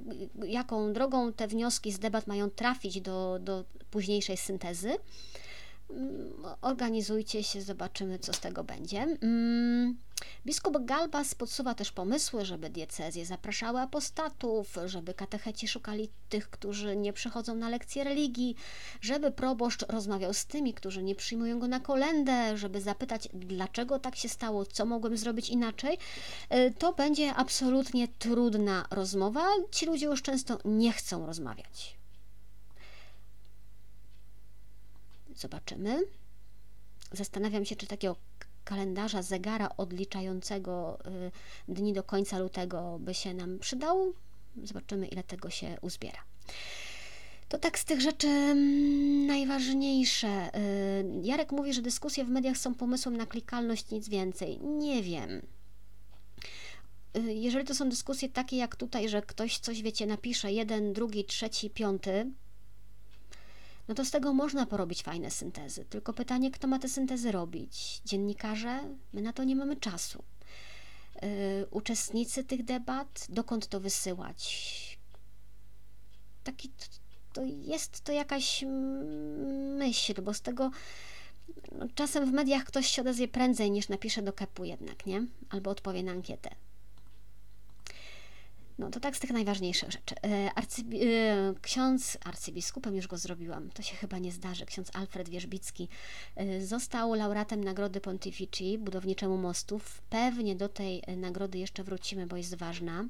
y, 0.43 0.47
jaką 0.47 0.93
drogą 0.93 1.34
te 1.34 1.47
wnioski 1.47 1.91
z 1.91 1.99
debat 1.99 2.28
mają 2.28 2.49
trafić 2.49 3.01
do, 3.01 3.39
do 3.39 3.66
późniejszej 3.91 4.38
syntezy. 4.38 4.95
Organizujcie 6.62 7.44
się, 7.44 7.62
zobaczymy, 7.62 8.20
co 8.20 8.34
z 8.34 8.40
tego 8.40 8.64
będzie. 8.64 9.02
Mm, 9.22 9.98
biskup 10.46 10.78
Galbas 10.86 11.36
podsuwa 11.36 11.76
też 11.76 11.92
pomysły, 11.92 12.46
żeby 12.46 12.70
diecezje 12.70 13.26
zapraszały 13.26 13.80
apostatów, 13.80 14.76
żeby 14.86 15.14
katecheci 15.14 15.68
szukali 15.68 16.10
tych, 16.30 16.50
którzy 16.50 16.96
nie 16.96 17.14
przychodzą 17.14 17.56
na 17.56 17.70
lekcje 17.70 18.04
religii, 18.04 18.56
żeby 19.02 19.32
proboszcz 19.32 19.86
rozmawiał 19.90 20.34
z 20.34 20.46
tymi, 20.46 20.74
którzy 20.74 21.04
nie 21.04 21.16
przyjmują 21.16 21.60
go 21.60 21.68
na 21.68 21.80
kolendę, 21.80 22.58
żeby 22.58 22.82
zapytać, 22.82 23.30
dlaczego 23.34 24.00
tak 24.00 24.16
się 24.16 24.30
stało, 24.30 24.66
co 24.66 24.86
mogłem 24.86 25.18
zrobić 25.18 25.50
inaczej. 25.50 25.98
Y, 26.54 26.74
to 26.80 26.94
będzie 26.94 27.34
absolutnie 27.34 28.08
trudna 28.08 28.88
rozmowa. 28.92 29.46
Ci 29.72 29.86
ludzie 29.86 30.06
już 30.06 30.22
często 30.22 30.58
nie 30.66 30.92
chcą 30.92 31.26
rozmawiać. 31.26 32.05
Zobaczymy. 35.36 36.00
Zastanawiam 37.12 37.66
się, 37.66 37.76
czy 37.76 37.88
takiego 37.88 38.16
kalendarza, 38.64 39.22
zegara 39.22 39.70
odliczającego 39.78 41.00
y, 41.68 41.74
dni 41.74 41.94
do 41.94 42.04
końca 42.04 42.40
lutego 42.40 42.98
by 43.00 43.14
się 43.14 43.34
nam 43.34 43.60
przydał. 43.60 44.14
Zobaczymy, 44.64 45.08
ile 45.08 45.24
tego 45.24 45.50
się 45.50 45.78
uzbiera. 45.82 46.20
To 47.50 47.58
tak 47.58 47.80
z 47.80 47.86
tych 47.86 48.02
rzeczy 48.02 48.28
mm, 48.28 49.26
najważniejsze. 49.26 50.50
Y, 50.56 51.22
Jarek 51.22 51.52
mówi, 51.52 51.74
że 51.74 51.82
dyskusje 51.82 52.26
w 52.26 52.30
mediach 52.30 52.58
są 52.58 52.76
pomysłem 52.76 53.18
na 53.18 53.26
klikalność, 53.26 53.92
nic 53.92 54.10
więcej. 54.10 54.60
Nie 54.60 55.04
wiem. 55.04 55.42
Y, 57.18 57.34
jeżeli 57.34 57.66
to 57.66 57.76
są 57.76 57.90
dyskusje 57.90 58.30
takie 58.30 58.58
jak 58.58 58.76
tutaj, 58.76 59.10
że 59.10 59.22
ktoś 59.22 59.58
coś, 59.58 59.82
wiecie, 59.82 60.06
napisze, 60.06 60.52
jeden, 60.52 60.94
drugi, 60.94 61.26
trzeci, 61.26 61.70
piąty, 61.70 62.32
no 63.88 63.96
to 63.96 64.06
z 64.06 64.12
tego 64.12 64.34
można 64.34 64.66
porobić 64.66 65.04
fajne 65.04 65.32
syntezy. 65.32 65.86
Tylko 65.86 66.14
pytanie, 66.14 66.52
kto 66.52 66.68
ma 66.68 66.80
te 66.80 66.90
syntezy 66.90 67.32
robić? 67.32 68.02
Dziennikarze? 68.06 68.80
My 69.14 69.22
na 69.22 69.34
to 69.34 69.44
nie 69.44 69.56
mamy 69.56 69.76
czasu. 69.76 70.24
Yy, 71.22 71.30
uczestnicy 71.72 72.44
tych 72.44 72.64
debat? 72.64 73.26
Dokąd 73.30 73.68
to 73.68 73.80
wysyłać? 73.80 75.00
Taki, 76.44 76.70
to, 76.70 76.86
to 77.34 77.42
jest 77.44 78.02
to 78.02 78.12
jakaś 78.12 78.64
myśl, 79.78 80.22
bo 80.22 80.34
z 80.34 80.42
tego 80.42 80.72
no, 81.72 81.88
czasem 81.96 82.26
w 82.26 82.34
mediach 82.34 82.64
ktoś 82.64 82.88
się 82.88 83.02
odezwie 83.02 83.28
prędzej 83.28 83.72
niż 83.72 83.90
napisze 83.90 84.22
do 84.22 84.34
kepu 84.34 84.66
jednak, 84.66 85.06
nie? 85.06 85.26
Albo 85.50 85.72
odpowie 85.72 86.04
na 86.04 86.12
ankietę. 86.12 86.50
No 88.80 88.90
to 88.90 89.00
tak 89.00 89.18
z 89.18 89.20
tych 89.20 89.32
najważniejszych 89.32 89.92
rzeczy. 89.92 90.16
E, 90.24 90.54
arcybi 90.56 91.04
e, 91.04 91.54
ksiądz, 91.62 92.18
arcybiskupem 92.26 92.96
już 92.96 93.08
go 93.08 93.18
zrobiłam, 93.18 93.70
to 93.70 93.82
się 93.82 93.96
chyba 93.96 94.18
nie 94.18 94.32
zdarzy, 94.32 94.66
ksiądz 94.66 94.96
Alfred 94.96 95.30
Wierzbicki 95.30 95.90
e, 96.36 96.62
został 96.62 97.14
laureatem 97.14 97.64
Nagrody 97.64 98.02
Pontifici, 98.02 98.78
budowniczemu 98.78 99.38
mostów. 99.38 100.02
Pewnie 100.10 100.56
do 100.56 100.70
tej 100.70 101.04
nagrody 101.18 101.58
jeszcze 101.58 101.84
wrócimy, 101.84 102.28
bo 102.28 102.38
jest 102.38 102.56
ważna. 102.56 103.06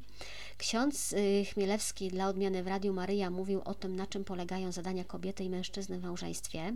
Ksiądz 0.58 1.16
Chmielewski 1.54 2.10
dla 2.10 2.28
odmiany 2.28 2.64
w 2.64 2.68
Radiu 2.68 2.94
Maryja 2.94 3.30
mówił 3.30 3.62
o 3.66 3.74
tym, 3.74 3.96
na 3.96 4.08
czym 4.08 4.24
polegają 4.24 4.72
zadania 4.72 5.04
kobiety 5.04 5.44
i 5.44 5.50
mężczyzny 5.50 6.00
w 6.00 6.04
małżeństwie. 6.04 6.74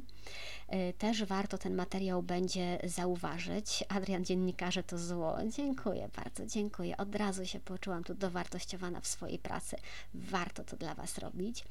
Też 0.98 1.24
warto 1.24 1.58
ten 1.58 1.76
materiał 1.76 2.24
będzie 2.24 2.80
zauważyć. 2.84 3.84
Adrian 3.90 4.26
Dziennikarze 4.26 4.84
to 4.84 4.98
zło. 4.98 5.38
Dziękuję 5.48 6.10
bardzo, 6.16 6.46
dziękuję. 6.46 6.98
Od 6.98 7.16
razu 7.16 7.46
się 7.46 7.60
poczułam 7.60 8.04
tu 8.04 8.14
dowartościowana 8.14 9.02
w 9.02 9.08
swojej 9.08 9.40
pracy. 9.40 9.78
Warto 10.14 10.64
to 10.64 10.78
dla 10.78 10.96
Was 10.96 11.18
robić. 11.18 11.66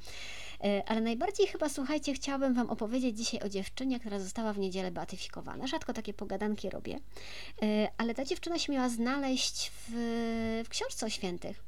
E, 0.65 0.83
ale 0.87 1.01
najbardziej 1.01 1.47
chyba, 1.47 1.69
słuchajcie, 1.69 2.15
chciałabym 2.15 2.55
Wam 2.55 2.71
opowiedzieć 2.71 3.17
dzisiaj 3.17 3.41
o 3.41 3.49
dziewczynie, 3.49 4.01
która 4.01 4.21
została 4.21 4.53
w 4.53 4.59
niedzielę 4.59 4.91
beatyfikowana. 4.91 5.67
Rzadko 5.67 5.93
takie 5.93 6.15
pogadanki 6.15 6.71
robię, 6.71 7.01
e, 7.63 7.89
ale 7.99 8.15
ta 8.15 8.25
dziewczyna 8.25 8.59
się 8.59 8.73
miała 8.73 8.89
znaleźć 8.89 9.71
w, 9.71 9.93
w 10.65 10.69
książce 10.69 11.07
o 11.07 11.09
świętych 11.09 11.65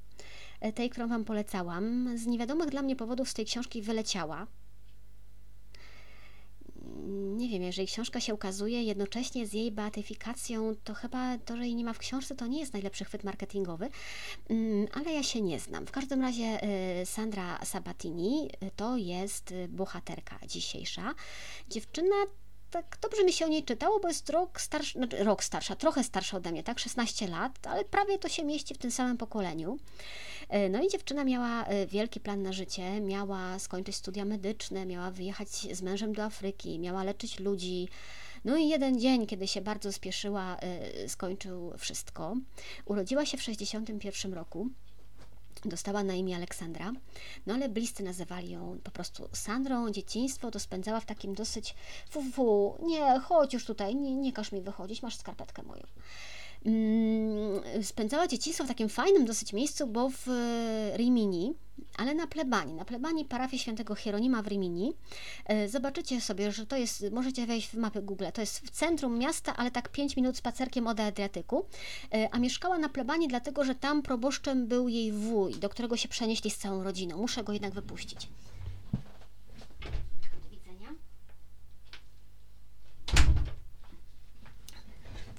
e, 0.60 0.72
tej, 0.72 0.90
którą 0.90 1.08
Wam 1.08 1.24
polecałam. 1.24 2.18
Z 2.18 2.26
niewiadomych 2.26 2.70
dla 2.70 2.82
mnie 2.82 2.96
powodów 2.96 3.28
z 3.28 3.34
tej 3.34 3.46
książki 3.46 3.82
wyleciała 3.82 4.46
nie 7.36 7.48
wiem, 7.48 7.62
jeżeli 7.62 7.88
książka 7.88 8.20
się 8.20 8.34
ukazuje 8.34 8.82
jednocześnie 8.82 9.46
z 9.46 9.52
jej 9.52 9.72
beatyfikacją, 9.72 10.74
to 10.84 10.94
chyba 10.94 11.38
to, 11.38 11.56
że 11.56 11.62
jej 11.62 11.74
nie 11.74 11.84
ma 11.84 11.92
w 11.92 11.98
książce, 11.98 12.34
to 12.34 12.46
nie 12.46 12.60
jest 12.60 12.72
najlepszy 12.72 13.04
chwyt 13.04 13.24
marketingowy, 13.24 13.88
mm, 14.48 14.86
ale 14.92 15.12
ja 15.12 15.22
się 15.22 15.42
nie 15.42 15.60
znam. 15.60 15.86
W 15.86 15.90
każdym 15.90 16.20
razie 16.22 16.64
y, 17.02 17.06
Sandra 17.06 17.64
Sabatini 17.64 18.48
y, 18.64 18.70
to 18.76 18.96
jest 18.96 19.52
y, 19.52 19.68
bohaterka 19.68 20.38
dzisiejsza. 20.46 21.14
Dziewczyna 21.68 22.16
tak 22.70 22.98
dobrze 23.02 23.24
mi 23.24 23.32
się 23.32 23.44
o 23.44 23.48
niej 23.48 23.64
czytało, 23.64 24.00
bo 24.00 24.08
jest 24.08 24.30
rok 24.30 24.60
starszy, 24.60 24.98
znaczy 24.98 25.24
rok 25.24 25.44
starsza, 25.44 25.76
trochę 25.76 26.04
starsza 26.04 26.36
ode 26.36 26.52
mnie, 26.52 26.62
tak, 26.62 26.78
16 26.78 27.28
lat, 27.28 27.66
ale 27.66 27.84
prawie 27.84 28.18
to 28.18 28.28
się 28.28 28.44
mieści 28.44 28.74
w 28.74 28.78
tym 28.78 28.90
samym 28.90 29.16
pokoleniu. 29.16 29.78
E, 30.48 30.68
no 30.68 30.82
i 30.82 30.88
dziewczyna 30.88 31.24
miała 31.24 31.64
e, 31.64 31.86
wielki 31.86 32.20
plan 32.20 32.42
na 32.42 32.52
życie, 32.52 33.00
miała 33.00 33.58
skończyć 33.58 33.96
studia 33.96 34.24
medyczne, 34.24 34.86
miała 34.86 35.10
wyjechać 35.10 35.48
z 35.48 35.82
mężem 35.82 36.12
do 36.12 36.24
Afryki, 36.24 36.78
miała 36.78 37.04
leczyć 37.04 37.40
ludzi. 37.40 37.88
No 38.44 38.56
i 38.56 38.68
jeden 38.68 39.00
dzień, 39.00 39.26
kiedy 39.26 39.46
się 39.48 39.60
bardzo 39.60 39.92
spieszyła, 39.92 40.56
e, 40.56 41.08
skończył 41.08 41.72
wszystko. 41.78 42.36
Urodziła 42.84 43.26
się 43.26 43.36
w 43.38 43.42
61 43.42 44.34
roku. 44.34 44.68
Dostała 45.64 46.04
na 46.04 46.14
imię 46.14 46.36
Aleksandra, 46.36 46.92
no 47.46 47.54
ale 47.54 47.68
bliscy 47.68 48.02
nazywali 48.02 48.50
ją 48.50 48.78
po 48.84 48.90
prostu 48.90 49.28
Sandrą. 49.32 49.90
Dzieciństwo 49.90 50.50
to 50.50 50.60
spędzała 50.60 51.00
w 51.00 51.06
takim 51.06 51.34
dosyć 51.34 51.74
fu, 52.10 52.22
fu 52.22 52.78
nie, 52.82 53.18
chodź 53.18 53.54
już 53.54 53.64
tutaj, 53.64 53.96
nie, 53.96 54.14
nie 54.14 54.32
każ 54.32 54.52
mi 54.52 54.60
wychodzić, 54.60 55.02
masz 55.02 55.16
skarpetkę 55.16 55.62
moją. 55.62 55.82
Mm, 56.66 57.82
spędzała 57.82 58.26
dzieciństwo 58.26 58.64
w 58.64 58.68
takim 58.68 58.88
fajnym 58.88 59.24
dosyć 59.24 59.52
miejscu, 59.52 59.86
bo 59.86 60.10
w 60.10 60.26
Rimini, 60.96 61.54
ale 61.96 62.14
na 62.14 62.26
plebanii, 62.26 62.74
na 62.74 62.84
plebanii 62.84 63.24
parafii 63.24 63.62
świętego 63.62 63.94
Hieronima 63.94 64.42
w 64.42 64.46
Rimini. 64.46 64.92
E, 65.46 65.68
zobaczycie 65.68 66.20
sobie, 66.20 66.52
że 66.52 66.66
to 66.66 66.76
jest, 66.76 67.04
możecie 67.12 67.46
wejść 67.46 67.68
w 67.68 67.74
mapę 67.74 68.02
Google, 68.02 68.24
to 68.34 68.40
jest 68.40 68.60
w 68.60 68.70
centrum 68.70 69.18
miasta, 69.18 69.56
ale 69.56 69.70
tak 69.70 69.88
5 69.88 70.16
minut 70.16 70.36
spacerkiem 70.36 70.86
od 70.86 71.00
Adriatyku, 71.00 71.66
e, 72.14 72.28
a 72.32 72.38
mieszkała 72.38 72.78
na 72.78 72.88
plebanii 72.88 73.28
dlatego, 73.28 73.64
że 73.64 73.74
tam 73.74 74.02
proboszczem 74.02 74.66
był 74.66 74.88
jej 74.88 75.12
wuj, 75.12 75.54
do 75.54 75.68
którego 75.68 75.96
się 75.96 76.08
przenieśli 76.08 76.50
z 76.50 76.58
całą 76.58 76.84
rodziną. 76.84 77.16
Muszę 77.16 77.44
go 77.44 77.52
jednak 77.52 77.72
wypuścić. 77.72 78.28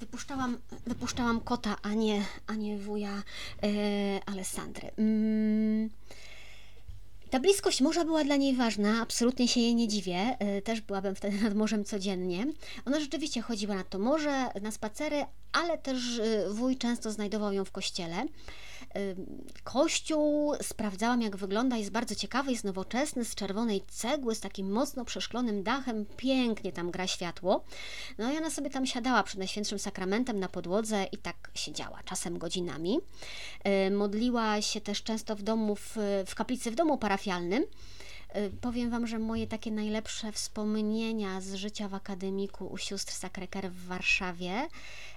Wypuszczałam, 0.02 0.58
wypuszczałam 0.86 1.40
kota, 1.40 1.76
a 1.82 1.94
nie, 1.94 2.24
a 2.46 2.54
nie 2.54 2.78
wuja 2.78 3.22
e, 3.62 3.68
Alessandry. 4.26 4.90
Mm. 4.98 5.90
Ta 7.30 7.40
bliskość 7.40 7.80
morza 7.80 8.04
była 8.04 8.24
dla 8.24 8.36
niej 8.36 8.56
ważna, 8.56 9.02
absolutnie 9.02 9.48
się 9.48 9.60
jej 9.60 9.74
nie 9.74 9.88
dziwię. 9.88 10.36
E, 10.38 10.62
też 10.62 10.80
byłabym 10.80 11.14
wtedy 11.14 11.42
nad 11.42 11.54
morzem 11.54 11.84
codziennie. 11.84 12.46
Ona 12.84 13.00
rzeczywiście 13.00 13.40
chodziła 13.40 13.74
na 13.74 13.84
to 13.84 13.98
morze, 13.98 14.48
na 14.62 14.70
spacery, 14.70 15.24
ale 15.52 15.78
też 15.78 16.18
e, 16.18 16.50
wuj 16.50 16.76
często 16.76 17.10
znajdował 17.10 17.52
ją 17.52 17.64
w 17.64 17.72
kościele. 17.72 18.26
Kościół 19.64 20.54
sprawdzałam, 20.62 21.22
jak 21.22 21.36
wygląda, 21.36 21.76
jest 21.76 21.90
bardzo 21.90 22.14
ciekawy, 22.14 22.50
jest 22.50 22.64
nowoczesny, 22.64 23.24
z 23.24 23.34
czerwonej 23.34 23.82
cegły, 23.88 24.34
z 24.34 24.40
takim 24.40 24.72
mocno 24.72 25.04
przeszklonym 25.04 25.62
dachem, 25.62 26.06
pięknie 26.16 26.72
tam 26.72 26.90
gra 26.90 27.06
światło. 27.06 27.64
No 28.18 28.32
i 28.32 28.36
ona 28.36 28.50
sobie 28.50 28.70
tam 28.70 28.86
siadała 28.86 29.22
przed 29.22 29.38
Najświętszym 29.38 29.78
Sakramentem 29.78 30.40
na 30.40 30.48
podłodze 30.48 31.06
i 31.12 31.18
tak 31.18 31.50
siedziała, 31.54 32.02
czasem 32.04 32.38
godzinami. 32.38 32.98
Modliła 33.90 34.62
się 34.62 34.80
też 34.80 35.02
często 35.02 35.36
w 35.36 35.42
domu, 35.42 35.76
w, 35.76 35.96
w 36.26 36.34
kaplicy 36.34 36.70
w 36.70 36.74
domu 36.74 36.98
parafialnym. 36.98 37.64
Powiem 38.60 38.90
Wam, 38.90 39.06
że 39.06 39.18
moje 39.18 39.46
takie 39.46 39.70
najlepsze 39.70 40.32
wspomnienia 40.32 41.40
z 41.40 41.54
życia 41.54 41.88
w 41.88 41.94
akademiku 41.94 42.66
u 42.66 42.78
sióstr 42.78 43.12
Sakreker 43.12 43.70
w 43.70 43.86
Warszawie 43.86 44.68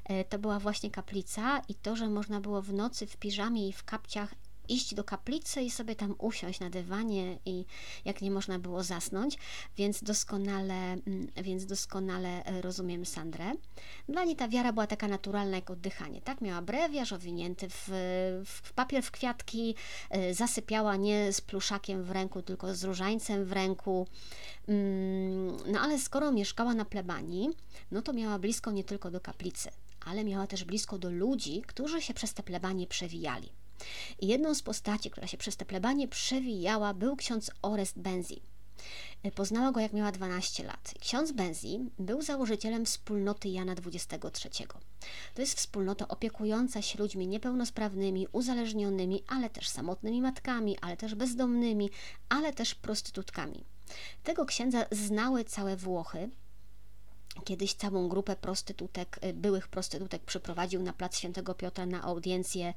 E, 0.05 0.23
to 0.23 0.39
była 0.39 0.59
właśnie 0.59 0.91
kaplica 0.91 1.61
i 1.69 1.75
to, 1.75 1.95
że 1.95 2.09
można 2.09 2.41
było 2.41 2.61
w 2.61 2.73
nocy 2.73 3.07
w 3.07 3.17
piżamie 3.17 3.67
i 3.67 3.73
w 3.73 3.83
kapciach 3.83 4.35
iść 4.69 4.95
do 4.95 5.03
kaplicy 5.03 5.61
i 5.61 5.71
sobie 5.71 5.95
tam 5.95 6.15
usiąść 6.17 6.59
na 6.59 6.69
dywanie 6.69 7.37
i 7.45 7.65
jak 8.05 8.21
nie 8.21 8.31
można 8.31 8.59
było 8.59 8.83
zasnąć, 8.83 9.37
więc 9.77 10.03
doskonale, 10.03 10.93
mm, 10.93 11.27
więc 11.43 11.65
doskonale 11.65 12.45
e, 12.45 12.61
rozumiem 12.61 13.05
Sandrę. 13.05 13.51
Dla 14.09 14.23
niej 14.23 14.35
ta 14.35 14.47
wiara 14.47 14.73
była 14.73 14.87
taka 14.87 15.07
naturalna 15.07 15.55
jak 15.55 15.69
oddychanie, 15.69 16.21
tak? 16.21 16.41
Miała 16.41 16.61
brewiarz 16.61 17.13
owinięty 17.13 17.67
w, 17.69 17.89
w 18.45 18.73
papier 18.73 19.03
w 19.03 19.11
kwiatki, 19.11 19.75
e, 20.09 20.33
zasypiała 20.33 20.95
nie 20.95 21.33
z 21.33 21.41
pluszakiem 21.41 22.03
w 22.03 22.11
ręku, 22.11 22.41
tylko 22.41 22.75
z 22.75 22.83
różańcem 22.83 23.45
w 23.45 23.51
ręku. 23.51 24.07
Mm, 24.67 25.57
no 25.67 25.79
ale 25.79 25.99
skoro 25.99 26.31
mieszkała 26.31 26.73
na 26.73 26.85
plebanii, 26.85 27.49
no 27.91 28.01
to 28.01 28.13
miała 28.13 28.39
blisko 28.39 28.71
nie 28.71 28.83
tylko 28.83 29.11
do 29.11 29.21
kaplicy 29.21 29.69
ale 30.05 30.23
miała 30.23 30.47
też 30.47 30.63
blisko 30.63 30.97
do 30.97 31.09
ludzi, 31.09 31.61
którzy 31.67 32.01
się 32.01 32.13
przez 32.13 32.33
te 32.33 32.43
plebanie 32.43 32.87
przewijali. 32.87 33.49
I 34.19 34.27
jedną 34.27 34.55
z 34.55 34.61
postaci, 34.61 35.11
która 35.11 35.27
się 35.27 35.37
przez 35.37 35.57
te 35.57 35.65
plebanie 35.65 36.07
przewijała, 36.07 36.93
był 36.93 37.15
ksiądz 37.15 37.51
Orest 37.61 37.99
Benzi. 37.99 38.41
Poznała 39.35 39.71
go, 39.71 39.79
jak 39.79 39.93
miała 39.93 40.11
12 40.11 40.63
lat. 40.63 40.93
Ksiądz 40.99 41.31
Benzi 41.31 41.79
był 41.99 42.21
założycielem 42.21 42.85
wspólnoty 42.85 43.49
Jana 43.49 43.71
XXIII. 43.71 44.67
To 45.33 45.41
jest 45.41 45.57
wspólnota 45.57 46.07
opiekująca 46.07 46.81
się 46.81 46.99
ludźmi 46.99 47.27
niepełnosprawnymi, 47.27 48.27
uzależnionymi, 48.31 49.23
ale 49.27 49.49
też 49.49 49.69
samotnymi 49.69 50.21
matkami, 50.21 50.77
ale 50.81 50.97
też 50.97 51.15
bezdomnymi, 51.15 51.89
ale 52.29 52.53
też 52.53 52.75
prostytutkami. 52.75 53.65
Tego 54.23 54.45
księdza 54.45 54.85
znały 54.91 55.43
całe 55.43 55.77
Włochy, 55.77 56.29
Kiedyś 57.43 57.73
całą 57.73 58.09
grupę 58.09 58.35
prostytutek, 58.35 59.19
y, 59.25 59.33
byłych 59.33 59.67
prostytutek 59.67 60.21
przyprowadził 60.21 60.83
na 60.83 60.93
plac 60.93 61.17
Świętego 61.17 61.53
Piotra 61.53 61.85
na 61.85 62.03
audiencję 62.03 62.73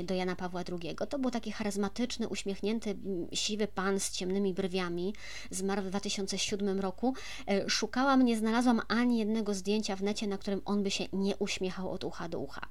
y, 0.00 0.04
do 0.04 0.14
Jana 0.14 0.36
Pawła 0.36 0.62
II. 0.82 0.96
To 1.08 1.18
był 1.18 1.30
taki 1.30 1.52
charyzmatyczny, 1.52 2.28
uśmiechnięty, 2.28 2.96
siwy 3.32 3.68
pan 3.68 4.00
z 4.00 4.10
ciemnymi 4.10 4.54
brwiami. 4.54 5.14
Zmarł 5.50 5.82
w 5.82 5.86
2007 5.86 6.80
roku. 6.80 7.14
Y, 7.50 7.70
szukałam, 7.70 8.24
nie 8.24 8.36
znalazłam 8.36 8.80
ani 8.88 9.18
jednego 9.18 9.54
zdjęcia 9.54 9.96
w 9.96 10.02
necie, 10.02 10.26
na 10.26 10.38
którym 10.38 10.62
on 10.64 10.82
by 10.82 10.90
się 10.90 11.04
nie 11.12 11.36
uśmiechał 11.36 11.90
od 11.90 12.04
ucha 12.04 12.28
do 12.28 12.38
ucha. 12.38 12.66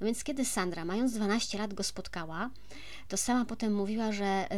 No 0.00 0.04
więc 0.06 0.24
kiedy 0.24 0.44
Sandra, 0.44 0.84
mając 0.84 1.12
12 1.12 1.58
lat, 1.58 1.74
go 1.74 1.82
spotkała, 1.82 2.50
to 3.08 3.16
sama 3.16 3.44
potem 3.44 3.74
mówiła, 3.74 4.12
że 4.12 4.48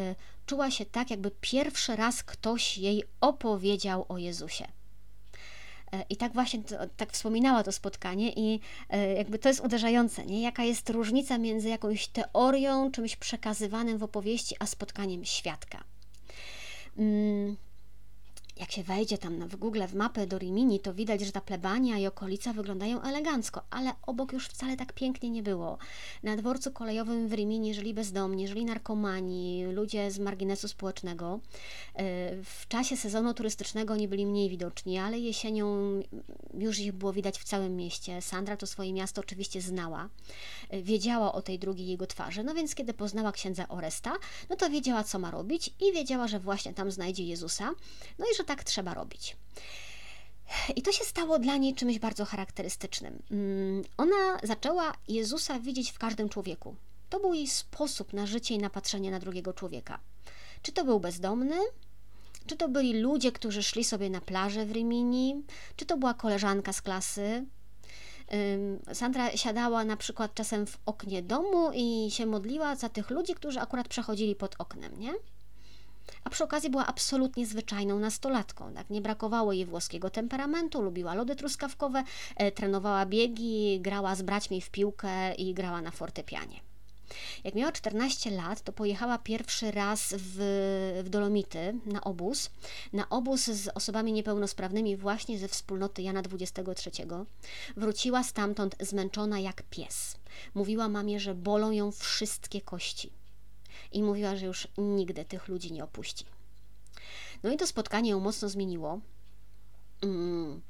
czuła 0.47 0.71
się 0.71 0.87
tak, 0.87 1.11
jakby 1.11 1.31
pierwszy 1.41 1.97
raz 1.97 2.23
ktoś 2.23 2.79
jej 2.79 3.05
opowiedział 3.21 4.07
o 4.09 4.19
Jezusie. 4.19 4.80
E, 5.93 6.05
I 6.11 6.17
tak 6.17 6.33
właśnie 6.33 6.63
to, 6.63 6.77
tak 6.97 7.13
wspominała 7.13 7.63
to 7.63 7.73
spotkanie, 7.73 8.33
i 8.33 8.61
e, 8.91 9.15
jakby 9.15 9.39
to 9.39 9.49
jest 9.49 9.61
uderzające, 9.61 10.27
nie? 10.27 10.43
jaka 10.43 10.65
jest 10.65 10.91
różnica 10.91 11.39
między 11.39 11.69
jakąś 11.69 12.09
teorią, 12.09 12.91
czymś 12.91 13.17
przekazywanym 13.17 13.99
w 13.99 14.03
opowieści, 14.03 14.57
a 14.59 14.67
spotkaniem 14.67 15.25
świadka. 15.25 15.85
Mm 16.99 17.57
jak 18.61 18.73
się 18.73 18.83
wejdzie 18.83 19.19
tam 19.19 19.49
w 19.49 19.57
Google, 19.57 19.83
w 19.89 19.95
mapę 19.95 20.27
do 20.27 20.39
Rimini, 20.39 20.81
to 20.81 20.95
widać, 20.95 21.21
że 21.21 21.33
ta 21.33 21.41
plebania 21.41 21.99
i 21.99 22.07
okolica 22.07 22.53
wyglądają 22.53 23.03
elegancko, 23.03 23.63
ale 23.71 23.93
obok 24.07 24.33
już 24.33 24.47
wcale 24.47 24.77
tak 24.77 24.93
pięknie 24.93 25.31
nie 25.31 25.43
było. 25.43 25.79
Na 26.23 26.37
dworcu 26.37 26.73
kolejowym 26.73 27.29
w 27.29 27.33
Rimini 27.33 27.75
żyli 27.75 27.95
bezdomni, 27.95 28.49
żyli 28.49 28.65
narkomani, 28.65 29.65
ludzie 29.65 30.11
z 30.11 30.19
marginesu 30.19 30.69
społecznego. 30.69 31.41
E, 31.95 32.03
w 32.43 32.69
czasie 32.69 32.97
sezonu 32.97 33.35
turystycznego 33.35 33.95
oni 33.95 34.09
byli 34.09 34.27
mniej 34.27 34.49
widoczni, 34.51 34.99
ale 34.99 35.19
jesienią 35.19 36.01
już 36.55 36.79
ich 36.79 36.93
było 36.93 37.13
widać 37.13 37.39
w 37.39 37.45
całym 37.45 37.77
mieście. 37.77 38.23
Sandra 38.23 38.57
to 38.57 38.67
swoje 38.67 38.93
miasto 38.93 39.21
oczywiście 39.21 39.61
znała, 39.61 40.09
y, 40.75 40.83
wiedziała 40.83 41.33
o 41.33 41.43
tej 41.43 41.59
drugiej 41.59 41.87
jego 41.87 42.07
twarzy, 42.07 42.45
no 42.45 42.55
więc 42.55 42.75
kiedy 42.75 42.95
poznała 42.95 43.33
księdza 43.33 43.69
Oresta, 43.69 44.13
no 44.51 44.57
to 44.57 44.71
wiedziała, 44.71 45.05
co 45.05 45.19
ma 45.19 45.31
robić 45.31 45.75
i 45.81 45.93
wiedziała, 45.93 46.29
że 46.29 46.41
właśnie 46.41 46.75
tam 46.75 46.91
znajdzie 46.91 47.25
Jezusa, 47.25 47.71
no 48.19 48.27
i 48.33 48.37
że 48.37 48.45
tak 48.51 48.65
trzeba 48.65 48.95
robić. 48.95 49.37
I 50.77 50.83
to 50.83 50.93
się 50.93 51.05
stało 51.05 51.39
dla 51.39 51.57
niej 51.57 51.75
czymś 51.75 51.99
bardzo 51.99 52.25
charakterystycznym. 52.25 53.23
Mm, 53.31 53.85
ona 53.97 54.39
zaczęła 54.43 54.93
Jezusa 55.09 55.61
widzieć 55.61 55.91
w 55.91 55.99
każdym 55.99 56.29
człowieku. 56.29 56.77
To 57.11 57.21
był 57.21 57.35
jej 57.35 57.47
sposób 57.47 58.13
na 58.13 58.27
życie 58.27 58.55
i 58.55 58.59
na 58.59 58.71
patrzenie 58.71 59.11
na 59.11 59.19
drugiego 59.19 59.53
człowieka. 59.53 60.01
Czy 60.63 60.73
to 60.73 60.85
był 60.85 61.01
bezdomny, 61.01 61.57
czy 62.47 62.57
to 62.57 62.69
byli 62.69 63.01
ludzie, 63.01 63.33
którzy 63.33 63.63
szli 63.63 63.85
sobie 63.85 64.11
na 64.11 64.21
plażę 64.21 64.67
w 64.67 64.73
Rimini, 64.73 65.43
czy 65.77 65.87
to 65.87 65.97
była 65.97 66.15
koleżanka 66.15 66.73
z 66.73 66.83
klasy. 66.83 67.47
Sandra 68.93 69.37
siadała 69.37 69.85
na 69.85 69.97
przykład 69.97 70.35
czasem 70.35 70.67
w 70.67 70.79
oknie 70.87 71.23
domu 71.23 71.71
i 71.75 72.11
się 72.11 72.27
modliła 72.27 72.77
za 72.77 72.89
tych 72.89 73.11
ludzi, 73.11 73.35
którzy 73.35 73.61
akurat 73.61 73.89
przechodzili 73.89 74.35
pod 74.35 74.55
oknem, 74.59 75.01
nie? 75.01 75.13
A 76.25 76.31
przy 76.31 76.45
okazji 76.45 76.71
była 76.71 76.87
absolutnie 76.87 77.47
zwyczajną 77.47 77.99
nastolatką. 77.99 78.75
Tak? 78.75 78.91
Nie 78.91 79.01
brakowało 79.01 79.53
jej 79.53 79.67
włoskiego 79.67 80.11
temperamentu, 80.11 80.83
lubiła 80.83 81.15
lody 81.15 81.37
truskawkowe, 81.37 82.05
e, 82.37 82.53
trenowała 82.53 83.07
biegi, 83.07 83.81
grała 83.81 84.15
z 84.15 84.23
braćmi 84.23 84.61
w 84.61 84.71
piłkę 84.71 85.35
i 85.35 85.55
grała 85.55 85.83
na 85.83 85.91
fortepianie. 85.91 86.61
Jak 87.45 87.55
miała 87.55 87.73
14 87.73 88.31
lat, 88.31 88.61
to 88.61 88.73
pojechała 88.73 89.19
pierwszy 89.19 89.71
raz 89.71 90.15
w, 90.19 90.37
w 91.05 91.09
Dolomity 91.09 91.79
na 91.87 92.01
obóz. 92.01 92.51
Na 92.93 93.09
obóz 93.09 93.45
z 93.45 93.69
osobami 93.69 94.13
niepełnosprawnymi 94.13 94.97
właśnie 94.97 95.39
ze 95.39 95.49
wspólnoty 95.49 96.03
Jana 96.03 96.21
XXIII. 96.21 97.07
Wróciła 97.77 98.23
stamtąd 98.23 98.77
zmęczona 98.81 99.39
jak 99.39 99.63
pies. 99.63 100.17
Mówiła 100.55 100.89
mamie, 100.89 101.21
że 101.21 101.35
bolą 101.35 101.71
ją 101.71 101.93
wszystkie 101.93 102.61
kości. 102.61 103.20
I 103.93 104.03
mówiła, 104.03 104.37
że 104.37 104.47
już 104.47 104.69
nigdy 104.79 105.25
tych 105.25 105.49
ludzi 105.49 105.73
nie 105.73 105.85
opuści. 105.85 106.25
No 107.43 107.53
i 107.53 107.57
to 107.57 107.67
spotkanie 107.67 108.11
ją 108.11 108.21
mocno 108.21 108.49
zmieniło. 108.49 109.01
Mm 110.03 110.61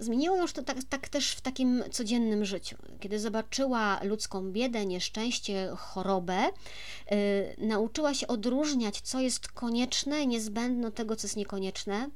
Zmieniło 0.00 0.36
ją 0.36 0.46
to 0.46 0.62
tak, 0.62 0.76
tak 0.88 1.08
też 1.08 1.32
w 1.32 1.40
takim 1.40 1.84
codziennym 1.90 2.44
życiu. 2.44 2.76
Kiedy 3.00 3.20
zobaczyła 3.20 4.00
ludzką 4.02 4.52
biedę, 4.52 4.86
nieszczęście, 4.86 5.72
chorobę, 5.76 6.42
yy, 7.10 7.16
nauczyła 7.66 8.14
się 8.14 8.26
odróżniać, 8.26 9.00
co 9.00 9.20
jest 9.20 9.48
konieczne, 9.48 10.26
niezbędne 10.26 10.92
tego, 10.92 11.16
co 11.16 11.26
jest 11.26 11.36
niekonieczne. 11.36 12.10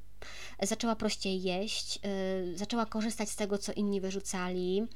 Zaczęła 0.62 0.96
prościej 0.96 1.42
jeść, 1.42 2.00
yy, 2.46 2.58
zaczęła 2.58 2.86
korzystać 2.86 3.30
z 3.30 3.36
tego, 3.36 3.58
co 3.58 3.72
inni 3.72 4.00
wyrzucali, 4.00 4.86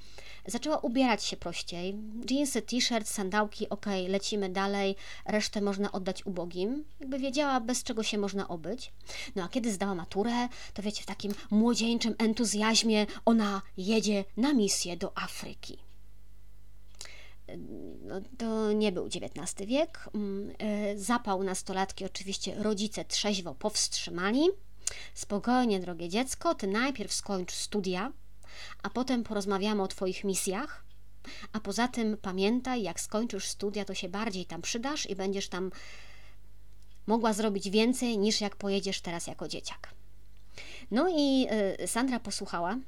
Zaczęła 0.46 0.78
ubierać 0.78 1.24
się 1.24 1.36
prościej. 1.36 1.96
Jeansy, 2.30 2.62
t-shirt, 2.62 3.08
sandałki, 3.08 3.68
ok, 3.68 3.86
lecimy 4.08 4.48
dalej, 4.48 4.96
resztę 5.26 5.60
można 5.60 5.92
oddać 5.92 6.26
ubogim. 6.26 6.84
Jakby 7.00 7.18
wiedziała, 7.18 7.60
bez 7.60 7.82
czego 7.82 8.02
się 8.02 8.18
można 8.18 8.48
obyć. 8.48 8.92
No 9.36 9.44
a 9.44 9.48
kiedy 9.48 9.72
zdała 9.72 9.94
maturę, 9.94 10.48
to 10.74 10.82
wiecie, 10.82 11.02
w 11.02 11.06
takim 11.06 11.32
młodzieńczym 11.50 12.14
entuzjazmie 12.18 13.06
ona 13.24 13.62
jedzie 13.76 14.24
na 14.36 14.52
misję 14.52 14.96
do 14.96 15.18
Afryki. 15.18 15.78
No, 18.02 18.20
to 18.38 18.72
nie 18.72 18.92
był 18.92 19.06
XIX 19.06 19.68
wiek. 19.68 20.08
Mm, 20.14 20.52
e, 20.58 20.98
zapał 20.98 21.42
nastolatki 21.42 22.04
oczywiście 22.04 22.54
rodzice 22.54 23.04
trzeźwo 23.04 23.54
powstrzymali. 23.54 24.48
Spokojnie, 25.14 25.80
drogie 25.80 26.08
dziecko, 26.08 26.54
ty 26.54 26.66
najpierw 26.66 27.12
skończ 27.12 27.52
studia, 27.52 28.12
a 28.82 28.90
potem 28.90 29.24
porozmawiamy 29.24 29.82
o 29.82 29.88
Twoich 29.88 30.24
misjach. 30.24 30.84
A 31.52 31.60
poza 31.60 31.88
tym 31.88 32.16
pamiętaj, 32.16 32.82
jak 32.82 33.00
skończysz 33.00 33.48
studia, 33.48 33.84
to 33.84 33.94
się 33.94 34.08
bardziej 34.08 34.46
tam 34.46 34.62
przydasz 34.62 35.10
i 35.10 35.16
będziesz 35.16 35.48
tam 35.48 35.70
mogła 37.06 37.32
zrobić 37.32 37.70
więcej 37.70 38.18
niż 38.18 38.40
jak 38.40 38.56
pojedziesz 38.56 39.00
teraz 39.00 39.26
jako 39.26 39.48
dzieciak. 39.48 39.94
No 40.90 41.08
i 41.08 41.46
y, 41.82 41.86
Sandra 41.86 42.20
posłuchała. 42.20 42.78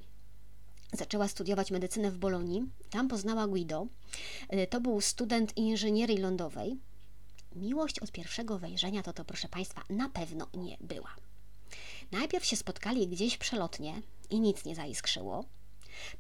Zaczęła 0.93 1.29
studiować 1.29 1.71
medycynę 1.71 2.11
w 2.11 2.19
Bolonii. 2.19 2.63
Tam 2.91 3.09
poznała 3.09 3.47
Guido. 3.47 3.87
Y, 4.53 4.67
to 4.67 4.81
był 4.81 5.01
student 5.01 5.57
inżynierii 5.57 6.19
lądowej. 6.19 6.77
Miłość 7.57 7.99
od 7.99 8.13
pierwszego 8.13 8.59
wejrzenia 8.59 9.03
to 9.03 9.13
to, 9.13 9.25
proszę 9.25 9.49
Państwa, 9.49 9.83
na 9.91 10.09
pewno 10.09 10.47
nie 10.55 10.77
była. 10.81 11.15
Najpierw 12.13 12.45
się 12.45 12.57
spotkali 12.57 13.09
gdzieś 13.09 13.37
przelotnie 13.37 14.03
i 14.31 14.41
nic 14.41 14.65
nie 14.65 14.75
zaiskrzyło. 14.75 15.45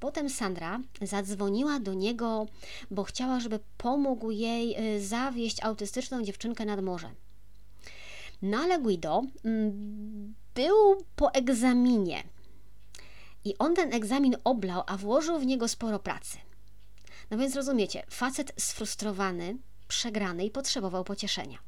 Potem 0.00 0.30
Sandra 0.30 0.80
zadzwoniła 1.02 1.80
do 1.80 1.94
niego, 1.94 2.46
bo 2.90 3.04
chciała, 3.04 3.40
żeby 3.40 3.58
pomógł 3.78 4.30
jej 4.30 4.96
y, 4.96 5.06
zawieść 5.06 5.64
autystyczną 5.64 6.22
dziewczynkę 6.22 6.64
nad 6.64 6.82
morze. 6.82 7.10
No 8.42 8.58
ale 8.58 8.78
Guido 8.78 9.22
mm, 9.44 10.34
był 10.54 11.04
po 11.16 11.32
egzaminie 11.32 12.22
i 13.44 13.58
on 13.58 13.74
ten 13.74 13.94
egzamin 13.94 14.36
oblał, 14.44 14.82
a 14.86 14.96
włożył 14.96 15.38
w 15.38 15.46
niego 15.46 15.68
sporo 15.68 15.98
pracy. 15.98 16.38
No 17.30 17.38
więc 17.38 17.56
rozumiecie, 17.56 18.02
facet 18.10 18.52
sfrustrowany, 18.56 19.56
przegrany 19.88 20.44
i 20.44 20.50
potrzebował 20.50 21.04
pocieszenia. 21.04 21.58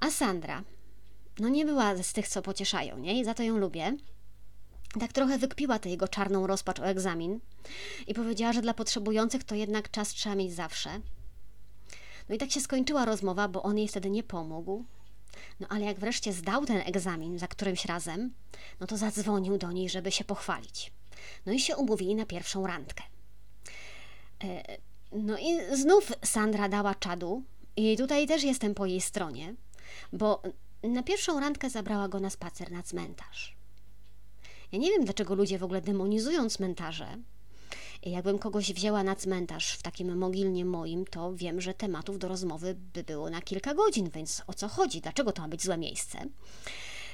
A 0.00 0.10
Sandra, 0.10 0.62
no 1.38 1.48
nie 1.48 1.64
była 1.64 1.96
z 1.96 2.12
tych, 2.12 2.28
co 2.28 2.42
pocieszają, 2.42 2.98
nie? 2.98 3.20
I 3.20 3.24
za 3.24 3.34
to 3.34 3.42
ją 3.42 3.58
lubię 3.58 3.96
tak 4.98 5.12
trochę 5.12 5.38
wykpiła 5.38 5.78
tę 5.78 5.88
jego 5.88 6.08
czarną 6.08 6.46
rozpacz 6.46 6.80
o 6.80 6.86
egzamin 6.86 7.40
i 8.06 8.14
powiedziała, 8.14 8.52
że 8.52 8.62
dla 8.62 8.74
potrzebujących 8.74 9.44
to 9.44 9.54
jednak 9.54 9.90
czas 9.90 10.08
trzeba 10.08 10.34
mieć 10.34 10.54
zawsze. 10.54 11.00
No 12.28 12.34
i 12.34 12.38
tak 12.38 12.50
się 12.50 12.60
skończyła 12.60 13.04
rozmowa, 13.04 13.48
bo 13.48 13.62
on 13.62 13.78
jej 13.78 13.88
wtedy 13.88 14.10
nie 14.10 14.22
pomógł. 14.22 14.84
No 15.60 15.66
ale 15.70 15.84
jak 15.84 15.98
wreszcie 15.98 16.32
zdał 16.32 16.66
ten 16.66 16.82
egzamin 16.86 17.38
za 17.38 17.48
którymś 17.48 17.84
razem, 17.84 18.34
no 18.80 18.86
to 18.86 18.96
zadzwonił 18.96 19.58
do 19.58 19.72
niej, 19.72 19.88
żeby 19.88 20.12
się 20.12 20.24
pochwalić. 20.24 20.92
No 21.46 21.52
i 21.52 21.60
się 21.60 21.76
umówili 21.76 22.14
na 22.14 22.26
pierwszą 22.26 22.66
randkę. 22.66 23.02
E, 24.44 24.76
no 25.12 25.38
i 25.38 25.76
znów 25.76 26.12
Sandra 26.24 26.68
dała 26.68 26.94
czadu 26.94 27.42
i 27.76 27.96
tutaj 27.96 28.26
też 28.26 28.42
jestem 28.42 28.74
po 28.74 28.86
jej 28.86 29.00
stronie, 29.00 29.54
bo 30.12 30.42
na 30.82 31.02
pierwszą 31.02 31.40
randkę 31.40 31.70
zabrała 31.70 32.08
go 32.08 32.20
na 32.20 32.30
spacer 32.30 32.72
na 32.72 32.82
cmentarz. 32.82 33.59
Ja 34.72 34.78
nie 34.78 34.90
wiem, 34.90 35.04
dlaczego 35.04 35.34
ludzie 35.34 35.58
w 35.58 35.64
ogóle 35.64 35.80
demonizują 35.80 36.50
cmentarze. 36.50 37.06
Jakbym 38.02 38.38
kogoś 38.38 38.72
wzięła 38.72 39.02
na 39.02 39.16
cmentarz 39.16 39.72
w 39.72 39.82
takim 39.82 40.18
mogilnie 40.18 40.64
moim, 40.64 41.04
to 41.04 41.34
wiem, 41.34 41.60
że 41.60 41.74
tematów 41.74 42.18
do 42.18 42.28
rozmowy 42.28 42.76
by 42.94 43.04
było 43.04 43.30
na 43.30 43.42
kilka 43.42 43.74
godzin, 43.74 44.10
więc 44.10 44.42
o 44.46 44.54
co 44.54 44.68
chodzi? 44.68 45.00
Dlaczego 45.00 45.32
to 45.32 45.42
ma 45.42 45.48
być 45.48 45.64
złe 45.64 45.78
miejsce? 45.78 46.18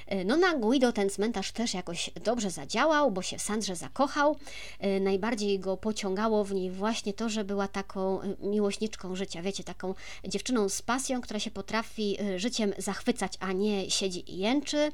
E, 0.07 0.25
no 0.25 0.37
na 0.37 0.53
Guido 0.53 0.91
ten 0.91 1.09
cmentarz 1.09 1.51
też 1.51 1.73
jakoś 1.73 2.09
dobrze 2.23 2.51
zadziałał, 2.51 3.11
bo 3.11 3.21
się 3.21 3.37
w 3.37 3.41
Sandrze 3.41 3.75
zakochał. 3.75 4.37
E, 4.79 4.99
najbardziej 4.99 5.59
go 5.59 5.77
pociągało 5.77 6.43
w 6.43 6.53
niej 6.53 6.71
właśnie 6.71 7.13
to, 7.13 7.29
że 7.29 7.43
była 7.43 7.67
taką 7.67 8.21
e, 8.21 8.35
miłośniczką 8.39 9.15
życia, 9.15 9.41
wiecie, 9.41 9.63
taką 9.63 9.95
dziewczyną 10.27 10.69
z 10.69 10.81
pasją, 10.81 11.21
która 11.21 11.39
się 11.39 11.51
potrafi 11.51 12.17
życiem 12.35 12.73
zachwycać, 12.77 13.33
a 13.39 13.51
nie 13.51 13.91
siedzi 13.91 14.33
i 14.33 14.37
jęczy. 14.37 14.91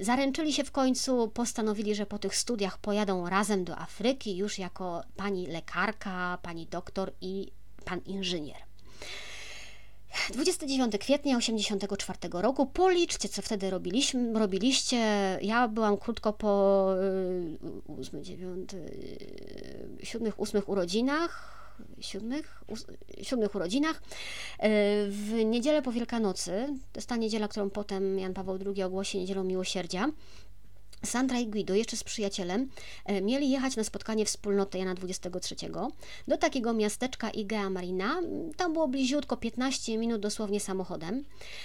Zaręczyli 0.00 0.52
się 0.52 0.64
w 0.64 0.72
końcu, 0.72 1.28
postanowili, 1.28 1.94
że 1.94 2.06
po 2.06 2.18
tych 2.18 2.36
studiach 2.36 2.78
pojadą 2.78 3.28
razem 3.28 3.64
do 3.64 3.78
Afryki 3.78 4.36
już 4.36 4.58
jako 4.58 5.02
pani 5.16 5.46
lekarka, 5.46 6.38
pani 6.42 6.66
doktor 6.66 7.12
i 7.20 7.52
pan 7.84 8.00
inżynier. 8.06 8.68
29 10.30 10.92
kwietnia 11.00 11.38
1984 11.38 12.18
roku. 12.32 12.66
Policzcie, 12.66 13.28
co 13.28 13.42
wtedy 13.42 13.70
robiliśmy, 13.70 14.38
robiliście. 14.38 14.96
Ja 15.42 15.68
byłam 15.68 15.96
krótko 15.96 16.32
po 16.32 16.88
8, 18.00 18.24
9, 18.24 18.70
7, 20.02 20.32
8 20.38 20.62
urodzinach. 20.66 21.58
Siódmych, 22.00 22.62
siódmych 23.22 23.54
urodzinach. 23.54 24.02
E, 24.58 24.70
w 25.08 25.32
niedzielę 25.44 25.82
po 25.82 25.92
Wielkanocy, 25.92 26.66
to 26.92 26.98
jest 26.98 27.08
ta 27.08 27.16
niedziela, 27.16 27.48
którą 27.48 27.70
potem 27.70 28.18
Jan 28.18 28.34
Paweł 28.34 28.58
II 28.66 28.82
ogłosi 28.82 29.18
Niedzielą 29.18 29.44
Miłosierdzia, 29.44 30.08
Sandra 31.04 31.38
i 31.38 31.46
Guido 31.46 31.74
jeszcze 31.74 31.96
z 31.96 32.04
przyjacielem 32.04 32.70
e, 33.04 33.22
mieli 33.22 33.50
jechać 33.50 33.76
na 33.76 33.84
spotkanie 33.84 34.24
wspólnoty 34.24 34.78
Jana 34.78 34.94
XXIII 35.02 35.70
do 36.28 36.36
takiego 36.36 36.74
miasteczka 36.74 37.30
Igea 37.30 37.70
Marina. 37.70 38.20
Tam 38.56 38.72
było 38.72 38.88
bliziutko 38.88 39.36
15 39.36 39.98
minut 39.98 40.20
dosłownie 40.20 40.60
samochodem. 40.60 41.24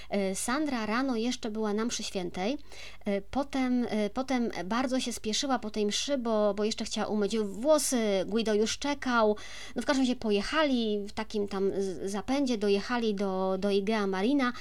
E, 0.09 0.35
Sandra 0.35 0.85
rano 0.85 1.15
jeszcze 1.15 1.51
była 1.51 1.73
na 1.73 1.85
mszy 1.85 2.03
świętej. 2.03 2.57
E, 3.05 3.21
potem, 3.21 3.87
potem 4.13 4.49
bardzo 4.65 4.99
się 4.99 5.13
spieszyła 5.13 5.59
po 5.59 5.69
tej 5.69 5.85
mszy, 5.85 6.17
bo, 6.17 6.53
bo 6.53 6.63
jeszcze 6.63 6.85
chciała 6.85 7.07
umyć 7.07 7.37
włosy. 7.37 8.25
Guido 8.25 8.53
już 8.53 8.77
czekał. 8.77 9.35
No 9.75 9.81
w 9.81 9.85
każdym 9.85 10.03
razie 10.05 10.15
pojechali 10.15 10.99
w 11.07 11.11
takim 11.11 11.47
tam 11.47 11.71
zapędzie, 12.05 12.57
dojechali 12.57 13.15
do, 13.15 13.57
do 13.59 13.69
Igea 13.69 14.07
Marina. 14.07 14.53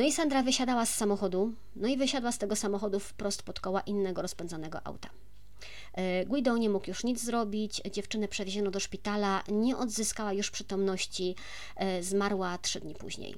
No 0.00 0.06
i 0.06 0.12
Sandra 0.12 0.42
wysiadała 0.42 0.86
z 0.86 0.94
samochodu, 0.94 1.52
no 1.76 1.88
i 1.88 1.96
wysiadła 1.96 2.32
z 2.32 2.38
tego 2.38 2.56
samochodu 2.56 3.00
wprost 3.00 3.42
pod 3.42 3.60
koła 3.60 3.80
innego 3.80 4.22
rozpędzonego 4.22 4.86
auta. 4.86 5.08
Guido 6.26 6.56
nie 6.56 6.70
mógł 6.70 6.88
już 6.88 7.04
nic 7.04 7.24
zrobić, 7.24 7.82
dziewczynę 7.92 8.28
przewieziono 8.28 8.70
do 8.70 8.80
szpitala, 8.80 9.42
nie 9.48 9.76
odzyskała 9.76 10.32
już 10.32 10.50
przytomności, 10.50 11.34
zmarła 12.00 12.58
trzy 12.58 12.80
dni 12.80 12.94
później. 12.94 13.34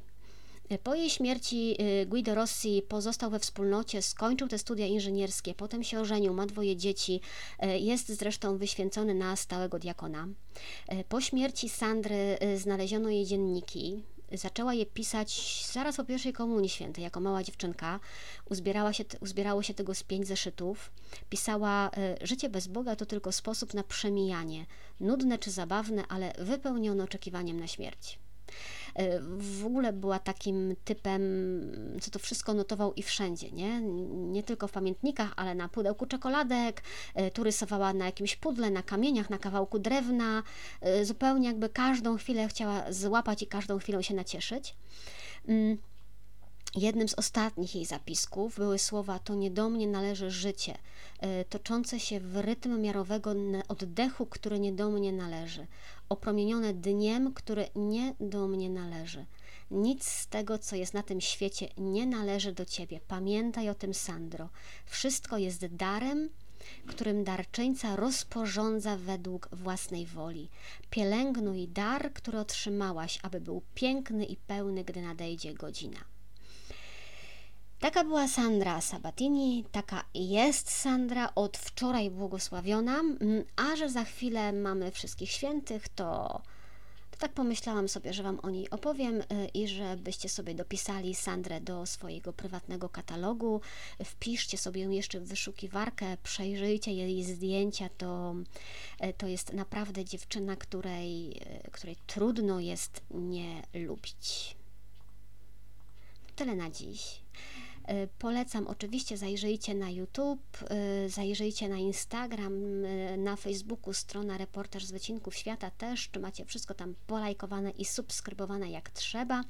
Po 0.83 0.95
jej 0.95 1.11
śmierci 1.11 1.77
Guido 2.07 2.35
Rossi 2.35 2.83
pozostał 2.89 3.31
we 3.31 3.39
wspólnocie, 3.39 4.03
skończył 4.03 4.49
te 4.49 4.59
studia 4.59 4.87
inżynierskie, 4.87 5.55
potem 5.55 5.85
się 5.85 6.01
ożenił, 6.01 6.35
ma 6.35 6.47
dwoje 6.47 6.77
dzieci, 6.77 7.21
jest 7.81 8.09
zresztą 8.09 8.59
wyświęcony 8.59 9.15
na 9.15 9.37
stałego 9.37 9.79
diakona. 9.79 10.29
Po 11.09 11.21
śmierci 11.21 11.69
Sandry 11.69 12.39
znaleziono 12.57 13.09
jej 13.09 13.25
dzienniki, 13.27 14.03
zaczęła 14.35 14.75
je 14.75 14.87
pisać 14.87 15.63
zaraz 15.73 15.97
po 15.97 16.05
pierwszej 16.05 16.33
komunii 16.33 16.69
świętej, 16.69 17.05
jako 17.05 17.21
mała 17.21 17.43
dziewczynka. 17.43 18.01
Uzbierała 18.51 18.93
się, 18.93 19.05
uzbierało 19.21 19.63
się 19.63 19.75
tego 19.75 19.95
z 19.95 20.03
pięć 20.03 20.27
zeszytów. 20.27 20.93
Pisała, 21.31 21.91
e, 21.97 22.27
życie 22.27 22.49
bez 22.49 22.67
Boga 22.67 22.97
to 22.97 23.07
tylko 23.07 23.33
sposób 23.33 23.75
na 23.75 23.83
przemijanie. 23.83 24.67
Nudne 25.01 25.39
czy 25.39 25.51
zabawne, 25.51 26.05
ale 26.09 26.33
wypełnione 26.39 27.05
oczekiwaniem 27.05 27.61
na 27.61 27.67
śmierć. 27.67 28.19
E, 28.95 29.21
w 29.39 29.67
ogóle 29.67 29.93
była 29.93 30.19
takim 30.19 30.77
typem, 30.85 31.23
co 32.01 32.11
to 32.11 32.19
wszystko 32.19 32.55
notował 32.55 32.93
i 32.93 33.03
wszędzie, 33.03 33.51
nie? 33.53 33.81
Nie 34.11 34.43
tylko 34.43 34.69
w 34.69 34.73
pamiętnikach, 34.73 35.33
ale 35.37 35.55
na 35.55 35.69
pudełku 35.69 36.07
czekoladek, 36.07 36.83
e, 37.15 37.31
tu 37.31 37.45
rysowała 37.45 37.93
na 37.93 38.07
jakimś 38.07 38.37
pudle, 38.37 38.71
na 38.71 38.83
kamieniach, 38.83 39.31
na 39.31 39.39
kawałku 39.39 39.79
drewna, 39.79 40.43
e, 40.81 41.05
zupełnie 41.05 41.49
jakby 41.49 41.69
każdą 41.69 42.17
chwilę 42.17 42.49
chciała 42.49 42.93
złapać 42.93 43.43
i 43.43 43.47
każdą 43.47 43.79
chwilą 43.79 44.03
się 44.03 44.15
nacieszyć. 44.15 44.77
Jednym 46.77 47.09
z 47.09 47.15
ostatnich 47.15 47.75
jej 47.75 47.85
zapisków 47.85 48.57
były 48.57 48.79
słowa: 48.79 49.19
To 49.19 49.35
nie 49.35 49.51
do 49.51 49.69
mnie 49.69 49.87
należy 49.87 50.31
życie, 50.31 50.79
e, 51.19 51.45
toczące 51.45 52.01
się 52.01 52.21
w 52.21 52.37
rytm 52.37 52.81
miarowego 52.81 53.35
oddechu, 53.69 54.27
który 54.27 54.61
nie 54.61 54.73
do 54.73 54.91
mnie 54.91 55.13
należy, 55.13 55.67
opromienione 56.09 56.75
dniem, 56.75 57.35
który 57.35 57.69
nie 57.77 58.15
do 58.21 58.49
mnie 58.49 58.71
należy. 58.71 59.27
Nic 59.71 60.05
z 60.05 60.27
tego, 60.27 60.59
co 60.59 60.77
jest 60.77 60.95
na 60.95 61.03
tym 61.03 61.21
świecie, 61.21 61.69
nie 61.77 62.07
należy 62.07 62.53
do 62.53 62.65
ciebie. 62.65 63.01
Pamiętaj 63.09 63.69
o 63.69 63.75
tym, 63.75 63.95
Sandro. 63.95 64.49
Wszystko 64.87 65.39
jest 65.39 65.67
darem, 65.67 66.29
którym 66.87 67.25
darczyńca 67.25 67.97
rozporządza 67.97 68.97
według 68.97 69.49
własnej 69.53 70.07
woli. 70.07 70.49
Pielęgnuj 70.91 71.69
dar, 71.69 72.13
który 72.13 72.39
otrzymałaś, 72.39 73.19
aby 73.23 73.41
był 73.41 73.63
piękny 73.75 74.25
i 74.25 74.37
pełny, 74.37 74.85
gdy 74.85 75.03
nadejdzie 75.03 75.55
godzina. 75.55 76.12
Taka 77.83 78.05
była 78.05 78.29
Sandra 78.29 78.81
Sabatini, 78.81 79.65
taka 79.73 80.05
jest 80.15 80.71
Sandra 80.71 81.35
od 81.35 81.57
wczoraj 81.59 82.11
błogosławiona, 82.11 83.01
mm, 83.01 83.45
a 83.57 83.77
że 83.77 83.91
za 83.91 84.05
chwilę 84.05 84.53
mamy 84.53 84.91
wszystkich 84.91 85.31
świętych, 85.31 85.89
to, 85.89 86.43
tak 87.19 87.33
pomyślałam 87.33 87.89
sobie, 87.89 88.13
że 88.13 88.23
Wam 88.23 88.41
o 88.43 88.51
niej 88.51 88.71
opowiem 88.71 89.21
y, 89.21 89.25
i 89.55 89.69
żebyście 89.69 90.29
sobie 90.29 90.55
dopisali 90.55 91.15
Sandrę 91.15 91.61
do 91.61 91.87
swojego 91.87 92.33
prywatnego 92.33 92.89
katalogu. 92.89 93.61
Wpiszcie 94.05 94.59
sobie 94.59 94.81
ją 94.81 94.91
jeszcze 94.91 95.21
w 95.21 95.29
wyszukiwarkę, 95.29 96.17
przejrzyjcie 96.23 96.93
jej 96.93 97.25
zdjęcia. 97.25 97.89
To, 97.99 98.35
y, 99.05 99.13
to 99.13 99.27
jest 99.27 99.53
naprawdę 99.53 100.05
dziewczyna, 100.05 100.57
której, 100.57 101.31
y, 101.67 101.71
której 101.71 101.97
trudno 102.07 102.61
jest 102.61 103.03
nie 103.11 103.63
lubić. 103.75 104.57
Tyle 106.37 106.57
na 106.57 106.71
dziś. 106.71 107.22
E, 107.85 108.07
polecam 108.07 108.67
oczywiście, 108.67 109.17
zajrzyjcie 109.17 109.75
na 109.75 109.91
YouTube, 109.91 110.59
e, 110.71 111.09
zajrzyjcie 111.09 111.69
na 111.69 111.77
Instagram, 111.77 112.85
e, 112.85 113.17
na 113.17 113.37
Facebooku 113.37 113.93
strona 113.93 114.39
Reportaż 114.39 114.85
z 114.85 114.93
Wycinków 114.93 115.37
Świata 115.37 115.71
też, 115.71 116.11
czy 116.11 116.21
macie 116.21 116.45
wszystko 116.45 116.75
tam 116.75 116.95
polajkowane 117.07 117.71
i 117.71 117.85
subskrybowane 117.85 118.71
jak 118.71 118.91
trzeba. 118.91 119.45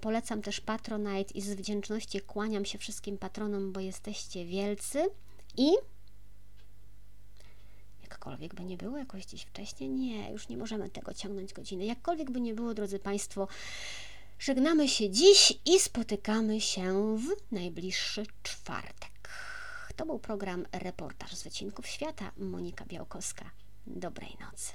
Polecam 0.00 0.42
też 0.42 0.60
Patronite 0.60 1.34
i 1.34 1.40
z 1.40 1.54
wdzięczności 1.54 2.20
kłaniam 2.20 2.64
się 2.64 2.78
wszystkim 2.78 3.18
patronom, 3.18 3.72
bo 3.72 3.80
jesteście 3.80 4.44
wielcy 4.44 5.08
i 5.56 5.70
jakkolwiek 8.02 8.54
by 8.54 8.64
nie 8.64 8.76
było 8.76 8.98
jakoś 8.98 9.24
dziś 9.24 9.42
wcześniej, 9.42 9.90
nie, 9.90 10.30
już 10.30 10.48
nie 10.48 10.56
możemy 10.56 10.90
tego 10.90 11.14
ciągnąć 11.14 11.52
godziny. 11.52 11.84
Jakkolwiek 11.84 12.30
by 12.30 12.40
nie 12.40 12.54
było, 12.54 12.74
drodzy 12.74 12.98
Państwo, 12.98 13.48
Żegnamy 14.38 14.88
się 14.88 15.10
dziś 15.10 15.58
i 15.64 15.80
spotykamy 15.80 16.60
się 16.60 17.16
w 17.18 17.52
najbliższy 17.52 18.26
czwartek. 18.42 19.28
To 19.96 20.06
był 20.06 20.18
program 20.18 20.66
Reportaż 20.72 21.34
z 21.34 21.42
Wycinków 21.42 21.86
Świata. 21.86 22.30
Monika 22.36 22.84
Białkowska. 22.84 23.50
Dobrej 23.86 24.36
nocy. 24.40 24.72